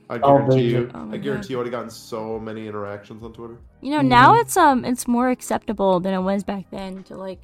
I 0.10 0.16
Oh, 0.16 0.38
guarantee 0.40 0.56
did 0.64 0.72
you, 0.72 0.78
you? 0.80 0.92
Oh 0.94 1.12
I 1.12 1.18
guarantee 1.18 1.54
you, 1.54 1.58
I 1.58 1.60
would 1.60 1.68
have 1.68 1.72
gotten 1.74 1.90
so 1.90 2.40
many 2.40 2.68
interactions 2.68 3.24
on 3.24 3.34
Twitter. 3.34 3.58
You 3.82 3.92
know, 3.92 4.02
now 4.02 4.36
it's 4.36 4.56
um, 4.58 4.86
it's 4.86 5.08
more 5.08 5.30
acceptable 5.30 6.00
than 6.00 6.14
it 6.14 6.22
was 6.22 6.44
back 6.44 6.66
then 6.72 7.04
to 7.04 7.16
like, 7.18 7.42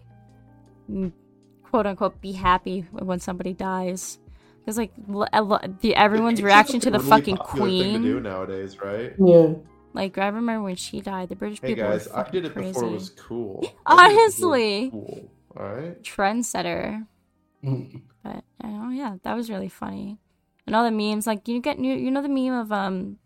mm, 0.89 1.11
quote 1.63 1.85
unquote, 1.85 2.19
be 2.21 2.31
happy 2.31 2.85
when 2.91 3.19
somebody 3.19 3.53
dies. 3.53 4.17
Because 4.59 4.77
like, 4.77 4.91
l- 5.09 5.27
a 5.33 5.41
lo- 5.41 5.59
the 5.81 5.95
everyone's 5.95 6.39
It's 6.39 6.45
reaction 6.45 6.79
to 6.81 6.91
the 6.91 6.99
really 6.99 7.09
fucking 7.09 7.37
queen. 7.37 7.83
thing 7.93 8.01
to 8.03 8.07
do 8.07 8.19
nowadays, 8.19 8.79
right? 8.81 9.13
Yeah. 9.17 9.53
Like 9.99 10.17
I 10.17 10.27
remember 10.27 10.63
when 10.63 10.75
she 10.77 11.01
died, 11.01 11.27
the 11.27 11.35
British 11.35 11.59
Hey 11.61 11.75
people 11.75 11.89
guys, 11.91 12.07
were 12.07 12.15
I 12.15 12.23
fucking 12.23 12.31
did 12.41 12.45
it 12.49 12.53
crazy. 12.53 12.71
before 12.71 12.87
it 12.87 12.91
was 12.93 13.09
cool. 13.09 13.59
I 13.85 14.07
did 14.07 14.15
it 14.15 14.31
before 14.31 14.55
it 14.55 14.61
was 14.63 14.63
Honestly. 14.63 14.89
cool. 14.91 15.31
All 15.57 15.69
right. 15.75 15.95
Trendsetter. 16.03 17.05
But 18.23 18.43
oh 18.63 18.89
yeah, 18.91 19.15
that 19.23 19.33
was 19.35 19.49
really 19.49 19.67
funny. 19.69 20.17
And 20.67 20.75
all 20.75 20.83
the 20.83 20.91
memes, 20.91 21.25
like 21.27 21.47
you 21.47 21.59
get 21.61 21.79
new, 21.79 21.95
you 21.95 22.11
know 22.11 22.21
the 22.21 22.29
meme 22.29 22.53
of 22.53 22.71
um 22.71 23.17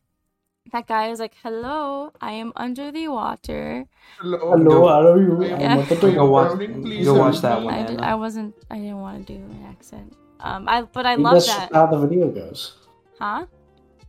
that 0.72 0.88
guy 0.88 1.10
is 1.14 1.20
like, 1.20 1.34
"Hello, 1.44 2.14
I 2.22 2.32
am 2.34 2.54
under 2.56 2.92
the 2.92 3.08
water." 3.10 3.86
Hello, 4.20 4.38
Hello 4.58 4.88
how 4.88 5.02
are 5.14 5.18
you? 5.22 5.44
Yeah. 5.44 5.78
I'm 5.78 5.80
at 5.86 5.90
Go 6.02 6.26
watch- 6.30 6.58
go 7.04 7.14
watch 7.20 7.42
that 7.42 7.62
one. 7.62 7.74
I, 7.74 7.84
did, 7.86 7.98
Anna. 8.00 8.12
I 8.12 8.16
wasn't. 8.16 8.56
I 8.72 8.78
didn't 8.82 9.02
want 9.02 9.28
to 9.28 9.34
do 9.34 9.40
an 9.44 9.66
accent. 9.70 10.14
Um, 10.40 10.70
I 10.70 10.84
but 10.84 11.06
I 11.06 11.16
love 11.16 11.46
that, 11.46 11.70
how 11.74 11.86
the 11.88 12.00
video 12.06 12.30
goes. 12.32 12.78
huh? 13.20 13.46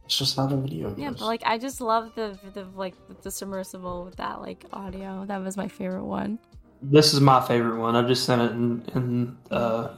It's 0.06 0.18
just 0.18 0.36
how 0.36 0.46
the 0.46 0.56
video 0.56 0.90
goes. 0.90 0.98
Yeah, 0.98 1.10
but 1.10 1.22
like 1.22 1.42
I 1.46 1.56
just 1.58 1.80
love 1.80 2.14
the 2.14 2.38
the 2.52 2.64
like 2.74 2.94
the 3.22 3.30
submersible 3.30 4.04
with 4.04 4.16
that 4.16 4.40
like 4.40 4.64
audio. 4.72 5.24
That 5.26 5.42
was 5.42 5.56
my 5.56 5.68
favorite 5.68 6.04
one. 6.04 6.38
This 6.82 7.14
is 7.14 7.20
my 7.20 7.40
favorite 7.40 7.80
one. 7.80 7.96
I 7.96 8.06
just 8.06 8.24
sent 8.26 8.42
it 8.42 8.50
in, 8.52 8.84
in 8.94 9.36
uh, 9.50 9.94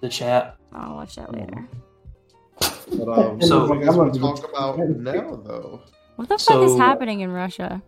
the 0.00 0.08
chat. 0.08 0.56
I'll 0.72 0.94
watch 0.94 1.16
that 1.16 1.30
later. 1.32 1.68
But, 2.58 3.08
um, 3.08 3.40
So- 3.42 3.46
so, 3.48 3.66
what 3.68 3.78
do 3.78 3.84
you 3.84 3.90
I'm 3.90 3.96
want 3.96 4.14
to 4.14 4.20
gonna 4.20 4.36
talk 4.36 4.48
about 4.50 4.78
now, 4.78 5.36
though? 5.44 5.82
What 6.16 6.28
the 6.28 6.38
fuck 6.38 6.62
is 6.62 6.76
happening 6.76 7.20
in 7.20 7.30
Russia? 7.30 7.82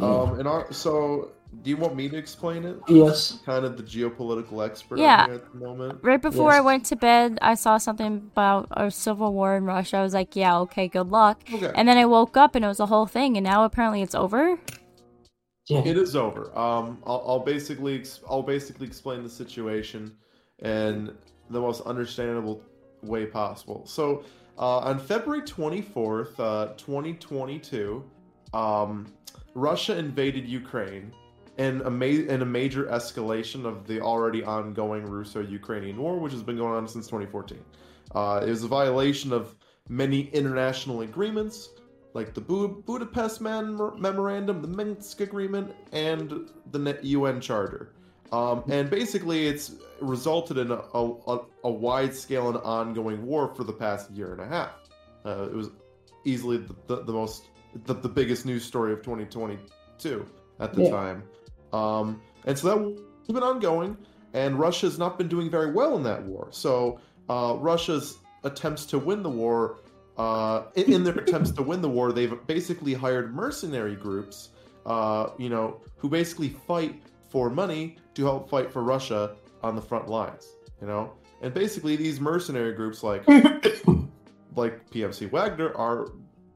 Um, 0.00 0.38
and 0.40 0.48
our, 0.48 0.72
so, 0.72 1.30
do 1.62 1.70
you 1.70 1.76
want 1.76 1.96
me 1.96 2.08
to 2.08 2.16
explain 2.16 2.64
it? 2.64 2.78
yes. 2.88 3.40
Kind 3.44 3.64
of 3.64 3.76
the 3.76 3.82
geopolitical 3.82 4.64
expert 4.64 4.98
Yeah. 4.98 5.26
here 5.26 5.34
at 5.36 5.52
the 5.52 5.58
moment. 5.58 5.98
Right 6.02 6.20
before 6.20 6.52
I 6.52 6.60
went 6.60 6.84
to 6.86 6.96
bed, 6.96 7.38
I 7.42 7.54
saw 7.54 7.78
something 7.78 8.30
about 8.32 8.68
a 8.70 8.90
civil 8.90 9.32
war 9.32 9.56
in 9.56 9.64
Russia. 9.64 9.96
I 9.98 10.02
was 10.02 10.14
like, 10.14 10.36
yeah, 10.36 10.58
okay, 10.60 10.88
good 10.88 11.08
luck. 11.08 11.42
Okay. 11.52 11.72
And 11.74 11.88
then 11.88 11.96
I 11.96 12.04
woke 12.04 12.36
up 12.36 12.54
and 12.54 12.64
it 12.64 12.68
was 12.68 12.80
a 12.80 12.86
whole 12.86 13.06
thing, 13.06 13.36
and 13.36 13.44
now 13.44 13.64
apparently 13.64 14.02
it's 14.02 14.14
over. 14.14 14.58
Yeah. 15.68 15.82
It 15.84 15.98
is 15.98 16.16
over. 16.16 16.56
Um, 16.58 16.98
I'll, 17.06 17.24
I'll 17.26 17.40
basically 17.40 18.02
I'll 18.28 18.42
basically 18.42 18.86
explain 18.86 19.22
the 19.22 19.28
situation 19.28 20.16
in 20.60 21.14
the 21.50 21.60
most 21.60 21.82
understandable 21.82 22.62
way 23.02 23.26
possible. 23.26 23.86
So, 23.86 24.24
uh, 24.58 24.78
on 24.78 24.98
February 24.98 25.42
twenty 25.42 25.82
fourth, 25.82 26.40
uh, 26.40 26.68
twenty 26.78 27.14
twenty 27.14 27.58
two, 27.58 28.02
um, 28.54 29.12
Russia 29.54 29.98
invaded 29.98 30.46
Ukraine 30.48 31.12
in 31.58 31.82
a 31.82 31.90
ma- 31.90 32.04
a 32.34 32.38
major 32.44 32.84
escalation 32.86 33.64
of 33.64 33.86
the 33.86 34.00
already 34.00 34.42
ongoing 34.44 35.04
Russo-Ukrainian 35.04 35.96
war, 35.98 36.18
which 36.18 36.32
has 36.32 36.42
been 36.42 36.56
going 36.56 36.72
on 36.74 36.86
since 36.88 37.06
twenty 37.06 37.26
fourteen. 37.26 37.64
Uh, 38.14 38.40
it 38.46 38.48
was 38.50 38.62
a 38.62 38.68
violation 38.68 39.32
of 39.32 39.54
many 39.88 40.28
international 40.32 41.02
agreements 41.02 41.70
like 42.14 42.32
the 42.32 42.40
Bu- 42.40 42.82
Budapest 42.82 43.40
Mem- 43.40 44.00
Memorandum, 44.00 44.62
the 44.62 44.68
Minsk 44.68 45.20
Agreement, 45.20 45.74
and 45.92 46.48
the 46.70 46.98
UN 47.02 47.40
Charter. 47.40 47.92
Um, 48.32 48.62
and 48.68 48.88
basically, 48.90 49.46
it's 49.46 49.72
resulted 50.00 50.58
in 50.58 50.70
a, 50.70 50.76
a, 50.94 51.40
a 51.64 51.70
wide 51.70 52.14
scale 52.14 52.48
and 52.48 52.56
ongoing 52.58 53.24
war 53.26 53.54
for 53.54 53.64
the 53.64 53.72
past 53.72 54.10
year 54.10 54.32
and 54.32 54.40
a 54.40 54.46
half. 54.46 54.70
Uh, 55.24 55.44
it 55.50 55.54
was 55.54 55.70
easily 56.24 56.58
the, 56.58 56.74
the, 56.86 57.04
the 57.04 57.12
most, 57.12 57.44
the, 57.84 57.94
the 57.94 58.08
biggest 58.08 58.44
news 58.46 58.64
story 58.64 58.92
of 58.92 59.02
2022 59.02 60.26
at 60.60 60.72
the 60.74 60.82
Yeah. 60.84 60.90
time. 60.90 61.22
Um, 61.72 62.20
and 62.46 62.58
so 62.58 62.68
that 62.68 63.02
has 63.26 63.34
been 63.34 63.42
ongoing, 63.42 63.96
and 64.32 64.58
Russia 64.58 64.86
has 64.86 64.98
not 64.98 65.18
been 65.18 65.28
doing 65.28 65.50
very 65.50 65.72
well 65.72 65.96
in 65.96 66.02
that 66.04 66.22
war. 66.22 66.48
So 66.50 67.00
uh, 67.28 67.56
Russia's 67.58 68.18
attempts 68.44 68.86
to 68.86 68.98
win 68.98 69.22
the 69.22 69.30
war 69.30 69.78
uh, 70.18 70.64
in, 70.74 70.92
in 70.92 71.04
their 71.04 71.14
attempts 71.14 71.52
to 71.52 71.62
win 71.62 71.80
the 71.80 71.88
war, 71.88 72.12
they've 72.12 72.34
basically 72.46 72.92
hired 72.92 73.34
mercenary 73.34 73.94
groups, 73.94 74.50
uh, 74.84 75.30
you 75.38 75.48
know, 75.48 75.80
who 75.96 76.08
basically 76.08 76.48
fight 76.48 77.00
for 77.28 77.48
money 77.48 77.96
to 78.14 78.24
help 78.24 78.50
fight 78.50 78.72
for 78.72 78.82
Russia 78.82 79.36
on 79.62 79.76
the 79.76 79.82
front 79.82 80.08
lines, 80.08 80.48
you 80.80 80.88
know. 80.88 81.12
And 81.40 81.54
basically, 81.54 81.94
these 81.94 82.20
mercenary 82.20 82.72
groups, 82.72 83.04
like 83.04 83.26
like 84.56 84.90
PMC 84.90 85.30
Wagner, 85.30 85.72
are 85.76 86.08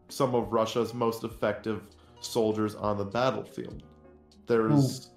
some 0.09 0.35
of 0.35 0.53
Russia's 0.53 0.93
most 0.93 1.23
effective 1.23 1.83
soldiers 2.21 2.75
on 2.75 2.99
the 2.99 3.05
battlefield. 3.05 3.85
There's 4.47 5.11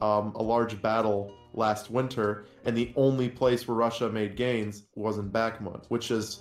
um, 0.00 0.32
a 0.36 0.42
large 0.42 0.80
battle 0.82 1.32
last 1.52 1.90
winter, 1.90 2.46
and 2.64 2.76
the 2.76 2.92
only 2.96 3.28
place 3.28 3.66
where 3.68 3.76
Russia 3.76 4.08
made 4.08 4.36
gains 4.36 4.84
was 4.96 5.18
in 5.18 5.30
Bakhmut, 5.30 5.84
which 5.88 6.10
is 6.10 6.40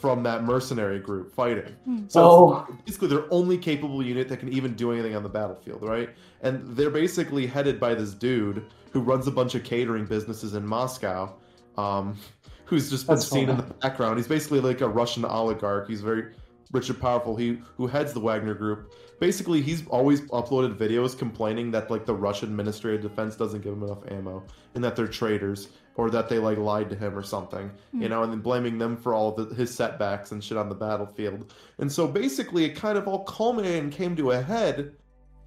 from 0.00 0.22
that 0.22 0.44
mercenary 0.44 0.98
group 0.98 1.32
fighting. 1.34 1.74
Hmm. 1.84 2.04
So 2.08 2.20
Oh. 2.22 2.66
it's 2.70 2.82
basically 2.84 3.08
their 3.08 3.24
only 3.32 3.56
capable 3.58 4.02
unit 4.02 4.28
that 4.28 4.38
can 4.38 4.50
even 4.52 4.74
do 4.74 4.92
anything 4.92 5.16
on 5.16 5.22
the 5.22 5.28
battlefield, 5.28 5.82
right? 5.82 6.10
And 6.42 6.76
they're 6.76 6.90
basically 6.90 7.46
headed 7.46 7.80
by 7.80 7.94
this 7.94 8.12
dude 8.12 8.66
who 8.92 9.00
runs 9.00 9.26
a 9.26 9.30
bunch 9.30 9.54
of 9.54 9.64
catering 9.64 10.04
businesses 10.04 10.54
in 10.54 10.64
Moscow, 10.66 11.34
um, 11.76 12.16
who's 12.66 12.90
just 12.90 13.06
been 13.06 13.16
That's 13.16 13.28
seen 13.28 13.48
in 13.48 13.56
the 13.56 13.62
background. 13.62 14.18
He's 14.18 14.28
basically 14.28 14.60
like 14.60 14.82
a 14.82 14.88
Russian 14.88 15.24
oligarch. 15.24 15.88
He's 15.88 16.02
very 16.02 16.32
rich 16.72 16.90
and 16.90 17.00
powerful. 17.00 17.36
He 17.36 17.58
who 17.76 17.86
heads 17.86 18.12
the 18.12 18.20
Wagner 18.20 18.54
Group. 18.54 18.92
Basically, 19.20 19.60
he's 19.62 19.86
always 19.88 20.20
uploaded 20.22 20.76
videos 20.76 21.18
complaining 21.18 21.70
that 21.72 21.90
like 21.90 22.06
the 22.06 22.14
Russian 22.14 22.54
Ministry 22.54 22.94
of 22.94 23.02
Defense 23.02 23.36
doesn't 23.36 23.62
give 23.62 23.72
him 23.72 23.82
enough 23.82 24.08
ammo, 24.10 24.44
and 24.74 24.84
that 24.84 24.94
they're 24.94 25.08
traitors, 25.08 25.68
or 25.96 26.08
that 26.10 26.28
they 26.28 26.38
like 26.38 26.58
lied 26.58 26.88
to 26.90 26.94
him 26.96 27.16
or 27.18 27.22
something, 27.22 27.70
you 27.92 28.02
Hmm. 28.02 28.08
know, 28.10 28.22
and 28.22 28.32
then 28.32 28.40
blaming 28.40 28.78
them 28.78 28.96
for 28.96 29.14
all 29.14 29.36
of 29.36 29.48
the, 29.48 29.54
his 29.56 29.74
setbacks 29.74 30.30
and 30.30 30.42
shit 30.44 30.56
on 30.56 30.68
the 30.68 30.74
battlefield. 30.74 31.52
And 31.78 31.90
so 31.90 32.06
basically, 32.06 32.64
it 32.64 32.76
kind 32.76 32.96
of 32.96 33.08
all 33.08 33.24
culminated 33.24 33.82
and 33.82 33.92
came 33.92 34.14
to 34.16 34.30
a 34.30 34.40
head 34.40 34.94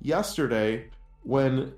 yesterday 0.02 0.90
when 1.24 1.74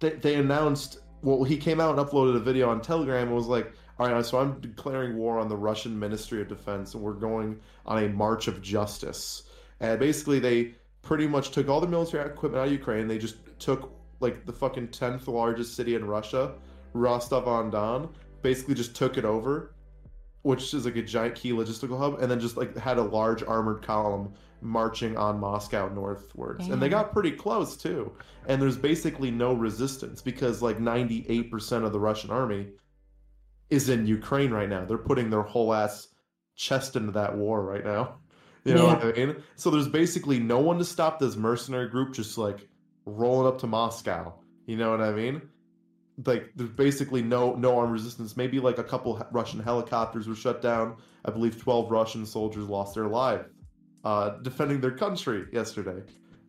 they, 0.00 0.10
they 0.10 0.34
announced. 0.36 0.98
Well, 1.22 1.44
he 1.44 1.56
came 1.56 1.80
out 1.80 1.96
and 1.96 2.08
uploaded 2.08 2.36
a 2.36 2.40
video 2.40 2.68
on 2.68 2.80
Telegram 2.80 3.28
and 3.28 3.36
was 3.36 3.46
like, 3.46 3.72
"All 4.10 4.12
right, 4.12 4.24
so 4.24 4.38
I'm 4.38 4.60
declaring 4.60 5.16
war 5.16 5.38
on 5.38 5.48
the 5.48 5.56
Russian 5.56 5.98
Ministry 5.98 6.40
of 6.40 6.48
Defense, 6.48 6.94
and 6.94 7.02
we're 7.02 7.12
going 7.12 7.60
on 7.86 8.02
a 8.02 8.08
march 8.08 8.48
of 8.48 8.60
justice." 8.60 9.44
And 9.80 9.98
basically, 9.98 10.38
they 10.38 10.74
pretty 11.02 11.26
much 11.26 11.50
took 11.50 11.68
all 11.68 11.80
the 11.80 11.86
military 11.86 12.28
equipment 12.28 12.60
out 12.60 12.66
of 12.66 12.72
Ukraine. 12.72 13.06
They 13.08 13.18
just 13.18 13.36
took 13.58 13.92
like 14.20 14.46
the 14.46 14.52
fucking 14.52 14.88
tenth 14.88 15.28
largest 15.28 15.74
city 15.74 15.94
in 15.94 16.04
Russia, 16.04 16.54
Rostov 16.92 17.48
on 17.48 17.70
Don. 17.70 18.08
Basically, 18.42 18.74
just 18.74 18.94
took 18.94 19.18
it 19.18 19.24
over, 19.24 19.74
which 20.42 20.74
is 20.74 20.84
like 20.84 20.96
a 20.96 21.02
giant 21.02 21.34
key 21.34 21.52
logistical 21.52 21.98
hub, 21.98 22.20
and 22.20 22.30
then 22.30 22.40
just 22.40 22.56
like 22.56 22.76
had 22.76 22.98
a 22.98 23.02
large 23.02 23.42
armored 23.42 23.82
column 23.82 24.32
marching 24.60 25.16
on 25.16 25.40
Moscow 25.40 25.88
northwards. 25.88 26.68
And 26.68 26.80
they 26.80 26.88
got 26.88 27.12
pretty 27.12 27.32
close 27.32 27.76
too. 27.76 28.12
And 28.46 28.62
there's 28.62 28.76
basically 28.76 29.30
no 29.30 29.52
resistance 29.52 30.22
because 30.22 30.62
like 30.62 30.78
98% 30.78 31.84
of 31.84 31.92
the 31.92 32.00
Russian 32.00 32.30
army 32.30 32.68
is 33.72 33.88
in 33.88 34.06
Ukraine 34.06 34.50
right 34.50 34.68
now. 34.68 34.84
They're 34.84 34.98
putting 34.98 35.30
their 35.30 35.42
whole 35.42 35.72
ass 35.72 36.08
chest 36.54 36.94
into 36.94 37.12
that 37.12 37.36
war 37.36 37.64
right 37.64 37.84
now. 37.84 38.18
You 38.64 38.74
know 38.74 38.86
what 38.86 39.04
I 39.04 39.10
mean? 39.10 39.42
So 39.56 39.70
there's 39.70 39.88
basically 39.88 40.38
no 40.38 40.60
one 40.60 40.78
to 40.78 40.84
stop 40.84 41.18
this 41.18 41.34
mercenary 41.34 41.88
group 41.88 42.14
just 42.14 42.38
like 42.38 42.68
rolling 43.06 43.48
up 43.48 43.58
to 43.62 43.66
Moscow. 43.66 44.34
You 44.66 44.76
know 44.76 44.92
what 44.92 45.00
I 45.00 45.10
mean? 45.10 45.42
Like 46.24 46.52
there's 46.54 46.70
basically 46.70 47.22
no 47.22 47.56
no 47.56 47.76
armed 47.76 47.92
resistance. 47.92 48.36
Maybe 48.36 48.60
like 48.60 48.78
a 48.78 48.84
couple 48.84 49.20
Russian 49.32 49.58
helicopters 49.58 50.28
were 50.28 50.36
shut 50.36 50.62
down. 50.62 50.98
I 51.24 51.32
believe 51.32 51.60
12 51.60 51.90
Russian 51.90 52.24
soldiers 52.24 52.68
lost 52.68 52.94
their 52.94 53.08
life 53.08 53.46
uh, 54.04 54.30
defending 54.42 54.80
their 54.80 54.96
country 54.96 55.46
yesterday. 55.52 56.02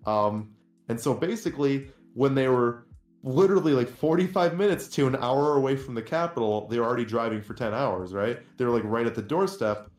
Um, 0.05 0.51
and 0.89 0.99
so 0.99 1.15
basically, 1.15 1.89
when 2.13 2.36
they 2.36 2.47
were 2.47 2.86
literally 3.24 3.71
like 3.71 3.89
45 3.89 4.57
minutes 4.57 4.88
to 4.89 5.07
an 5.07 5.15
hour 5.15 5.55
away 5.55 5.76
from 5.78 5.95
the 5.95 6.01
capital, 6.01 6.67
they 6.67 6.78
were 6.78 6.86
already 6.86 7.05
driving 7.05 7.41
for 7.41 7.53
10 7.53 7.74
hours, 7.74 8.13
right? 8.13 8.39
They 8.57 8.65
were 8.65 8.71
like 8.71 8.84
right 8.84 9.05
at 9.05 9.15
the 9.15 9.21
doorstep. 9.21 9.89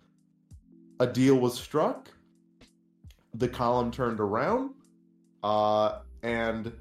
A 1.01 1.07
deal 1.07 1.37
was 1.37 1.59
struck. 1.59 2.09
The 3.35 3.49
column 3.49 3.91
turned 3.91 4.21
around. 4.21 4.75
Uh, 5.43 6.01
and 6.23 6.73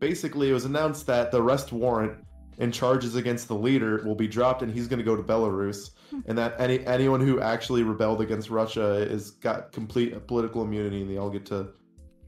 basically, 0.00 0.50
it 0.50 0.52
was 0.52 0.64
announced 0.64 1.06
that 1.06 1.30
the 1.30 1.40
arrest 1.40 1.72
warrant 1.72 2.16
and 2.58 2.72
charges 2.72 3.14
against 3.14 3.48
the 3.48 3.54
leader 3.54 4.02
will 4.04 4.14
be 4.14 4.28
dropped 4.28 4.62
and 4.62 4.72
he's 4.72 4.86
going 4.86 4.98
to 4.98 5.04
go 5.04 5.16
to 5.16 5.22
Belarus 5.22 5.90
and 6.26 6.36
that 6.36 6.54
any 6.60 6.84
anyone 6.86 7.20
who 7.20 7.40
actually 7.40 7.82
rebelled 7.82 8.20
against 8.20 8.50
Russia 8.50 8.96
is 8.96 9.30
got 9.30 9.72
complete 9.72 10.26
political 10.26 10.62
immunity 10.62 11.00
and 11.00 11.10
they 11.10 11.16
all 11.16 11.30
get 11.30 11.46
to 11.46 11.68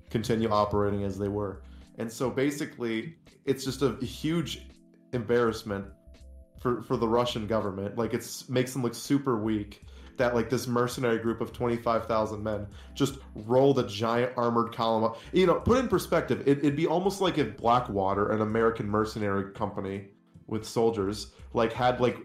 continue 0.09 0.49
operating 0.49 1.05
as 1.05 1.19
they 1.19 1.29
were. 1.29 1.63
And 1.99 2.11
so 2.11 2.31
basically, 2.31 3.17
it's 3.47 3.65
just 3.65 3.83
a 3.83 3.95
huge 4.05 4.67
embarrassment 5.13 5.87
for 6.61 6.83
for 6.83 6.97
the 6.97 7.09
Russian 7.09 7.47
government. 7.47 7.97
Like 7.97 8.15
it's 8.15 8.49
makes 8.49 8.73
them 8.73 8.83
look 8.83 8.95
super 8.95 9.37
weak 9.39 9.83
that 10.17 10.35
like 10.35 10.49
this 10.49 10.67
mercenary 10.67 11.19
group 11.19 11.41
of 11.41 11.53
25,000 11.53 12.43
men 12.43 12.67
just 12.95 13.19
rolled 13.35 13.79
a 13.79 13.87
giant 13.87 14.33
armored 14.37 14.75
column 14.75 15.05
up. 15.05 15.19
You 15.33 15.47
know, 15.47 15.55
put 15.55 15.79
in 15.79 15.89
perspective, 15.89 16.43
it, 16.47 16.59
it'd 16.59 16.77
be 16.77 16.87
almost 16.87 17.21
like 17.21 17.39
if 17.39 17.57
Blackwater, 17.57 18.31
an 18.31 18.41
American 18.41 18.89
mercenary 18.89 19.53
company 19.53 20.09
with 20.47 20.65
soldiers, 20.65 21.33
like 21.53 21.73
had 21.73 22.01
like 22.01 22.19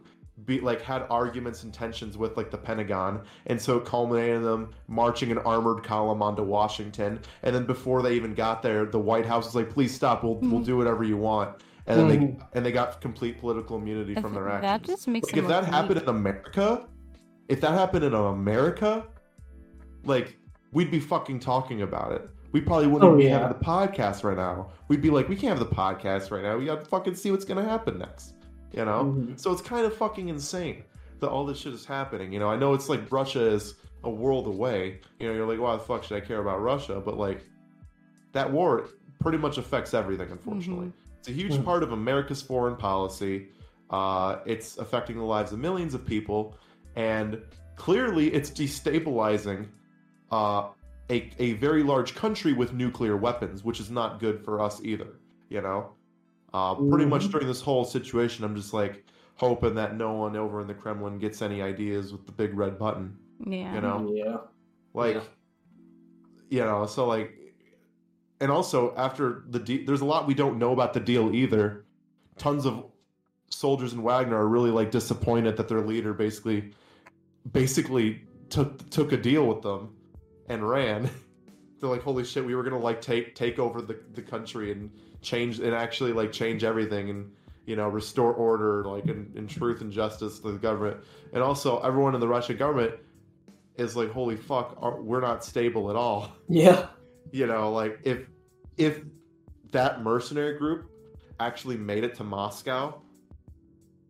be 0.45 0.59
like 0.59 0.81
had 0.81 1.05
arguments 1.09 1.63
and 1.63 1.73
tensions 1.73 2.17
with 2.17 2.37
like 2.37 2.51
the 2.51 2.57
Pentagon, 2.57 3.21
and 3.47 3.61
so 3.61 3.77
it 3.77 3.85
culminated 3.85 4.37
in 4.37 4.43
them 4.43 4.69
marching 4.87 5.31
an 5.31 5.37
armored 5.39 5.83
column 5.83 6.21
onto 6.21 6.43
Washington. 6.43 7.19
And 7.43 7.55
then 7.55 7.65
before 7.65 8.01
they 8.01 8.13
even 8.15 8.33
got 8.33 8.61
there, 8.61 8.85
the 8.85 8.99
White 8.99 9.25
House 9.25 9.45
was 9.45 9.55
like, 9.55 9.69
"Please 9.69 9.93
stop. 9.93 10.23
We'll 10.23 10.35
we'll 10.41 10.61
do 10.61 10.77
whatever 10.77 11.03
you 11.03 11.17
want." 11.17 11.61
And 11.87 11.99
then 11.99 12.07
they 12.07 12.17
Mhm. 12.17 12.45
and 12.53 12.65
they 12.65 12.71
got 12.71 13.01
complete 13.01 13.39
political 13.39 13.77
immunity 13.77 14.15
I 14.15 14.21
from 14.21 14.33
their 14.33 14.47
actions. 14.49 14.61
that 14.61 14.83
just 14.83 15.07
makes 15.07 15.27
Like, 15.31 15.37
if 15.37 15.47
that 15.47 15.63
look 15.63 15.73
happened 15.73 15.95
weak. 15.95 16.03
in 16.03 16.09
America, 16.09 16.85
if 17.47 17.61
that 17.61 17.71
happened 17.71 18.05
in 18.05 18.13
America, 18.13 19.05
like 20.05 20.37
we'd 20.71 20.91
be 20.91 20.99
fucking 20.99 21.39
talking 21.39 21.81
about 21.81 22.11
it. 22.11 22.29
We 22.51 22.61
probably 22.61 22.87
wouldn't 22.87 23.11
Oh, 23.11 23.17
be 23.17 23.25
yeah. 23.25 23.39
having 23.39 23.49
the 23.57 23.63
podcast 23.63 24.23
right 24.23 24.37
now. 24.37 24.69
We'd 24.87 25.01
be 25.01 25.09
like, 25.09 25.29
we 25.29 25.35
can't 25.35 25.57
have 25.57 25.67
the 25.67 25.75
podcast 25.75 26.31
right 26.31 26.43
now. 26.43 26.57
We 26.57 26.65
gotta 26.65 26.85
fucking 26.85 27.15
see 27.15 27.31
what's 27.31 27.45
gonna 27.45 27.63
happen 27.63 27.97
next. 27.99 28.33
You 28.73 28.85
know? 28.85 29.15
Mhm. 29.17 29.39
So 29.39 29.51
it's 29.51 29.61
kind 29.61 29.85
of 29.85 29.95
fucking 29.95 30.29
insane 30.29 30.83
that 31.19 31.29
all 31.29 31.45
this 31.45 31.57
shit 31.57 31.73
is 31.73 31.85
happening. 31.85 32.31
You 32.31 32.39
know, 32.39 32.49
I 32.49 32.55
know 32.55 32.73
it's 32.73 32.87
like 32.89 33.11
Russia 33.11 33.41
is 33.41 33.75
a 34.03 34.09
world 34.09 34.47
away. 34.47 35.01
You 35.19 35.27
know, 35.27 35.33
you're 35.33 35.47
like, 35.47 35.59
why 35.59 35.73
the 35.75 35.83
fuck 35.83 36.03
should 36.03 36.15
I 36.17 36.21
care 36.25 36.39
about 36.39 36.61
Russia? 36.61 37.01
But 37.03 37.17
like 37.17 37.43
that 38.33 38.51
war 38.51 38.89
pretty 39.19 39.37
much 39.37 39.57
affects 39.57 39.93
everything, 39.93 40.29
unfortunately. 40.31 40.91
It's 41.19 41.27
a 41.27 41.31
huge 41.33 41.53
Mhm. 41.53 41.65
part 41.65 41.83
of 41.83 41.91
America's 41.91 42.41
foreign 42.41 42.75
policy. 42.77 43.49
Uh, 43.89 44.37
it's 44.45 44.77
affecting 44.77 45.17
the 45.17 45.23
lives 45.23 45.51
of 45.51 45.59
millions 45.59 45.93
of 45.93 46.05
people, 46.05 46.55
and 46.95 47.41
clearly 47.75 48.31
it's 48.33 48.51
destabilizing 48.51 49.67
uh, 50.31 50.67
a, 51.09 51.31
a 51.39 51.53
very 51.53 51.81
large 51.81 52.13
country 52.13 52.53
with 52.53 52.71
nuclear 52.71 53.17
weapons, 53.17 53.63
which 53.63 53.79
is 53.79 53.89
not 53.89 54.19
good 54.19 54.39
for 54.45 54.61
us 54.61 54.79
either. 54.83 55.07
You 55.49 55.61
know, 55.61 55.89
uh, 56.53 56.75
pretty 56.75 57.05
much 57.05 57.25
Mhm. 57.25 57.31
during 57.31 57.47
this 57.47 57.61
whole 57.61 57.85
situation, 57.85 58.43
I'm 58.43 58.55
just 58.55 58.73
like 58.73 59.05
hoping 59.35 59.75
that 59.75 59.95
no 59.95 60.13
one 60.13 60.35
over 60.35 60.61
in 60.61 60.67
the 60.67 60.73
Kremlin 60.73 61.17
gets 61.19 61.41
any 61.41 61.61
ideas 61.61 62.11
with 62.11 62.25
the 62.25 62.31
big 62.31 62.57
red 62.57 62.77
button. 62.77 63.17
Yeah. 63.45 63.73
You 63.75 63.81
know, 63.81 64.11
Yeah. 64.13 64.37
like 64.93 65.15
Yeah. 65.15 65.21
you 66.49 66.59
know 66.65 66.85
so 66.87 67.05
like 67.07 67.35
and 68.41 68.51
also 68.51 68.93
after 68.95 69.43
the 69.49 69.59
de- 69.59 69.83
there's 69.85 70.01
a 70.01 70.05
lot 70.05 70.25
we 70.27 70.33
don't 70.33 70.57
know 70.57 70.71
about 70.73 70.93
the 70.93 70.99
deal 70.99 71.33
either 71.33 71.85
tons 72.37 72.65
of 72.65 72.85
soldiers 73.49 73.93
in 73.93 74.01
wagner 74.01 74.35
are 74.37 74.47
really 74.47 74.71
like 74.71 74.89
disappointed 74.91 75.55
that 75.57 75.67
their 75.67 75.81
leader 75.81 76.13
basically 76.13 76.71
basically 77.51 78.21
took 78.49 78.89
took 78.89 79.11
a 79.11 79.17
deal 79.17 79.45
with 79.47 79.61
them 79.61 79.89
and 80.47 80.67
ran 80.67 81.09
they're 81.79 81.89
like 81.89 82.01
holy 82.01 82.23
shit 82.25 82.43
we 82.45 82.55
were 82.55 82.63
gonna 82.63 82.77
like 82.79 82.99
take 83.01 83.35
take 83.35 83.59
over 83.59 83.81
the, 83.81 83.99
the 84.13 84.21
country 84.21 84.71
and 84.71 84.89
change 85.21 85.59
and 85.59 85.73
actually 85.73 86.13
like 86.13 86.31
change 86.31 86.63
everything 86.63 87.09
and 87.09 87.31
you 87.65 87.75
know 87.75 87.87
restore 87.87 88.33
order 88.33 88.83
like 88.85 89.05
and, 89.05 89.35
and 89.35 89.49
truth 89.49 89.81
and 89.81 89.91
justice 89.91 90.39
to 90.39 90.51
the 90.51 90.57
government. 90.57 90.97
And 91.33 91.43
also 91.43 91.79
everyone 91.81 92.15
in 92.15 92.21
the 92.21 92.27
russian 92.27 92.57
government 92.57 92.93
is 93.77 93.95
like 93.95 94.11
holy 94.11 94.35
fuck 94.35 94.77
are, 94.81 95.01
we're 95.01 95.21
not 95.21 95.43
stable 95.43 95.89
at 95.89 95.95
all. 95.95 96.31
Yeah. 96.49 96.87
you 97.31 97.45
know 97.47 97.71
like 97.71 97.99
if 98.03 98.19
if 98.77 99.01
that 99.71 100.01
mercenary 100.01 100.57
group 100.57 100.89
actually 101.39 101.77
made 101.77 102.03
it 102.03 102.15
to 102.15 102.23
moscow 102.23 102.99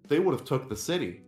they 0.08 0.20
would 0.20 0.34
have 0.34 0.44
took 0.46 0.68
the 0.70 0.76
city. 0.76 1.22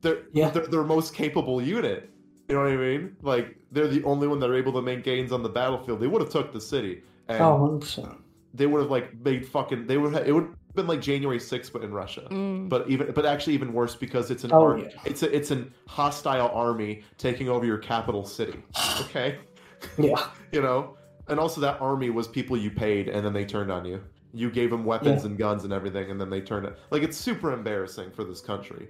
They're, 0.00 0.22
Yeah. 0.32 0.48
they're 0.50 0.66
their 0.66 0.84
most 0.84 1.12
capable 1.14 1.60
unit. 1.60 2.08
You 2.48 2.54
know 2.54 2.62
what 2.62 2.72
i 2.72 2.76
mean? 2.76 3.16
Like 3.20 3.56
they're 3.72 3.88
the 3.88 4.02
only 4.04 4.26
one 4.28 4.38
that 4.40 4.48
are 4.48 4.54
able 4.54 4.72
to 4.72 4.80
make 4.80 5.04
gains 5.04 5.32
on 5.32 5.42
the 5.42 5.48
battlefield. 5.50 6.00
They 6.00 6.06
would 6.06 6.22
have 6.22 6.30
took 6.30 6.52
the 6.52 6.60
city. 6.60 7.02
And 7.28 7.42
Oh, 7.42 7.78
100%. 7.80 8.16
They 8.54 8.66
would 8.66 8.80
have 8.80 8.90
like 8.90 9.14
made 9.24 9.46
fucking 9.46 9.86
they 9.86 9.96
would 9.98 10.12
have 10.14 10.26
it 10.26 10.32
would 10.32 10.44
have 10.44 10.74
been 10.74 10.86
like 10.86 11.00
january 11.00 11.38
6th 11.38 11.72
but 11.72 11.82
in 11.82 11.92
russia 11.92 12.26
Mm. 12.30 12.68
but 12.68 12.88
even 12.88 13.12
but 13.12 13.26
actually 13.26 13.54
even 13.54 13.72
worse 13.72 13.94
because 13.94 14.30
it's 14.30 14.44
an 14.44 14.52
Oh, 14.52 14.62
ar- 14.62 14.78
yeah. 14.78 14.88
it's 15.04 15.22
a 15.22 15.34
it's 15.34 15.50
an 15.50 15.72
hostile 15.86 16.48
army 16.54 17.02
taking 17.18 17.48
over 17.48 17.64
your 17.66 17.78
capital 17.78 18.24
city 18.24 18.58
okay 19.00 19.38
Yeah. 19.98 20.26
you 20.52 20.62
know 20.62 20.96
and 21.28 21.38
also 21.38 21.60
that 21.60 21.80
army 21.80 22.10
was 22.10 22.26
people 22.26 22.56
you 22.56 22.70
paid 22.70 23.08
and 23.08 23.24
then 23.24 23.32
they 23.32 23.44
turned 23.44 23.70
on 23.70 23.84
you 23.84 24.02
you 24.32 24.50
gave 24.50 24.70
them 24.70 24.84
weapons 24.84 25.22
Yeah. 25.22 25.30
and 25.30 25.38
guns 25.38 25.64
and 25.64 25.72
everything 25.72 26.10
and 26.10 26.20
then 26.20 26.30
they 26.30 26.40
turned 26.40 26.66
it 26.66 26.76
like 26.90 27.02
it's 27.02 27.16
super 27.16 27.52
embarrassing 27.52 28.10
for 28.12 28.24
this 28.24 28.40
country 28.40 28.88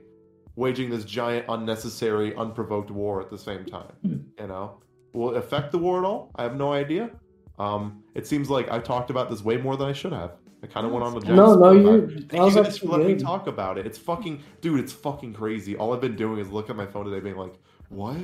waging 0.56 0.90
this 0.90 1.04
giant 1.04 1.46
unnecessary 1.48 2.34
unprovoked 2.36 2.90
war 2.90 3.20
at 3.20 3.30
the 3.30 3.38
same 3.38 3.64
time 3.64 3.92
Hmm. 4.02 4.16
you 4.40 4.46
know 4.46 4.80
will 5.14 5.30
it 5.32 5.36
affect 5.38 5.72
the 5.72 5.78
war 5.78 5.98
at 5.98 6.04
all 6.04 6.30
i 6.36 6.42
have 6.42 6.56
no 6.56 6.72
idea 6.72 7.10
um 7.58 8.02
it 8.14 8.26
seems 8.26 8.48
like 8.50 8.70
i 8.70 8.78
talked 8.78 9.10
about 9.10 9.28
this 9.30 9.42
way 9.42 9.56
more 9.56 9.76
than 9.76 9.88
i 9.88 9.92
should 9.92 10.12
have 10.12 10.32
i 10.62 10.66
kind 10.66 10.86
of 10.86 10.92
went 10.92 11.04
on 11.04 11.12
giant 11.20 11.36
No, 11.36 11.54
no, 11.54 11.70
you. 11.72 11.88
about 11.88 12.10
it. 12.12 12.28
That 12.30 12.40
was 12.40 12.54
you 12.56 12.62
guys 12.62 12.82
let 12.84 13.06
me 13.06 13.14
talk 13.16 13.46
about 13.46 13.78
it. 13.78 13.86
It's 13.86 13.98
fucking, 13.98 14.42
dude. 14.60 14.80
It's 14.80 14.92
fucking 14.92 15.32
crazy. 15.34 15.76
All 15.76 15.92
I've 15.94 16.00
been 16.00 16.16
doing 16.16 16.38
is 16.40 16.50
look 16.50 16.68
at 16.68 16.74
my 16.76 16.86
phone 16.86 17.04
today, 17.04 17.20
being 17.20 17.36
like, 17.36 17.54
"What? 17.90 18.16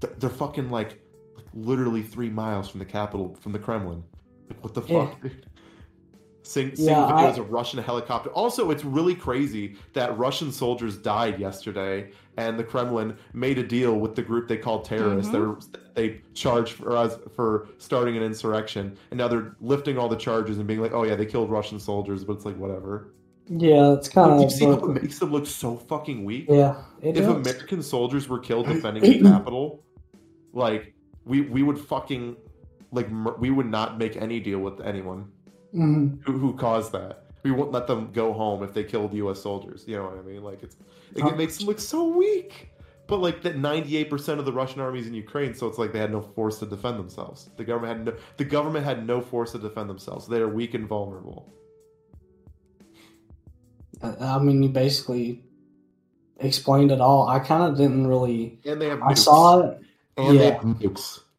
Th- 0.00 0.12
They're 0.20 0.30
fucking 0.30 0.70
like, 0.70 1.00
literally 1.54 2.02
three 2.02 2.30
miles 2.30 2.68
from 2.68 2.78
the 2.78 2.84
capital, 2.86 3.34
from 3.40 3.50
the 3.52 3.58
Kremlin. 3.58 4.04
Like, 4.48 4.62
what 4.62 4.74
the 4.74 4.82
Yeah. 4.82 5.06
fuck?" 5.06 5.20
dude? 5.22 5.46
Seeing, 6.48 6.74
seeing 6.74 6.88
Yeah, 6.88 7.10
videos 7.12 7.34
I- 7.34 7.40
of 7.40 7.50
Russian 7.50 7.82
helicopter. 7.82 8.30
Also, 8.30 8.70
it's 8.70 8.82
really 8.82 9.14
crazy 9.14 9.76
that 9.92 10.16
Russian 10.16 10.50
soldiers 10.50 10.96
died 10.96 11.38
yesterday, 11.38 12.10
and 12.38 12.58
the 12.58 12.64
Kremlin 12.64 13.18
made 13.34 13.58
a 13.58 13.62
deal 13.62 14.00
with 14.00 14.14
the 14.14 14.22
group 14.22 14.48
they 14.48 14.56
called 14.56 14.86
terrorists. 14.86 15.30
They, 15.30 15.36
mm-hmm. 15.36 15.50
were, 15.50 15.80
they 15.92 16.22
charged 16.32 16.72
for 16.72 16.96
us 16.96 17.18
for 17.36 17.68
starting 17.76 18.16
an 18.16 18.22
insurrection, 18.22 18.96
and 19.10 19.18
now 19.18 19.28
they're 19.28 19.56
lifting 19.60 19.98
all 19.98 20.08
the 20.08 20.16
charges 20.16 20.56
and 20.56 20.66
being 20.66 20.80
like, 20.80 20.94
"Oh 20.94 21.02
yeah, 21.02 21.16
they 21.16 21.26
killed 21.26 21.50
Russian 21.50 21.78
soldiers," 21.78 22.24
but 22.24 22.36
it's 22.36 22.46
like 22.46 22.56
whatever. 22.56 23.12
Yeah, 23.50 23.92
it's 23.92 24.08
kind 24.08 24.40
you 24.40 24.46
of. 24.46 24.52
see 24.52 24.64
how 24.64 24.72
it 24.72 25.02
makes 25.02 25.18
them 25.18 25.30
look 25.30 25.46
so 25.46 25.76
fucking 25.76 26.24
weak? 26.24 26.46
Yeah. 26.48 26.82
It 27.02 27.18
if. 27.18 27.26
American 27.28 27.82
soldiers 27.82 28.26
were 28.26 28.38
killed 28.38 28.68
defending 28.68 29.02
the 29.02 29.20
capital, 29.30 29.84
like 30.54 30.94
we 31.26 31.42
we 31.42 31.62
would 31.62 31.78
fucking 31.78 32.38
like 32.90 33.10
mur- 33.10 33.36
we 33.38 33.50
would 33.50 33.66
not 33.66 33.98
make 33.98 34.16
any 34.16 34.40
deal 34.40 34.60
with 34.60 34.80
anyone 34.80 35.30
Mhm. 35.74 36.22
who, 36.24 36.32
who 36.38 36.54
caused 36.56 36.92
that. 36.92 37.24
We 37.42 37.50
wouldn't 37.50 37.72
let 37.72 37.86
them 37.86 38.10
go 38.12 38.32
home 38.32 38.62
if 38.62 38.74
they 38.74 38.84
killed 38.84 39.14
U.S. 39.14 39.40
soldiers. 39.40 39.84
You 39.86 39.96
know 39.96 40.04
what 40.04 40.18
I 40.18 40.22
mean? 40.22 40.42
Like 40.42 40.62
it's 40.62 40.76
like, 41.14 41.32
it 41.32 41.36
makes 41.36 41.58
them 41.58 41.66
look 41.66 41.80
so 41.80 42.08
weak. 42.08 42.70
But 43.06 43.18
like 43.20 43.42
that, 43.42 43.56
ninety-eight 43.56 44.10
percent 44.10 44.38
of 44.38 44.44
the 44.44 44.52
Russian 44.52 44.80
army 44.80 44.98
is 45.00 45.06
in 45.06 45.14
Ukraine, 45.14 45.54
so 45.54 45.66
it's 45.66 45.78
like 45.78 45.92
they 45.92 45.98
had 45.98 46.12
no 46.12 46.20
force 46.20 46.58
to 46.58 46.66
defend 46.66 46.98
themselves. 46.98 47.48
The 47.56 47.64
government 47.64 47.96
had 47.96 48.06
no 48.06 48.20
the 48.36 48.44
government 48.44 48.84
had 48.84 49.06
no 49.06 49.20
force 49.20 49.52
to 49.52 49.58
defend 49.58 49.88
themselves. 49.88 50.26
They 50.28 50.38
are 50.40 50.48
weak 50.48 50.74
and 50.74 50.86
vulnerable. 50.86 51.52
I 54.02 54.38
mean, 54.38 54.62
you 54.62 54.68
basically 54.68 55.42
explained 56.40 56.90
it 56.92 57.00
all. 57.00 57.28
I 57.28 57.38
kind 57.38 57.64
of 57.64 57.76
didn't 57.76 58.06
really. 58.06 58.60
And 58.64 58.80
they 58.80 58.88
have 58.88 59.02
I 59.02 59.14
saw 59.14 59.60
it. 59.60 59.80
and 60.16 60.38
they 60.38 60.44
yeah. 60.46 60.54
have 60.54 60.62
nukes. 60.62 61.20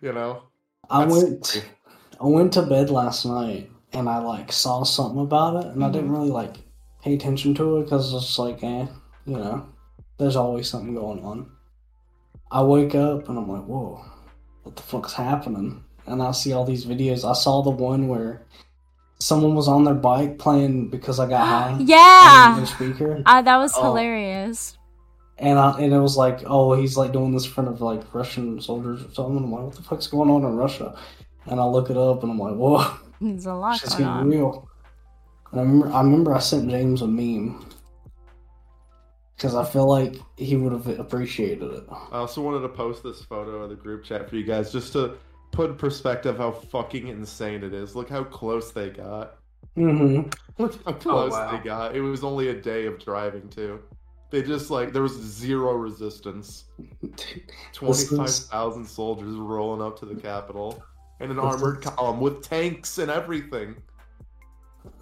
You 0.00 0.12
know, 0.12 0.44
I 0.88 1.04
went. 1.06 1.44
scary. 1.44 1.66
I 2.20 2.26
went 2.26 2.52
to 2.54 2.62
bed 2.62 2.90
last 2.90 3.24
night 3.24 3.70
and 3.92 4.08
I 4.08 4.18
like 4.18 4.52
saw 4.52 4.82
something 4.82 5.20
about 5.22 5.64
it, 5.64 5.72
and 5.72 5.82
I 5.84 5.90
didn't 5.90 6.10
really 6.12 6.30
like 6.30 6.56
pay 7.02 7.14
attention 7.14 7.54
to 7.54 7.78
it 7.78 7.84
because 7.84 8.12
it's 8.12 8.38
like, 8.38 8.62
eh, 8.62 8.86
you 9.24 9.36
know, 9.36 9.66
there's 10.18 10.36
always 10.36 10.68
something 10.68 10.94
going 10.94 11.24
on. 11.24 11.50
I 12.50 12.62
wake 12.62 12.94
up 12.94 13.28
and 13.28 13.38
I'm 13.38 13.48
like, 13.48 13.64
whoa, 13.64 14.04
what 14.62 14.76
the 14.76 14.82
fuck's 14.82 15.12
happening? 15.12 15.84
And 16.06 16.22
I 16.22 16.32
see 16.32 16.52
all 16.52 16.64
these 16.64 16.86
videos. 16.86 17.28
I 17.28 17.34
saw 17.34 17.62
the 17.62 17.70
one 17.70 18.08
where 18.08 18.42
someone 19.20 19.54
was 19.54 19.68
on 19.68 19.84
their 19.84 19.94
bike 19.94 20.38
playing 20.38 20.88
because 20.88 21.18
I 21.20 21.28
got 21.28 21.46
high. 21.46 21.76
yeah. 21.80 22.54
their 22.56 22.66
speaker. 22.66 23.22
Uh, 23.26 23.42
that 23.42 23.56
was 23.58 23.72
Oh. 23.76 23.84
hilarious. 23.84 24.76
And 25.38 25.58
I, 25.58 25.78
and 25.80 25.92
it 25.92 26.00
was 26.00 26.16
like, 26.16 26.40
oh, 26.46 26.72
he's 26.74 26.96
like 26.96 27.12
doing 27.12 27.32
this 27.32 27.44
in 27.44 27.52
front 27.52 27.68
of 27.68 27.80
like 27.80 28.12
Russian 28.12 28.60
soldiers 28.60 29.02
or 29.04 29.10
something. 29.14 29.36
I'm 29.36 29.52
like, 29.52 29.62
what 29.64 29.74
the 29.76 29.82
fuck's 29.82 30.08
going 30.08 30.30
on 30.30 30.42
in 30.44 30.56
Russia? 30.56 30.98
And 31.50 31.60
I 31.60 31.64
look 31.64 31.90
it 31.90 31.96
up 31.96 32.22
and 32.22 32.32
I'm 32.32 32.38
like, 32.38 32.54
whoa, 32.54 32.98
There's 33.20 33.46
a 33.46 33.54
lot 33.54 33.78
shit's 33.78 33.94
going 33.94 34.04
getting 34.04 34.20
on. 34.20 34.30
real. 34.30 34.68
And 35.52 35.60
I 35.60 35.62
remember, 35.64 35.92
I 35.92 36.02
remember 36.02 36.34
I 36.34 36.38
sent 36.40 36.68
James 36.70 37.02
a 37.02 37.06
meme 37.06 37.64
because 39.36 39.54
I 39.54 39.64
feel 39.64 39.86
like 39.86 40.16
he 40.36 40.56
would 40.56 40.72
have 40.72 40.86
appreciated 40.98 41.72
it. 41.72 41.84
I 41.90 42.18
also 42.18 42.42
wanted 42.42 42.60
to 42.60 42.68
post 42.68 43.02
this 43.02 43.22
photo 43.22 43.64
in 43.64 43.70
the 43.70 43.76
group 43.76 44.04
chat 44.04 44.28
for 44.28 44.36
you 44.36 44.44
guys 44.44 44.72
just 44.72 44.92
to 44.92 45.16
put 45.52 45.70
in 45.70 45.76
perspective 45.76 46.36
how 46.36 46.50
fucking 46.50 47.08
insane 47.08 47.62
it 47.64 47.72
is. 47.72 47.96
Look 47.96 48.10
how 48.10 48.24
close 48.24 48.72
they 48.72 48.90
got. 48.90 49.36
Mm-hmm. 49.76 50.28
Look 50.62 50.84
how 50.84 50.92
close 50.92 51.32
wow. 51.32 51.52
they 51.52 51.64
got. 51.64 51.96
It 51.96 52.00
was 52.00 52.24
only 52.24 52.48
a 52.48 52.54
day 52.54 52.86
of 52.86 52.98
driving 52.98 53.48
too. 53.48 53.80
They 54.30 54.42
just 54.42 54.70
like 54.70 54.92
there 54.92 55.02
was 55.02 55.14
zero 55.14 55.72
resistance. 55.72 56.64
Twenty 57.72 58.16
five 58.16 58.30
thousand 58.30 58.86
soldiers 58.86 59.34
rolling 59.36 59.80
up 59.80 59.98
to 60.00 60.06
the 60.06 60.14
Capitol 60.14 60.82
in 61.20 61.30
an 61.30 61.38
armored 61.38 61.82
column 61.82 62.20
with 62.20 62.42
tanks 62.42 62.98
and 62.98 63.10
everything. 63.10 63.76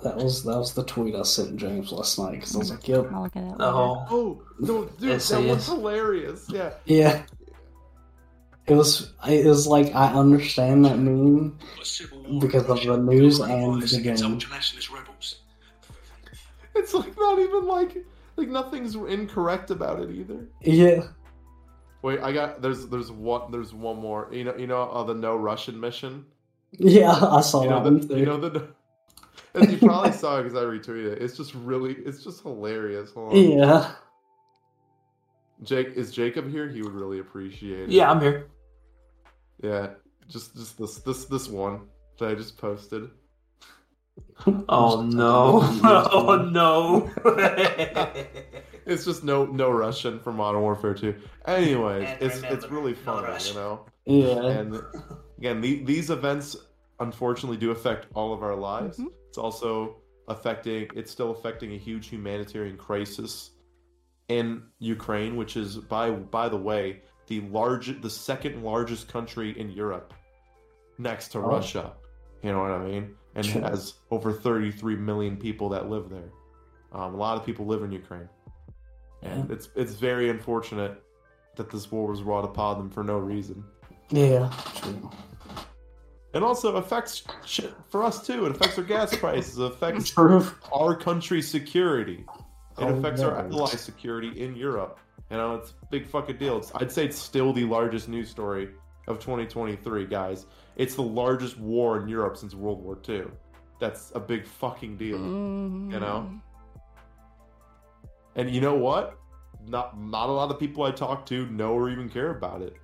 That 0.02 0.16
was 0.16 0.42
that 0.44 0.56
was 0.56 0.74
the 0.74 0.84
tweet 0.84 1.14
I 1.14 1.22
sent 1.22 1.56
James 1.56 1.92
last 1.92 2.18
night 2.18 2.32
because 2.32 2.54
I 2.54 2.58
was 2.58 2.70
like, 2.70 2.88
"Yep, 2.88 3.12
I'll 3.12 3.22
look 3.22 3.36
at 3.36 3.44
it. 3.44 3.54
Oh, 3.60 4.06
Oh 4.10 4.42
no, 4.58 4.84
dude, 4.84 4.92
Yes, 5.00 5.28
that 5.28 5.38
was 5.40 5.48
yes. 5.48 5.66
hilarious. 5.66 6.46
Yeah. 6.48 6.72
yeah." 6.84 7.22
It 8.66 8.74
was 8.74 9.12
it 9.28 9.46
was 9.46 9.66
like 9.66 9.94
I 9.94 10.12
understand 10.12 10.84
that 10.86 10.98
meme 10.98 11.56
because 12.40 12.68
of 12.68 12.82
the 12.82 12.96
news 12.96 13.38
and 13.38 13.80
the 13.80 14.00
game. 14.00 14.40
It's 16.74 16.92
like 16.92 17.16
not 17.16 17.38
even 17.38 17.66
like 17.66 18.04
like 18.36 18.48
nothing's 18.48 18.94
incorrect 18.96 19.70
about 19.70 20.00
it 20.00 20.10
either. 20.10 20.46
Yeah. 20.62 21.04
Wait, 22.06 22.20
I 22.20 22.30
got 22.30 22.62
there's 22.62 22.86
there's 22.86 23.10
one 23.10 23.50
there's 23.50 23.74
one 23.74 23.98
more. 23.98 24.28
You 24.30 24.44
know 24.44 24.54
you 24.56 24.68
know 24.68 24.82
uh, 24.82 25.02
the 25.02 25.12
no 25.12 25.34
Russian 25.36 25.80
mission. 25.80 26.24
Yeah, 26.70 27.10
I 27.10 27.40
saw 27.40 27.64
You 27.64 27.70
know 27.70 27.82
that 27.82 28.06
the 28.06 28.14
too. 28.14 28.20
you 28.20 28.26
know 28.26 28.38
the. 28.38 28.68
And 29.54 29.72
you 29.72 29.78
probably 29.78 30.12
saw 30.12 30.38
it 30.38 30.44
because 30.44 30.56
I 30.56 30.62
retweeted 30.64 31.12
it. 31.14 31.22
It's 31.22 31.36
just 31.36 31.52
really, 31.54 31.94
it's 31.94 32.22
just 32.22 32.42
hilarious. 32.42 33.10
Hold 33.12 33.32
on. 33.32 33.38
yeah. 33.58 33.92
Jake, 35.64 35.88
is 35.96 36.12
Jacob 36.12 36.48
here? 36.48 36.68
He 36.68 36.80
would 36.82 36.92
really 36.92 37.18
appreciate 37.18 37.84
it. 37.84 37.88
Yeah, 37.88 38.10
I'm 38.10 38.20
here. 38.20 38.46
Yeah, 39.60 39.88
just 40.28 40.54
just 40.56 40.78
this 40.78 40.98
this 40.98 41.24
this 41.24 41.48
one 41.48 41.88
that 42.20 42.28
I 42.28 42.34
just 42.36 42.56
posted. 42.56 43.10
Oh 44.68 45.02
no! 45.10 45.60
Oh 45.82 46.36
no! 46.36 47.10
It's 48.86 49.04
just 49.04 49.24
no 49.24 49.44
no 49.46 49.70
Russian 49.70 50.18
for 50.20 50.32
Modern 50.32 50.60
Warfare 50.62 50.94
2. 50.94 51.14
Anyways, 51.46 52.08
And 52.08 52.22
it's 52.22 52.36
remember, 52.36 52.56
it's 52.56 52.70
really 52.70 52.92
no 52.92 52.98
funny, 52.98 53.44
you 53.48 53.54
know. 53.54 53.86
Yeah. 54.04 54.46
And 54.46 54.80
again, 55.38 55.60
the, 55.60 55.82
these 55.84 56.10
events 56.10 56.56
unfortunately 57.00 57.56
do 57.56 57.72
affect 57.72 58.06
all 58.14 58.32
of 58.32 58.42
our 58.42 58.54
lives. 58.54 58.98
Mhm. 58.98 59.08
It's 59.28 59.38
also 59.38 59.96
affecting. 60.28 60.88
It's 60.94 61.10
still 61.10 61.32
affecting 61.32 61.72
a 61.72 61.76
huge 61.78 62.08
humanitarian 62.08 62.76
crisis 62.76 63.50
in 64.28 64.62
Ukraine, 64.78 65.36
which 65.36 65.56
is 65.56 65.76
by 65.76 66.10
by 66.10 66.48
the 66.48 66.56
way 66.56 67.02
the 67.26 67.40
large, 67.40 68.00
the 68.02 68.10
second 68.10 68.62
largest 68.62 69.08
country 69.08 69.58
in 69.58 69.68
Europe, 69.70 70.14
next 70.98 71.28
to 71.32 71.38
Oh. 71.38 71.42
Russia. 71.42 71.94
You 72.42 72.52
know 72.52 72.60
what 72.60 72.70
I 72.70 72.84
mean? 72.84 73.14
And 73.34 73.44
Sure. 73.44 73.62
has 73.70 73.94
over 74.12 74.32
33 74.32 74.94
million 74.94 75.36
people 75.36 75.68
that 75.70 75.90
live 75.90 76.08
there. 76.08 76.30
Um, 76.92 77.14
a 77.14 77.16
lot 77.16 77.36
of 77.36 77.44
people 77.44 77.66
live 77.66 77.82
in 77.82 77.90
Ukraine, 77.90 78.28
and 79.22 79.50
it's 79.50 79.68
it's 79.76 79.94
very 79.94 80.30
unfortunate 80.30 81.02
that 81.56 81.70
this 81.70 81.90
war 81.90 82.06
was 82.08 82.22
wrought 82.22 82.44
upon 82.44 82.78
them 82.78 82.90
for 82.90 83.02
no 83.02 83.18
reason. 83.18 83.64
Yeah. 84.10 84.52
True. 84.76 85.10
And 86.34 86.44
also 86.44 86.76
affects 86.76 87.22
shit 87.46 87.72
for 87.88 88.02
us 88.04 88.26
too. 88.26 88.44
It 88.46 88.52
affects 88.52 88.76
our 88.78 88.84
gas 88.84 89.16
prices. 89.16 89.58
It 89.58 89.64
affects 89.64 90.10
True. 90.14 90.46
our 90.72 90.94
country's 90.94 91.48
security. 91.48 92.24
It 92.78 92.84
Oh, 92.84 92.88
affects 92.88 93.22
our 93.22 93.42
yes. 93.42 93.52
ally 93.54 93.70
security 93.70 94.38
in 94.44 94.54
Europe. 94.54 94.98
You 95.30 95.38
know, 95.38 95.54
it's 95.54 95.70
a 95.82 95.86
big 95.86 96.06
fucking 96.06 96.36
deal. 96.36 96.58
It's, 96.58 96.70
I'd 96.74 96.92
say 96.92 97.06
it's 97.06 97.18
still 97.18 97.54
the 97.54 97.64
largest 97.64 98.08
news 98.08 98.28
story 98.28 98.68
of 99.08 99.18
2023, 99.18 100.04
guys. 100.06 100.44
It's 100.76 100.94
the 100.94 101.02
largest 101.02 101.58
war 101.58 101.98
in 102.02 102.06
Europe 102.06 102.36
since 102.36 102.54
World 102.54 102.82
War 102.84 102.98
II. 103.08 103.24
That's 103.80 104.12
a 104.14 104.20
big 104.20 104.44
fucking 104.46 104.98
deal. 104.98 105.16
You 105.18 105.24
know? 106.00 106.28
Mm-hmm. 106.28 106.36
And 108.36 108.50
you 108.50 108.60
know 108.60 108.74
what? 108.74 109.18
Not 109.66 109.98
not 110.00 110.28
a 110.28 110.32
lot 110.32 110.50
of 110.50 110.60
people 110.60 110.84
I 110.84 110.92
talk 110.92 111.26
to 111.26 111.46
know 111.46 111.72
or 111.72 111.90
even 111.90 112.08
care 112.08 112.30
about 112.30 112.62
it. 112.62 112.76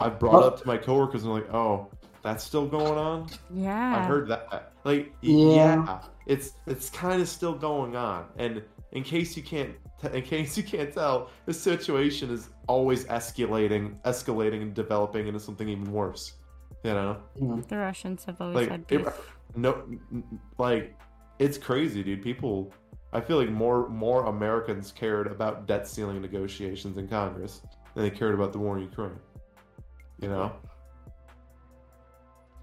I've 0.00 0.18
brought 0.18 0.42
Oh. 0.42 0.48
up 0.48 0.60
to 0.60 0.66
my 0.66 0.76
coworkers 0.76 1.22
and 1.24 1.32
they're 1.32 1.42
like, 1.42 1.54
"Oh, 1.54 1.88
that's 2.22 2.42
still 2.42 2.66
going 2.66 2.98
on." 2.98 3.28
Yeah. 3.54 3.96
I 3.96 4.02
heard 4.04 4.26
that. 4.28 4.72
Like, 4.84 5.14
Yeah. 5.20 5.84
yeah, 5.84 6.00
it's 6.26 6.54
it's 6.66 6.90
kind 6.90 7.22
of 7.22 7.28
still 7.28 7.54
going 7.54 7.94
on. 7.96 8.24
And 8.38 8.62
in 8.92 9.02
case 9.04 9.36
you 9.36 9.42
can't, 9.42 9.74
in 10.12 10.22
case 10.22 10.56
you 10.56 10.64
can't 10.64 10.92
tell, 10.92 11.30
the 11.44 11.54
situation 11.54 12.30
is 12.30 12.48
always 12.66 13.04
escalating, 13.06 14.00
escalating, 14.02 14.62
and 14.62 14.74
developing 14.74 15.28
into 15.28 15.38
something 15.40 15.68
even 15.68 15.92
worse. 15.92 16.32
You 16.82 16.92
know, 16.94 17.16
The 17.68 17.78
Russians 17.78 18.24
have 18.24 18.40
always 18.40 18.56
like 18.56 18.70
had 18.70 18.84
it- 18.88 19.14
no, 19.56 19.72
n- 19.88 20.00
n- 20.12 20.40
like 20.58 20.94
it's 21.38 21.58
crazy, 21.58 22.02
dude. 22.02 22.22
People, 22.22 22.72
I 23.12 23.20
feel 23.20 23.38
like 23.38 23.50
more 23.50 23.88
more 23.88 24.26
Americans 24.26 24.92
cared 24.92 25.26
about 25.26 25.66
debt 25.66 25.86
ceiling 25.88 26.20
negotiations 26.20 26.98
in 26.98 27.08
Congress 27.08 27.62
than 27.94 28.04
they 28.04 28.10
cared 28.10 28.34
about 28.34 28.52
the 28.52 28.58
war 28.58 28.76
in 28.76 28.82
Ukraine. 28.84 29.18
You 30.20 30.28
know. 30.28 30.52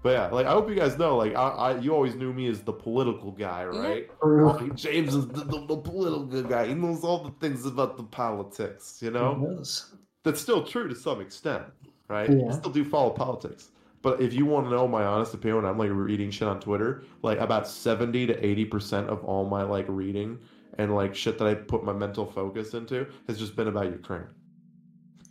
But 0.02 0.10
yeah, 0.10 0.26
like 0.28 0.46
I 0.46 0.50
hope 0.52 0.68
you 0.68 0.74
guys 0.74 0.98
know, 0.98 1.16
like 1.16 1.34
I, 1.34 1.48
I 1.48 1.78
you 1.78 1.94
always 1.94 2.14
knew 2.14 2.32
me 2.32 2.46
as 2.48 2.60
the 2.60 2.74
political 2.74 3.32
guy, 3.32 3.64
right? 3.64 4.10
True. 4.20 4.52
Like, 4.52 4.74
James 4.74 5.14
is 5.14 5.26
the, 5.28 5.44
the, 5.44 5.64
the 5.66 5.76
political 5.78 6.42
guy. 6.42 6.66
He 6.66 6.74
knows 6.74 7.04
all 7.04 7.24
the 7.24 7.30
things 7.40 7.64
about 7.64 7.96
the 7.96 8.02
politics. 8.04 8.98
You 9.00 9.12
know, 9.12 9.54
Yes. 9.56 9.94
that's 10.22 10.42
still 10.42 10.62
true 10.62 10.88
to 10.88 10.94
some 10.94 11.22
extent, 11.22 11.64
right? 12.08 12.28
Yeah. 12.30 12.48
I 12.50 12.52
still 12.52 12.70
do 12.70 12.84
follow 12.84 13.10
politics. 13.10 13.70
But 14.04 14.20
if 14.20 14.34
you 14.34 14.44
want 14.44 14.66
to 14.66 14.70
know 14.70 14.86
my 14.86 15.02
honest 15.02 15.32
opinion, 15.32 15.62
when 15.62 15.64
I'm 15.64 15.78
like 15.78 15.88
reading 15.90 16.30
shit 16.30 16.46
on 16.46 16.60
Twitter, 16.60 17.04
like 17.22 17.38
about 17.40 17.66
70 17.66 18.26
to 18.26 18.34
80% 18.34 19.08
of 19.08 19.24
all 19.24 19.48
my 19.48 19.62
like 19.62 19.86
reading 19.88 20.38
and 20.76 20.94
like 20.94 21.14
shit 21.14 21.38
that 21.38 21.48
I 21.48 21.54
put 21.54 21.84
my 21.84 21.94
mental 21.94 22.26
focus 22.26 22.74
into 22.74 23.06
has 23.28 23.38
just 23.38 23.56
been 23.56 23.66
about 23.66 23.86
Ukraine. 23.86 24.26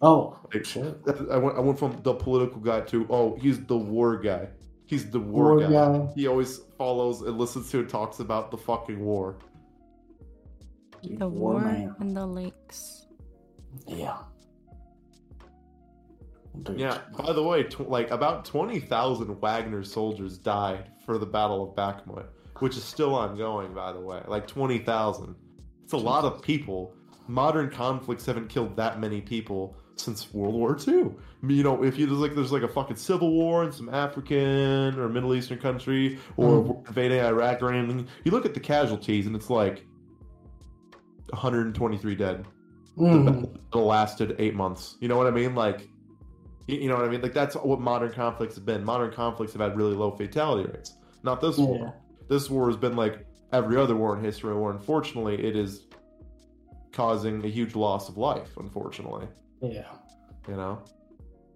Oh. 0.01 0.39
Like, 0.51 0.65
Shit. 0.65 0.97
I 1.31 1.37
went, 1.37 1.55
I 1.55 1.59
went 1.61 1.77
from 1.77 1.99
the 2.01 2.15
political 2.15 2.59
guy 2.59 2.81
to, 2.81 3.05
oh, 3.11 3.37
he's 3.39 3.63
the 3.63 3.77
war 3.77 4.17
guy. 4.17 4.47
He's 4.87 5.07
the 5.07 5.19
war, 5.19 5.55
War 5.55 5.59
guy. 5.59 5.69
guy. 5.71 6.07
He 6.15 6.25
always 6.25 6.61
follows 6.75 7.21
and 7.21 7.37
listens 7.37 7.69
to 7.71 7.79
and 7.79 7.87
talks 7.87 8.21
about 8.21 8.49
the 8.49 8.57
fucking 8.57 8.99
war. 8.99 9.37
The 11.03 11.27
war 11.27 11.59
man. 11.61 11.95
and 11.99 12.17
the 12.17 12.25
lakes. 12.25 13.05
Yeah. 13.87 14.17
Dude. 16.61 16.79
Yeah. 16.79 16.99
By 17.17 17.33
the 17.33 17.41
way, 17.43 17.63
tw- 17.63 17.89
like 17.89 18.11
about 18.11 18.45
twenty 18.45 18.79
thousand 18.79 19.33
Wagner 19.41 19.83
soldiers 19.83 20.37
died 20.37 20.91
for 21.05 21.17
the 21.17 21.25
Battle 21.25 21.63
of 21.69 21.75
Bakhmut, 21.75 22.27
which 22.59 22.77
is 22.77 22.83
still 22.83 23.15
ongoing. 23.15 23.73
By 23.73 23.91
the 23.91 23.99
way, 23.99 24.21
like 24.27 24.45
twenty 24.47 24.77
thousand. 24.77 25.35
It's 25.83 25.93
a 25.93 25.97
lot 25.97 26.23
of 26.25 26.41
people. 26.41 26.93
Modern 27.27 27.69
conflicts 27.71 28.25
haven't 28.25 28.49
killed 28.49 28.75
that 28.75 28.99
many 28.99 29.19
people 29.21 29.77
since 29.95 30.33
World 30.33 30.53
War 30.55 30.77
II. 30.87 31.11
You 31.47 31.63
know, 31.63 31.83
if 31.83 31.97
you 31.97 32.05
there's 32.05 32.19
like 32.19 32.35
there's 32.35 32.51
like 32.51 32.63
a 32.63 32.67
fucking 32.67 32.97
civil 32.97 33.31
war 33.31 33.63
in 33.63 33.71
some 33.71 33.89
African 33.89 34.99
or 34.99 35.09
Middle 35.09 35.33
Eastern 35.33 35.57
country 35.59 36.19
or 36.37 36.63
Mhm. 36.63 36.87
invading 36.87 37.19
Iraq 37.19 37.61
or 37.63 37.71
anything, 37.73 38.07
you 38.25 38.31
look 38.31 38.45
at 38.45 38.53
the 38.53 38.59
casualties 38.59 39.25
and 39.25 39.35
it's 39.35 39.49
like 39.49 39.85
123 41.31 42.15
dead 42.15 42.45
Mm. 42.97 43.49
that 43.71 43.77
lasted 43.79 44.35
eight 44.37 44.53
months. 44.53 44.97
You 44.99 45.07
know 45.07 45.17
what 45.17 45.25
I 45.25 45.31
mean? 45.31 45.55
Like, 45.55 45.89
you, 46.67 46.87
know 46.87 46.95
what 46.95 47.05
I 47.05 47.09
mean? 47.09 47.21
Like 47.21 47.33
that's 47.33 47.55
what 47.55 47.79
modern 47.79 48.11
conflicts 48.11 48.55
have 48.55 48.65
been. 48.65 48.83
Modern 48.83 49.11
conflicts 49.11 49.53
have 49.53 49.61
had 49.61 49.75
really 49.77 49.95
low 49.95 50.11
fatality 50.11 50.69
rates. 50.71 50.97
Not 51.23 51.41
this 51.41 51.57
Yeah. 51.57 51.65
war. 51.65 51.93
This 52.29 52.49
war 52.49 52.67
has 52.67 52.77
been 52.77 52.95
like 52.95 53.25
every 53.51 53.77
other 53.77 53.95
war 53.95 54.15
in 54.17 54.23
history, 54.23 54.55
where 54.55 54.71
unfortunately 54.71 55.35
it 55.45 55.55
is 55.55 55.87
causing 56.91 57.43
a 57.43 57.47
huge 57.47 57.75
loss 57.75 58.09
of 58.09 58.17
life. 58.17 58.55
Unfortunately, 58.57 59.27
Yeah. 59.61 59.85
you 60.47 60.55
know. 60.55 60.79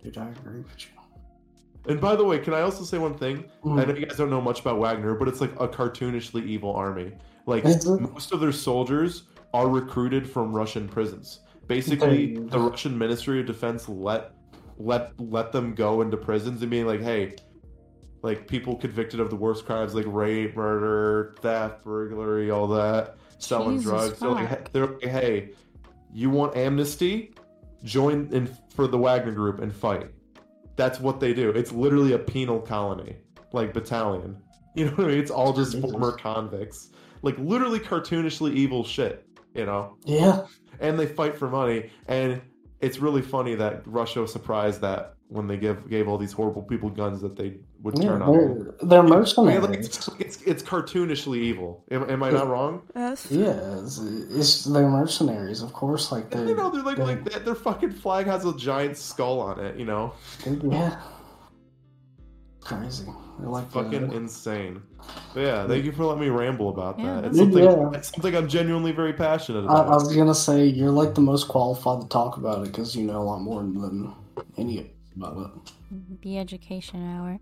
Dude, 0.03 0.17
I 0.17 0.29
agree 0.29 0.59
with 0.61 0.85
you. 0.85 0.91
And 1.91 2.01
by 2.01 2.15
the 2.15 2.23
way, 2.25 2.39
can 2.39 2.53
I 2.53 2.61
also 2.61 2.83
say 2.83 2.97
one 2.97 3.13
thing? 3.13 3.45
I 3.63 3.67
Mm. 3.67 3.87
know 3.87 3.93
you 3.95 4.05
guys 4.05 4.17
don't 4.17 4.29
know 4.29 4.41
much 4.41 4.59
about 4.59 4.77
Wagner, 4.79 5.15
but 5.15 5.27
it's 5.27 5.39
like 5.39 5.53
a 5.59 5.67
cartoonishly 5.67 6.45
evil 6.45 6.73
army. 6.73 7.13
Like 7.45 7.63
most 7.63 8.33
of 8.33 8.41
their 8.41 8.51
soldiers 8.51 9.23
are 9.53 9.69
recruited 9.69 10.29
from 10.29 10.53
Russian 10.53 10.87
prisons. 10.89 11.39
Basically, 11.67 12.35
the 12.35 12.59
Russian 12.59 12.97
Ministry 12.97 13.39
of 13.39 13.45
Defense 13.45 13.87
let 13.87 14.33
let 14.77 15.19
let 15.19 15.51
them 15.51 15.73
go 15.73 16.01
into 16.01 16.17
prisons 16.17 16.61
and 16.61 16.71
being 16.71 16.85
like, 16.85 17.01
hey, 17.01 17.35
like 18.21 18.47
people 18.47 18.75
convicted 18.75 19.19
of 19.19 19.29
the 19.29 19.35
worst 19.35 19.65
crimes 19.65 19.93
like 19.95 20.05
rape, 20.07 20.55
murder, 20.55 21.35
theft, 21.41 21.83
burglary, 21.83 22.51
all 22.51 22.67
that, 22.67 23.15
selling 23.37 23.77
Jesus 23.77 23.91
drugs. 23.91 24.19
They're 24.19 24.29
like, 24.29 24.47
hey- 24.47 24.63
they're 24.73 24.87
like, 24.87 25.03
hey, 25.05 25.49
you 26.13 26.29
want 26.29 26.55
amnesty? 26.55 27.33
Join 27.83 28.27
in 28.31 28.49
for 28.75 28.87
the 28.87 28.97
Wagner 28.97 29.31
Group 29.33 29.59
and 29.59 29.73
fight. 29.73 30.09
That's 30.75 30.99
what 30.99 31.19
they 31.19 31.33
do. 31.33 31.49
It's 31.51 31.71
literally 31.71 32.13
a 32.13 32.19
penal 32.19 32.59
colony, 32.59 33.17
like 33.53 33.73
battalion. 33.73 34.37
You 34.75 34.85
know 34.85 34.91
what 34.91 35.05
I 35.05 35.07
mean? 35.07 35.17
It's 35.19 35.31
all 35.31 35.53
just 35.53 35.71
Jesus. 35.71 35.89
former 35.89 36.11
convicts, 36.11 36.91
like 37.23 37.35
literally 37.39 37.79
cartoonishly 37.79 38.53
evil 38.53 38.83
shit. 38.83 39.27
You 39.55 39.65
know, 39.65 39.97
Yeah. 40.05 40.45
and 40.79 40.99
they 40.99 41.07
fight 41.07 41.35
for 41.35 41.49
money. 41.49 41.89
And 42.07 42.39
it's 42.81 42.99
really 42.99 43.21
funny 43.21 43.55
that 43.55 43.81
Russia 43.85 44.21
was 44.21 44.31
surprised 44.31 44.81
that 44.81 45.13
when 45.29 45.45
they 45.47 45.57
give 45.57 45.89
gave 45.89 46.07
all 46.07 46.17
these 46.17 46.31
horrible 46.31 46.61
people 46.61 46.89
guns 46.89 47.19
that 47.21 47.35
they 47.35 47.57
would 47.81 47.97
Yeah, 47.97 48.09
turn 48.09 48.21
on. 48.21 48.31
they're, 48.31 48.75
they're 48.83 48.99
I 48.99 49.01
mean, 49.01 49.09
like, 49.11 49.19
mercenaries. 49.19 49.85
it's, 49.87 50.07
it's 50.19 50.41
it's 50.43 50.63
cartoonishly 50.63 51.37
evil. 51.37 51.83
Am, 51.91 52.09
am 52.09 52.23
I 52.23 52.29
not 52.29 52.47
wrong? 52.47 52.83
Yes. 52.95 53.27
Yeah, 53.29 53.79
it's, 53.83 53.97
it's 53.99 54.63
they're 54.63 54.87
mercenaries, 54.87 55.61
of 55.61 55.73
course. 55.73 56.11
Like 56.13 56.33
You 56.33 56.55
know, 56.55 56.69
they're 56.69 56.81
like 56.83 56.97
they- 56.97 57.03
like 57.03 57.23
that. 57.29 57.43
Their 57.43 57.55
fucking 57.55 57.91
flag 57.91 58.25
has 58.27 58.45
a 58.45 58.55
giant 58.55 58.95
skull 58.97 59.39
on 59.41 59.59
it. 59.59 59.77
You 59.77 59.85
know, 59.85 60.13
yeah, 60.63 60.97
crazy. 62.67 63.05
They're 63.39 63.49
like 63.49 63.69
fucking 63.71 64.11
uh, 64.11 64.13
insane. 64.13 64.81
But 65.33 65.39
yeah, 65.41 65.67
thank 65.67 65.85
you 65.85 65.91
for 65.91 66.05
letting 66.05 66.21
me 66.21 66.29
ramble 66.29 66.69
about 66.69 66.99
Yeah, 66.99 67.21
that. 67.21 67.25
It's 67.25 67.37
something. 67.37 67.63
Yeah. 67.63 67.89
It's 67.93 68.09
something 68.11 68.35
I'm 68.35 68.47
genuinely 68.47 68.91
very 68.91 69.13
passionate 69.13 69.63
about. 69.65 69.87
I 69.87 69.93
was 69.93 70.13
gonna 70.15 70.35
say 70.35 70.65
you're 70.65 70.91
like 70.91 71.15
the 71.15 71.21
most 71.21 71.47
qualified 71.47 72.01
to 72.01 72.07
talk 72.07 72.37
about 72.37 72.65
it 72.65 72.71
because 72.71 72.95
you 72.95 73.05
know 73.05 73.21
a 73.21 73.23
lot 73.23 73.41
more 73.41 73.61
than 73.61 74.13
any 74.57 74.79
of 74.79 74.85
us 74.85 74.91
about 75.15 75.37
it. 75.37 75.71
The 76.21 76.37
education 76.37 77.03
hour. 77.15 77.39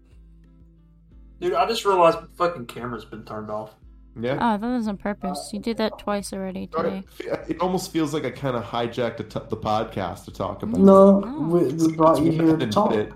Dude, 1.41 1.53
I 1.53 1.65
just 1.67 1.85
realized 1.85 2.19
my 2.21 2.27
fucking 2.37 2.67
camera's 2.67 3.05
been 3.05 3.25
turned 3.25 3.49
off. 3.49 3.71
Yeah. 4.19 4.37
Oh, 4.39 4.57
that 4.57 4.67
was 4.67 4.87
on 4.87 4.95
purpose. 4.97 5.49
You 5.51 5.59
did 5.59 5.75
that 5.77 5.97
twice 5.99 6.31
already 6.31 6.67
today. 6.67 7.03
It 7.49 7.59
almost 7.59 7.91
feels 7.91 8.13
like 8.13 8.23
I 8.23 8.31
kind 8.31 8.55
of 8.55 8.63
hijacked 8.63 9.17
the, 9.17 9.23
t- 9.25 9.45
the 9.49 9.57
podcast 9.57 10.23
to 10.25 10.31
talk 10.31 10.63
about. 10.63 10.79
No, 10.79 11.19
No. 11.19 11.39
we, 11.39 11.65
we 11.73 11.93
brought 11.95 12.21
you 12.23 12.31
here 12.31 12.55
to 12.55 12.67
talk. 12.67 12.93
it. 12.93 13.11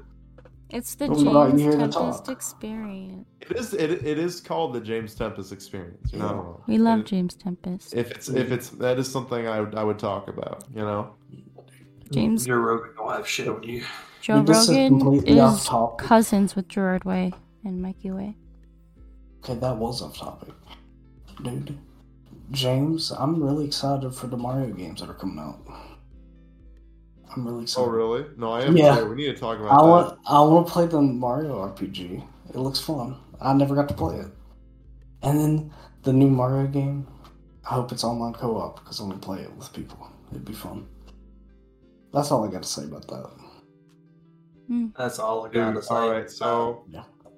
It's 0.70 0.96
the 0.96 1.08
We 1.08 1.24
James 1.24 1.62
here 1.62 1.72
to 1.72 1.78
Tempest 1.78 2.26
talk. 2.26 2.30
experience. 2.30 3.28
It 3.42 3.58
is. 3.58 3.74
It, 3.74 3.90
it 4.06 4.20
is 4.20 4.40
called 4.40 4.74
the 4.74 4.82
James 4.82 5.16
Tempest 5.16 5.52
experience. 5.52 6.14
You 6.14 6.20
know. 6.20 6.64
We 6.68 6.78
love 6.78 7.00
And 7.00 7.08
James 7.08 7.36
Tempest. 7.36 7.96
If 7.96 8.12
it's 8.12 8.30
if 8.30 8.52
it's 8.52 8.70
that 8.72 9.00
is 9.00 9.12
something 9.12 9.48
I 9.48 9.62
would 9.62 9.74
I 9.76 9.84
would 9.84 9.98
talk 10.00 10.28
about. 10.28 10.66
You 10.74 10.82
know. 10.82 11.16
James 12.12 12.46
Joe 12.46 12.56
Rogan 12.56 12.96
don't 12.96 13.12
have 13.12 13.28
shit 13.28 13.48
on 13.48 13.64
you. 13.64 13.84
Joe 14.22 14.44
This 14.44 14.68
Rogan 14.70 15.00
completely 15.00 15.40
off 15.40 15.62
is 15.62 16.08
cousins 16.08 16.56
with 16.56 16.68
Gerard 16.68 17.04
Way 17.04 17.34
and 17.64 17.82
Mikey 17.82 18.12
Way. 18.12 18.36
Okay, 19.44 19.56
that 19.56 19.78
was 19.78 20.02
off 20.02 20.18
topic. 20.18 20.54
Dude, 21.42 21.78
James, 22.52 23.12
I'm 23.12 23.42
really 23.42 23.66
excited 23.66 24.14
for 24.14 24.28
the 24.28 24.38
Mario 24.38 24.74
games 24.74 25.00
that 25.02 25.10
are 25.10 25.14
coming 25.14 25.40
out. 25.40 25.60
I'm 27.40 27.48
really 27.48 27.64
excited. 27.64 27.88
Oh 27.88 27.90
really? 27.92 28.26
No, 28.38 28.52
I 28.52 28.62
am. 28.64 28.76
Yeah. 28.76 29.00
too. 29.00 29.10
We 29.10 29.16
need 29.16 29.34
to 29.34 29.40
talk 29.40 29.60
about 29.60 29.72
I 29.72 29.82
that. 29.84 29.88
want 29.90 30.20
I 30.28 30.42
want 30.42 30.68
to 30.68 30.74
play 30.74 30.86
the 30.88 31.02
Mario 31.02 31.56
RPG. 31.58 32.24
It 32.50 32.56
looks 32.58 32.80
fun. 32.80 33.16
I 33.40 33.54
never 33.54 33.76
got 33.76 33.88
to 33.90 33.94
play 33.94 34.18
it. 34.18 34.28
And 35.22 35.40
then 35.40 35.74
the 36.04 36.14
new 36.14 36.30
Mario 36.30 36.68
game. 36.68 37.08
I 37.70 37.76
hope 37.76 37.92
it's 37.92 38.04
online 38.04 38.34
co-op 38.34 38.80
because 38.84 39.00
I'm 39.00 39.10
gonna 39.10 39.20
play 39.22 39.42
it 39.42 39.56
with 39.56 39.72
people. 39.74 40.08
It'd 40.32 40.44
be 40.46 40.54
fun. 40.54 40.88
That's 42.12 42.32
all 42.32 42.44
I 42.48 42.52
got 42.52 42.64
to 42.64 42.68
say 42.70 42.84
about 42.86 43.08
that. 43.10 43.30
That's 44.98 45.20
all 45.20 45.46
I 45.46 45.50
Dude, 45.50 45.74
gotta 45.76 45.82
say. 45.84 45.96
all 45.96 46.12
right, 46.12 46.30
so 46.30 46.86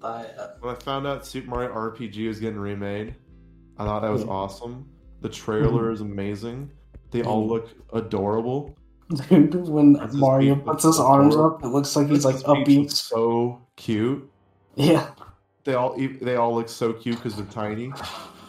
I, 0.03 0.23
uh, 0.25 0.53
when 0.61 0.75
I 0.75 0.79
found 0.79 1.05
out 1.07 1.25
Super 1.25 1.49
Mario 1.49 1.73
RPG 1.73 2.27
was 2.27 2.39
getting 2.39 2.59
remade, 2.59 3.15
I 3.77 3.85
thought 3.85 4.01
that 4.01 4.11
was 4.11 4.23
Yeah. 4.23 4.29
awesome. 4.31 4.85
The 5.21 5.29
trailer 5.29 5.91
is 5.91 6.01
amazing. 6.01 6.71
They 7.11 7.23
all 7.23 7.45
Mhm. 7.45 7.49
look 7.49 7.69
adorable. 7.93 8.75
Dude, 9.29 9.53
when 9.67 9.95
Princess 9.97 10.15
Mario 10.19 10.55
puts 10.55 10.83
his 10.83 10.99
arms 10.99 11.35
up, 11.35 11.63
it 11.63 11.67
looks 11.67 11.95
like 11.95 12.07
he's 12.07 12.25
like 12.25 12.35
Peach 12.37 12.45
upbeat. 12.45 12.91
so 12.91 13.61
cute. 13.75 14.29
Yeah. 14.75 15.11
They 15.63 15.73
all 15.75 15.95
they 15.97 16.35
all 16.37 16.55
look 16.55 16.69
so 16.69 16.93
cute 16.93 17.17
because 17.17 17.35
they're 17.35 17.45
tiny, 17.45 17.91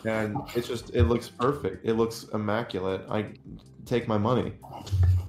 and 0.07 0.37
it's 0.55 0.67
just 0.69 0.91
it 0.95 1.05
looks 1.05 1.29
perfect. 1.29 1.85
It 1.87 1.95
looks 1.95 2.25
immaculate. 2.33 3.03
I 3.11 3.27
take 3.85 4.09
my 4.09 4.17
money. 4.19 4.53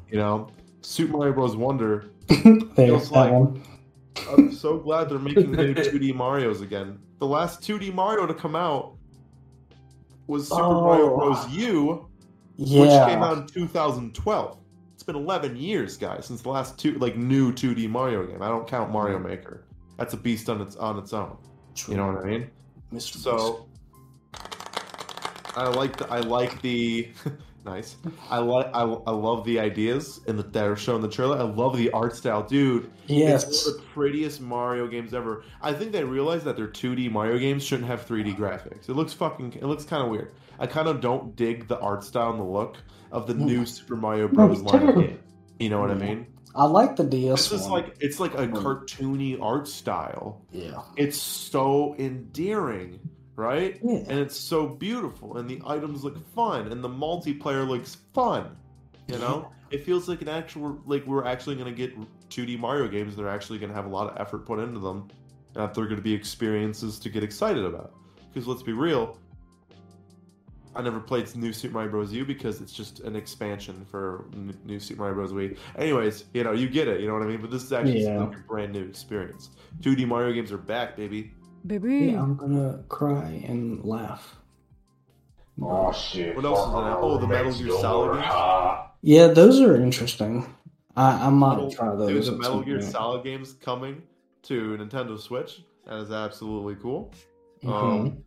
You 0.10 0.18
know, 0.18 0.50
Super 0.82 1.18
Mario 1.18 1.34
Bros. 1.34 1.56
Wonder. 1.56 2.06
Feels 2.76 3.12
like- 3.12 3.32
one. 3.32 3.62
I'm 4.38 4.54
so 4.54 4.78
glad 4.78 5.10
they're 5.10 5.18
making 5.20 5.52
new 5.52 5.74
2D 5.74 6.14
Mario's 6.16 6.62
again. 6.62 7.00
The 7.20 7.26
last 7.26 7.62
2D 7.62 7.94
Mario 7.94 8.28
to 8.28 8.34
come 8.34 8.56
out 8.56 8.96
was 10.28 10.48
Super 10.50 10.62
Mario 10.62 11.14
Oh. 11.14 11.18
Bros. 11.18 11.50
U, 11.50 12.08
Yeah. 12.56 12.82
which 12.82 13.10
came 13.10 13.24
out 13.24 13.38
in 13.40 13.48
2012. 13.48 14.58
It's 15.04 15.08
been 15.08 15.18
11 15.18 15.58
years, 15.58 15.98
guys, 15.98 16.28
since 16.28 16.44
the 16.44 16.50
last 16.50 16.80
two 16.80 16.94
like 16.94 17.18
new 17.18 17.52
2D 17.52 17.90
Mario 17.90 18.26
game. 18.26 18.42
I 18.42 18.48
don't 18.48 18.66
count 18.66 18.90
Mario 18.90 19.20
Maker. 19.20 19.66
That's 19.98 20.14
a 20.14 20.18
beast 20.18 20.50
on 20.50 20.62
its 20.62 20.78
on 20.78 20.98
its 20.98 21.12
own. 21.12 21.36
You 21.90 21.98
know 21.98 22.08
what 22.08 22.24
I 22.24 22.26
mean? 22.26 22.50
Mr. 22.94 23.18
So 23.18 23.68
I 25.58 25.68
like 25.68 25.98
the 25.98 26.08
I 26.10 26.22
like 26.22 26.62
the 26.62 27.12
nice. 27.66 27.98
I 28.30 28.38
like 28.38 28.68
I, 28.68 28.84
I 28.84 29.12
love 29.12 29.44
the 29.44 29.60
ideas 29.60 30.22
and 30.26 30.40
the, 30.40 30.44
that 30.44 30.66
are 30.66 30.78
shown 30.78 30.96
in 30.96 31.02
the 31.02 31.10
trailer. 31.10 31.38
I 31.38 31.44
love 31.44 31.76
the 31.76 31.92
art 31.92 32.16
style, 32.16 32.42
dude. 32.42 32.90
yes. 33.08 33.44
It's 33.44 33.66
one 33.66 33.76
of 33.76 33.82
the 33.82 33.88
prettiest 33.88 34.40
Mario 34.40 34.88
games 34.88 35.14
ever. 35.14 35.44
I 35.62 35.74
think 35.74 35.92
they 35.92 36.06
realized 36.06 36.46
that 36.46 36.56
their 36.56 36.70
2D 36.70 37.12
Mario 37.12 37.38
games 37.38 37.66
shouldn't 37.66 37.90
have 37.90 38.08
3D 38.08 38.38
graphics. 38.38 38.88
It 38.88 38.94
looks 38.94 39.12
fucking. 39.12 39.52
It 39.56 39.66
looks 39.66 39.84
kind 39.84 40.02
of 40.02 40.08
weird. 40.08 40.32
I 40.60 40.66
kind 40.66 40.88
of 40.88 41.02
don't 41.02 41.36
dig 41.36 41.68
the 41.68 41.78
art 41.80 42.06
style 42.06 42.30
and 42.30 42.40
the 42.40 42.46
look 42.46 42.78
of 43.14 43.28
the 43.28 43.34
new 43.34 43.66
Super 43.66 43.96
Mario 43.96 44.28
Bros. 44.28 44.62
Line 44.62 44.90
of 44.90 44.96
game. 44.96 45.20
You 45.60 45.70
know 45.70 45.80
what 45.80 45.92
I 45.92 45.94
mean? 45.96 46.28
I 46.56 46.66
like 46.66 46.96
the 46.98 47.04
DS 47.04 47.50
This 47.50 47.62
is 47.62 47.68
one. 47.68 47.84
like 47.84 47.96
it's 48.00 48.20
like 48.20 48.34
a 48.34 48.48
Mm. 48.48 48.54
cartoony 48.54 49.42
art 49.42 49.68
style. 49.68 50.42
yeah. 50.52 50.82
It's 50.98 51.18
so 51.18 51.96
endearing, 51.98 53.00
right? 53.36 53.80
Yeah. 53.84 53.98
and 54.08 54.20
it's 54.20 54.38
so 54.38 54.68
beautiful 54.68 55.38
and 55.38 55.50
the 55.50 55.62
items 55.66 56.04
look 56.04 56.18
fun 56.36 56.68
and 56.72 56.84
the 56.84 56.90
multiplayer 56.90 57.68
looks 57.68 57.98
fun 58.14 58.56
you 59.08 59.18
know 59.18 59.50
it 59.72 59.84
feels 59.84 60.08
like 60.08 60.22
an 60.22 60.30
actual 60.30 60.80
like 60.86 61.06
we're 61.08 61.26
actually 61.26 61.56
going 61.56 61.66
to 61.68 61.76
get 61.76 61.92
2d 62.30 62.58
mario 62.60 62.88
games 62.88 63.16
They're 63.16 63.28
actually 63.28 63.58
going 63.60 63.70
to 63.70 63.76
have 63.76 63.86
a 63.86 63.90
lot 63.90 64.10
of 64.10 64.18
effort 64.22 64.46
put 64.46 64.60
into 64.60 64.80
them 64.80 65.10
and 65.56 65.64
that 65.64 65.74
they're 65.74 65.86
going 65.86 65.98
to 65.98 66.02
be 66.04 66.14
experiences 66.14 67.00
to 67.00 67.10
get 67.10 67.24
excited 67.24 67.66
about 67.66 67.94
because 68.32 68.48
let's 68.48 68.64
be 68.64 68.72
real 68.74 69.18
I 70.76 70.82
never 70.82 71.00
played 71.00 71.34
New 71.36 71.54
Super 71.54 71.74
Mario 71.76 71.92
Bros. 71.92 72.12
U 72.14 72.26
because 72.26 72.60
it's 72.62 72.74
just 72.74 73.00
an 73.02 73.16
expansion 73.16 73.86
for 73.90 74.26
N- 74.34 74.58
New 74.66 74.80
Super 74.80 75.02
Mario 75.02 75.16
Bros. 75.16 75.32
Wii. 75.32 75.58
Anyways, 75.78 76.26
you 76.34 76.44
know, 76.44 76.52
you 76.52 76.68
get 76.68 76.88
it, 76.88 77.00
you 77.02 77.08
know 77.08 77.14
what 77.14 77.24
I 77.24 77.28
mean? 77.28 77.42
But 77.42 77.52
this 77.52 77.64
is 77.64 77.72
actually 77.74 78.04
Yeah. 78.04 78.20
like 78.24 78.36
a 78.38 78.42
brand 78.48 78.74
new 78.74 78.84
experience. 78.84 79.50
2D 79.82 80.06
Mario 80.08 80.34
games 80.34 80.52
are 80.52 80.58
back, 80.58 80.96
baby. 80.98 81.32
Baby. 81.66 82.12
Yeah, 82.12 82.22
I'm 82.22 82.36
gonna 82.36 82.84
cry 82.90 83.44
and 83.48 83.84
laugh. 83.86 84.38
Oh 85.62 85.92
shit. 85.94 86.36
What 86.36 86.46
else 86.46 86.60
is 86.68 86.74
in 86.74 86.84
that? 86.84 86.98
Oh, 86.98 87.18
the 87.18 87.28
Metal 87.28 87.54
Gear 87.54 87.72
Solid 87.80 88.14
games? 88.22 88.90
Yeah, 89.02 89.28
those 89.28 89.62
are 89.62 89.76
interesting. 89.76 90.46
I, 90.96 91.28
I 91.28 91.30
might 91.30 91.56
Metal- 91.56 91.72
try 91.72 91.90
Dude, 91.92 92.00
those. 92.00 92.28
the 92.28 92.34
at 92.34 92.40
Metal 92.40 92.56
some 92.58 92.66
Gear 92.66 92.80
point. 92.80 92.92
Solid 92.92 93.24
games 93.24 93.54
coming 93.54 94.02
to 94.44 94.78
Nintendo 94.78 95.20
Switch. 95.20 95.64
That 95.86 96.00
is 96.00 96.12
absolutely 96.12 96.76
cool. 96.76 97.12
Mhm. 97.64 97.72
Um, 97.72 98.18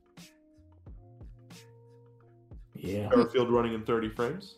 yeah. 2.87 3.09
Battlefield 3.09 3.51
running 3.51 3.75
in 3.75 3.85
30 3.85 4.11
frames. 4.11 4.57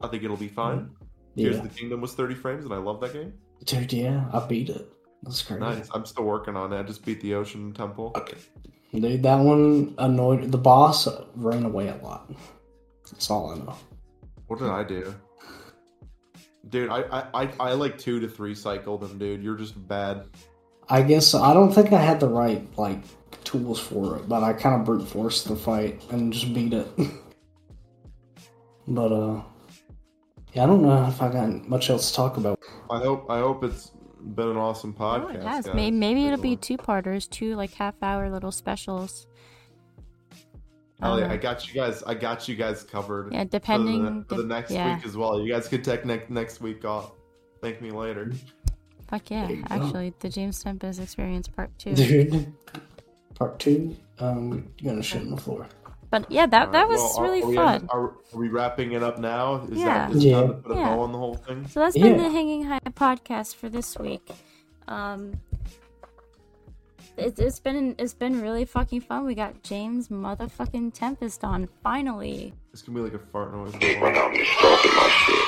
I 0.00 0.08
think 0.08 0.22
it'll 0.22 0.36
be 0.36 0.46
mm-hmm. 0.46 0.54
fine. 0.54 0.90
Tears 1.36 1.56
Yeah. 1.56 1.62
of 1.62 1.68
the 1.68 1.78
Kingdom 1.78 2.00
was 2.00 2.14
30 2.14 2.34
frames, 2.34 2.64
and 2.64 2.74
I 2.74 2.78
love 2.78 3.00
that 3.00 3.12
game. 3.12 3.34
Dude, 3.64 3.92
yeah, 3.92 4.24
I 4.32 4.46
beat 4.46 4.70
it. 4.70 4.90
That's 5.22 5.42
crazy. 5.42 5.60
Nice. 5.60 5.88
I'm 5.92 6.06
still 6.06 6.24
working 6.24 6.56
on 6.56 6.72
it. 6.72 6.78
I 6.78 6.82
just 6.82 7.04
beat 7.04 7.20
the 7.20 7.34
Ocean 7.34 7.72
Temple. 7.72 8.12
Okay. 8.16 8.38
Dude, 8.92 9.22
that 9.22 9.36
one 9.36 9.94
annoyed 9.98 10.50
the 10.50 10.58
boss 10.58 11.06
ran 11.36 11.64
away 11.64 11.88
a 11.88 11.96
lot. 11.96 12.32
That's 13.10 13.30
all 13.30 13.50
I 13.52 13.56
know. 13.56 13.76
What 14.46 14.58
did 14.58 14.68
I 14.68 14.82
do? 14.82 15.14
Dude, 16.68 16.90
I, 16.90 17.02
I, 17.02 17.42
I, 17.42 17.52
I 17.60 17.72
like 17.74 17.98
two 17.98 18.20
to 18.20 18.28
three 18.28 18.54
cycle 18.54 18.98
them, 18.98 19.18
dude. 19.18 19.42
You're 19.42 19.56
just 19.56 19.86
bad. 19.86 20.24
I 20.88 21.02
guess 21.02 21.34
I 21.34 21.54
don't 21.54 21.72
think 21.72 21.92
I 21.92 22.00
had 22.00 22.18
the 22.18 22.28
right 22.28 22.66
like 22.76 23.02
tools 23.44 23.78
for 23.78 24.16
it, 24.16 24.28
but 24.28 24.42
I 24.42 24.52
kind 24.52 24.80
of 24.80 24.84
brute 24.84 25.06
forced 25.06 25.48
the 25.48 25.56
fight 25.56 26.02
and 26.10 26.32
just 26.32 26.52
beat 26.52 26.72
it. 26.72 26.88
but 28.88 29.12
uh, 29.12 29.42
yeah, 30.52 30.64
I 30.64 30.66
don't 30.66 30.82
know 30.82 31.06
if 31.06 31.20
I 31.22 31.30
got 31.32 31.68
much 31.68 31.90
else 31.90 32.10
to 32.10 32.16
talk 32.16 32.36
about. 32.36 32.58
I 32.90 32.98
hope 32.98 33.30
I 33.30 33.38
hope 33.38 33.62
it's 33.64 33.92
been 34.34 34.48
an 34.48 34.56
awesome 34.56 34.94
Oh, 34.98 35.02
podcast. 35.02 35.34
it 35.36 35.42
has. 35.42 35.66
guys. 35.66 35.74
Maybe, 35.74 35.96
maybe 35.96 36.26
it'll 36.26 36.38
be 36.40 36.56
two 36.56 36.76
parters, 36.76 37.26
two 37.26 37.54
like 37.56 37.72
half 37.72 37.94
hour 38.02 38.28
little 38.30 38.52
specials. 38.52 39.26
Hell 41.00 41.18
yeah, 41.18 41.26
Um, 41.26 41.30
I 41.30 41.36
got 41.38 41.66
you 41.66 41.72
guys. 41.80 42.02
I 42.02 42.14
got 42.14 42.46
you 42.48 42.56
guys 42.56 42.82
covered. 42.82 43.32
Yeah, 43.32 43.40
for 43.40 43.44
the, 43.44 43.50
depending. 43.58 44.24
for 44.28 44.34
the 44.34 44.42
dep- 44.42 44.46
next 44.48 44.70
yeah. 44.72 44.96
week 44.96 45.06
as 45.06 45.16
well. 45.16 45.40
You 45.40 45.50
guys 45.50 45.66
could 45.68 45.82
take 45.82 46.04
ne- 46.04 46.22
next 46.28 46.60
week 46.60 46.84
off. 46.84 47.12
Thank 47.62 47.80
me 47.80 47.90
later. 47.90 48.32
Fuck 49.08 49.30
yeah. 49.30 49.46
There 49.46 49.56
you 49.56 49.62
go. 49.62 49.74
Actually, 49.74 50.12
the 50.20 50.28
James 50.28 50.62
Tempest 50.62 51.00
experience 51.00 51.48
part 51.48 51.70
two. 51.78 51.94
Dude, 51.94 52.52
part 53.34 53.58
two, 53.58 53.96
um, 54.18 54.68
you're 54.78 54.92
gonna 54.92 55.02
shit 55.02 55.22
on 55.22 55.30
the 55.30 55.36
floor. 55.38 55.66
But 56.10 56.30
yeah, 56.30 56.46
that, 56.46 56.72
that 56.72 56.84
Alright, 56.84 56.88
was 56.88 57.00
well, 57.00 57.18
are- 57.18 57.22
really 57.22 57.42
are 57.42 57.54
fun. 57.64 57.74
end- 57.82 57.88
Are, 57.92 58.00
are 58.08 58.14
we 58.34 58.48
wrapping 58.48 58.92
it 58.92 59.02
up 59.02 59.18
now? 59.18 59.62
Is 59.70 59.78
Yeah. 59.78 60.08
that 60.08 60.16
is 60.16 60.24
Yeah. 60.24 60.40
time 60.40 60.48
to 60.48 60.54
put 60.54 60.72
a 60.72 60.74
Yeah. 60.80 60.94
bow 60.96 61.00
on 61.02 61.12
the 61.12 61.18
whole 61.18 61.34
thing? 61.34 61.66
So 61.68 61.80
that's 61.80 61.96
been 61.96 62.18
Yeah. 62.18 62.28
the 62.28 62.34
Hangin 62.34 62.66
High 62.66 62.80
podcast 62.90 63.54
for 63.54 63.68
this 63.68 63.96
week. 63.96 64.28
Um, 64.88 65.34
it, 67.16 67.38
it's 67.38 67.60
been 67.60 67.94
it's 67.98 68.14
been 68.14 68.40
really 68.40 68.64
fucking 68.64 69.02
fun. 69.02 69.24
We 69.24 69.34
got 69.34 69.62
James 69.62 70.08
motherfucking 70.08 70.94
Tempest 70.94 71.44
on 71.44 71.68
finally. 71.82 72.54
It's 72.72 72.82
gonna 72.82 72.98
be 72.98 73.04
like 73.04 73.14
a 73.14 73.18
fart 73.26 73.52
noise. 73.54 73.72
Man, 73.74 74.16
I'm 74.16 74.34
just 74.34 74.50
stalking 74.52 74.94
my 74.96 75.08
shit. 75.08 75.44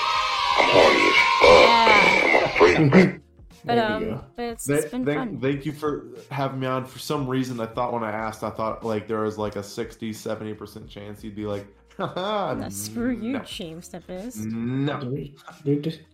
I'm 0.58 0.68
horny 0.70 1.08
as 1.08 1.16
fuck. 1.40 1.62
Yeah, 1.62 2.38
I'm 2.38 2.44
a 2.44 2.90
freak. 2.98 3.20
but 3.64 3.74
There 3.76 4.00
you 4.00 4.12
um, 4.14 4.24
but 4.36 4.42
it's, 4.44 4.66
Thank, 4.66 4.80
it's 4.82 4.90
been 4.90 5.04
thank, 5.04 5.18
fun. 5.18 5.40
thank 5.40 5.64
you 5.66 5.72
for 5.72 6.06
having 6.30 6.60
me 6.60 6.66
on. 6.66 6.84
For 6.84 6.98
some 6.98 7.26
reason, 7.26 7.60
I 7.60 7.66
thought 7.66 7.92
when 7.92 8.02
I 8.04 8.10
asked, 8.10 8.42
I 8.42 8.50
thought 8.50 8.84
like 8.84 9.06
there 9.08 9.20
was 9.20 9.38
like 9.38 9.56
a 9.56 9.62
60, 9.62 10.10
70% 10.12 10.88
chance 10.88 11.22
you'd 11.22 11.36
be 11.36 11.46
like, 11.46 11.66
haha, 11.96 12.54
No, 12.54 12.68
screw 12.68 13.10
you, 13.12 13.32
no. 13.34 13.38
James 13.40 13.88
Tempest. 13.88 14.38
No. 14.46 15.00
Dude, 15.00 15.34
dude, 15.64 16.04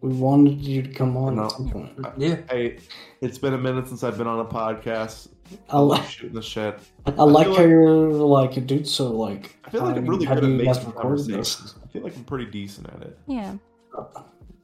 we 0.00 0.12
wanted 0.14 0.58
you 0.60 0.82
to 0.82 0.88
come 0.92 1.16
on 1.16 1.36
No. 1.36 1.44
at 1.46 1.52
some 1.52 1.68
point. 1.70 1.92
yeah. 2.16 2.36
Hey, 2.48 2.78
it's 3.20 3.36
been 3.38 3.54
a 3.54 3.58
minute 3.58 3.88
since 3.88 4.02
I've 4.04 4.16
been 4.16 4.28
on 4.28 4.40
a 4.40 4.44
podcast. 4.44 5.28
I, 5.70 5.76
I 5.76 5.80
li- 5.80 5.88
love 5.96 6.08
shooting 6.08 6.34
the 6.34 6.42
shit. 6.42 6.78
I 7.06 7.10
like 7.24 7.46
feel 7.46 7.54
how 7.56 7.62
like- 7.62 7.68
you're 7.68 8.08
like, 8.12 8.66
dude, 8.66 8.86
so 8.86 9.10
like, 9.10 9.58
I 9.64 9.70
feel 9.70 9.82
like 9.82 9.96
I'm 9.96 10.06
really 10.06 10.24
good 10.26 10.38
at 10.38 10.42
making 10.44 10.66
record 10.68 11.18
this? 11.18 11.56
conversations. 11.56 11.74
I 11.82 11.86
feel 11.88 12.02
like 12.02 12.16
I'm 12.16 12.24
pretty 12.24 12.46
decent 12.46 12.88
at 12.90 13.02
it. 13.02 13.18
Yeah, 13.26 13.54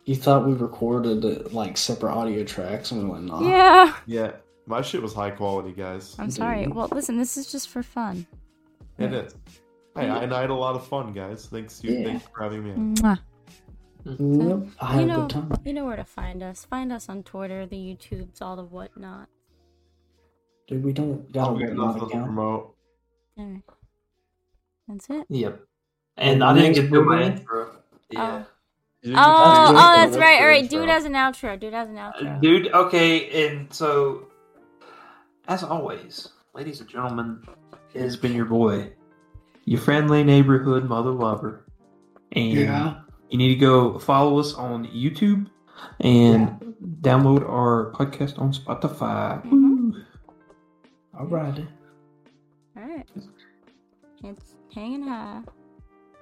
You 0.06 0.14
thought 0.16 0.46
we 0.46 0.52
recorded 0.52 1.52
like 1.52 1.76
separate 1.76 2.12
audio 2.12 2.44
tracks, 2.44 2.90
and 2.92 3.02
we 3.04 3.08
went 3.10 3.26
like, 3.26 3.40
nah. 3.42 3.48
yeah. 3.48 3.94
Yeah, 4.06 4.32
my 4.66 4.82
shit 4.82 5.00
was 5.00 5.14
high 5.14 5.30
quality, 5.30 5.72
guys. 5.72 6.14
I'm 6.18 6.30
sorry. 6.30 6.66
Well, 6.66 6.88
listen, 6.92 7.16
this 7.16 7.36
is 7.38 7.50
just 7.50 7.68
for 7.70 7.82
fun. 7.82 8.26
It 8.98 9.12
is. 9.14 9.34
Hey, 9.96 10.08
I, 10.08 10.22
and 10.24 10.34
I 10.34 10.42
had 10.42 10.50
a 10.50 10.54
lot 10.54 10.74
of 10.74 10.86
fun, 10.86 11.12
guys. 11.12 11.46
Thanks 11.46 11.82
you. 11.82 11.94
Yeah. 11.94 12.04
Thanks 12.04 12.26
for 12.34 12.42
having 12.42 12.64
me. 12.64 12.70
on. 12.72 12.94
Mwah. 12.96 13.18
Yep, 14.06 14.68
I 14.80 14.86
had 14.92 14.96
you 14.98 15.02
a 15.04 15.06
know, 15.06 15.20
good 15.22 15.30
time. 15.30 15.52
you 15.64 15.72
know 15.72 15.86
where 15.86 15.96
to 15.96 16.04
find 16.04 16.42
us. 16.42 16.66
Find 16.66 16.92
us 16.92 17.08
on 17.08 17.22
Twitter, 17.22 17.64
the 17.64 17.76
YouTubes, 17.76 18.42
all 18.42 18.56
the 18.56 18.64
whatnot. 18.64 19.28
Dude, 20.68 20.84
we 20.84 20.92
don't 20.92 21.32
got 21.32 21.48
Oh, 21.48 21.50
a 21.52 21.54
we 21.54 21.64
nothing 21.64 22.00
to 22.00 22.06
account. 22.06 22.24
promote. 22.26 22.74
Alright. 23.38 23.62
That's 24.88 25.08
it. 25.08 25.26
Yep. 25.30 25.60
And 26.18 26.44
I 26.44 26.52
didn't 26.52 26.68
next 26.68 26.80
get 26.80 26.88
through 26.90 27.04
my 27.06 27.22
intro. 27.22 27.70
Oh. 27.72 27.76
Yeah. 28.10 28.20
You 28.20 28.44
Oh, 28.44 28.46
didn't 29.04 29.16
get 29.16 29.24
oh, 29.26 29.72
that's 29.96 30.16
right. 30.16 30.36
All 30.36 30.42
the 30.42 30.48
right, 30.48 30.68
do 30.70 30.82
it 30.82 30.88
as 30.88 31.04
an 31.04 31.12
outro. 31.12 31.58
Do 31.58 31.68
it 31.68 31.74
as 31.74 31.88
an 31.88 31.96
outro. 31.96 32.40
Dude, 32.40 32.72
okay, 32.72 33.46
and 33.48 33.72
so 33.72 34.28
as 35.46 35.62
always, 35.62 36.28
ladies 36.54 36.80
and 36.80 36.88
gentlemen, 36.88 37.42
it 37.94 38.00
has 38.00 38.16
been 38.16 38.34
your 38.34 38.46
boy, 38.46 38.92
your 39.64 39.80
friendly 39.80 40.24
neighborhood 40.24 40.84
mother 40.88 41.10
lover. 41.10 41.64
And 42.32 42.52
Yeah. 42.52 43.00
you 43.28 43.38
need 43.38 43.48
to 43.48 43.60
go 43.60 43.98
follow 43.98 44.38
us 44.38 44.54
on 44.54 44.86
YouTube 44.86 45.46
and 46.00 46.74
download 47.02 47.48
our 47.48 47.92
podcast 47.92 48.38
on 48.38 48.52
Spotify. 48.52 49.44
Mhm. 49.44 50.04
Alrighty. 51.14 51.66
All 52.76 52.82
right. 52.82 53.08
It's 54.24 54.54
hanging 54.74 55.02
high. 55.06 55.42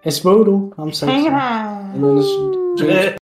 It's 0.05 0.20
Boodle. 0.20 0.74
I'm 0.78 0.92
sexy. 0.92 1.26
And 1.94 2.03
then 2.05 2.18
it's 2.18 2.80
James 2.80 3.18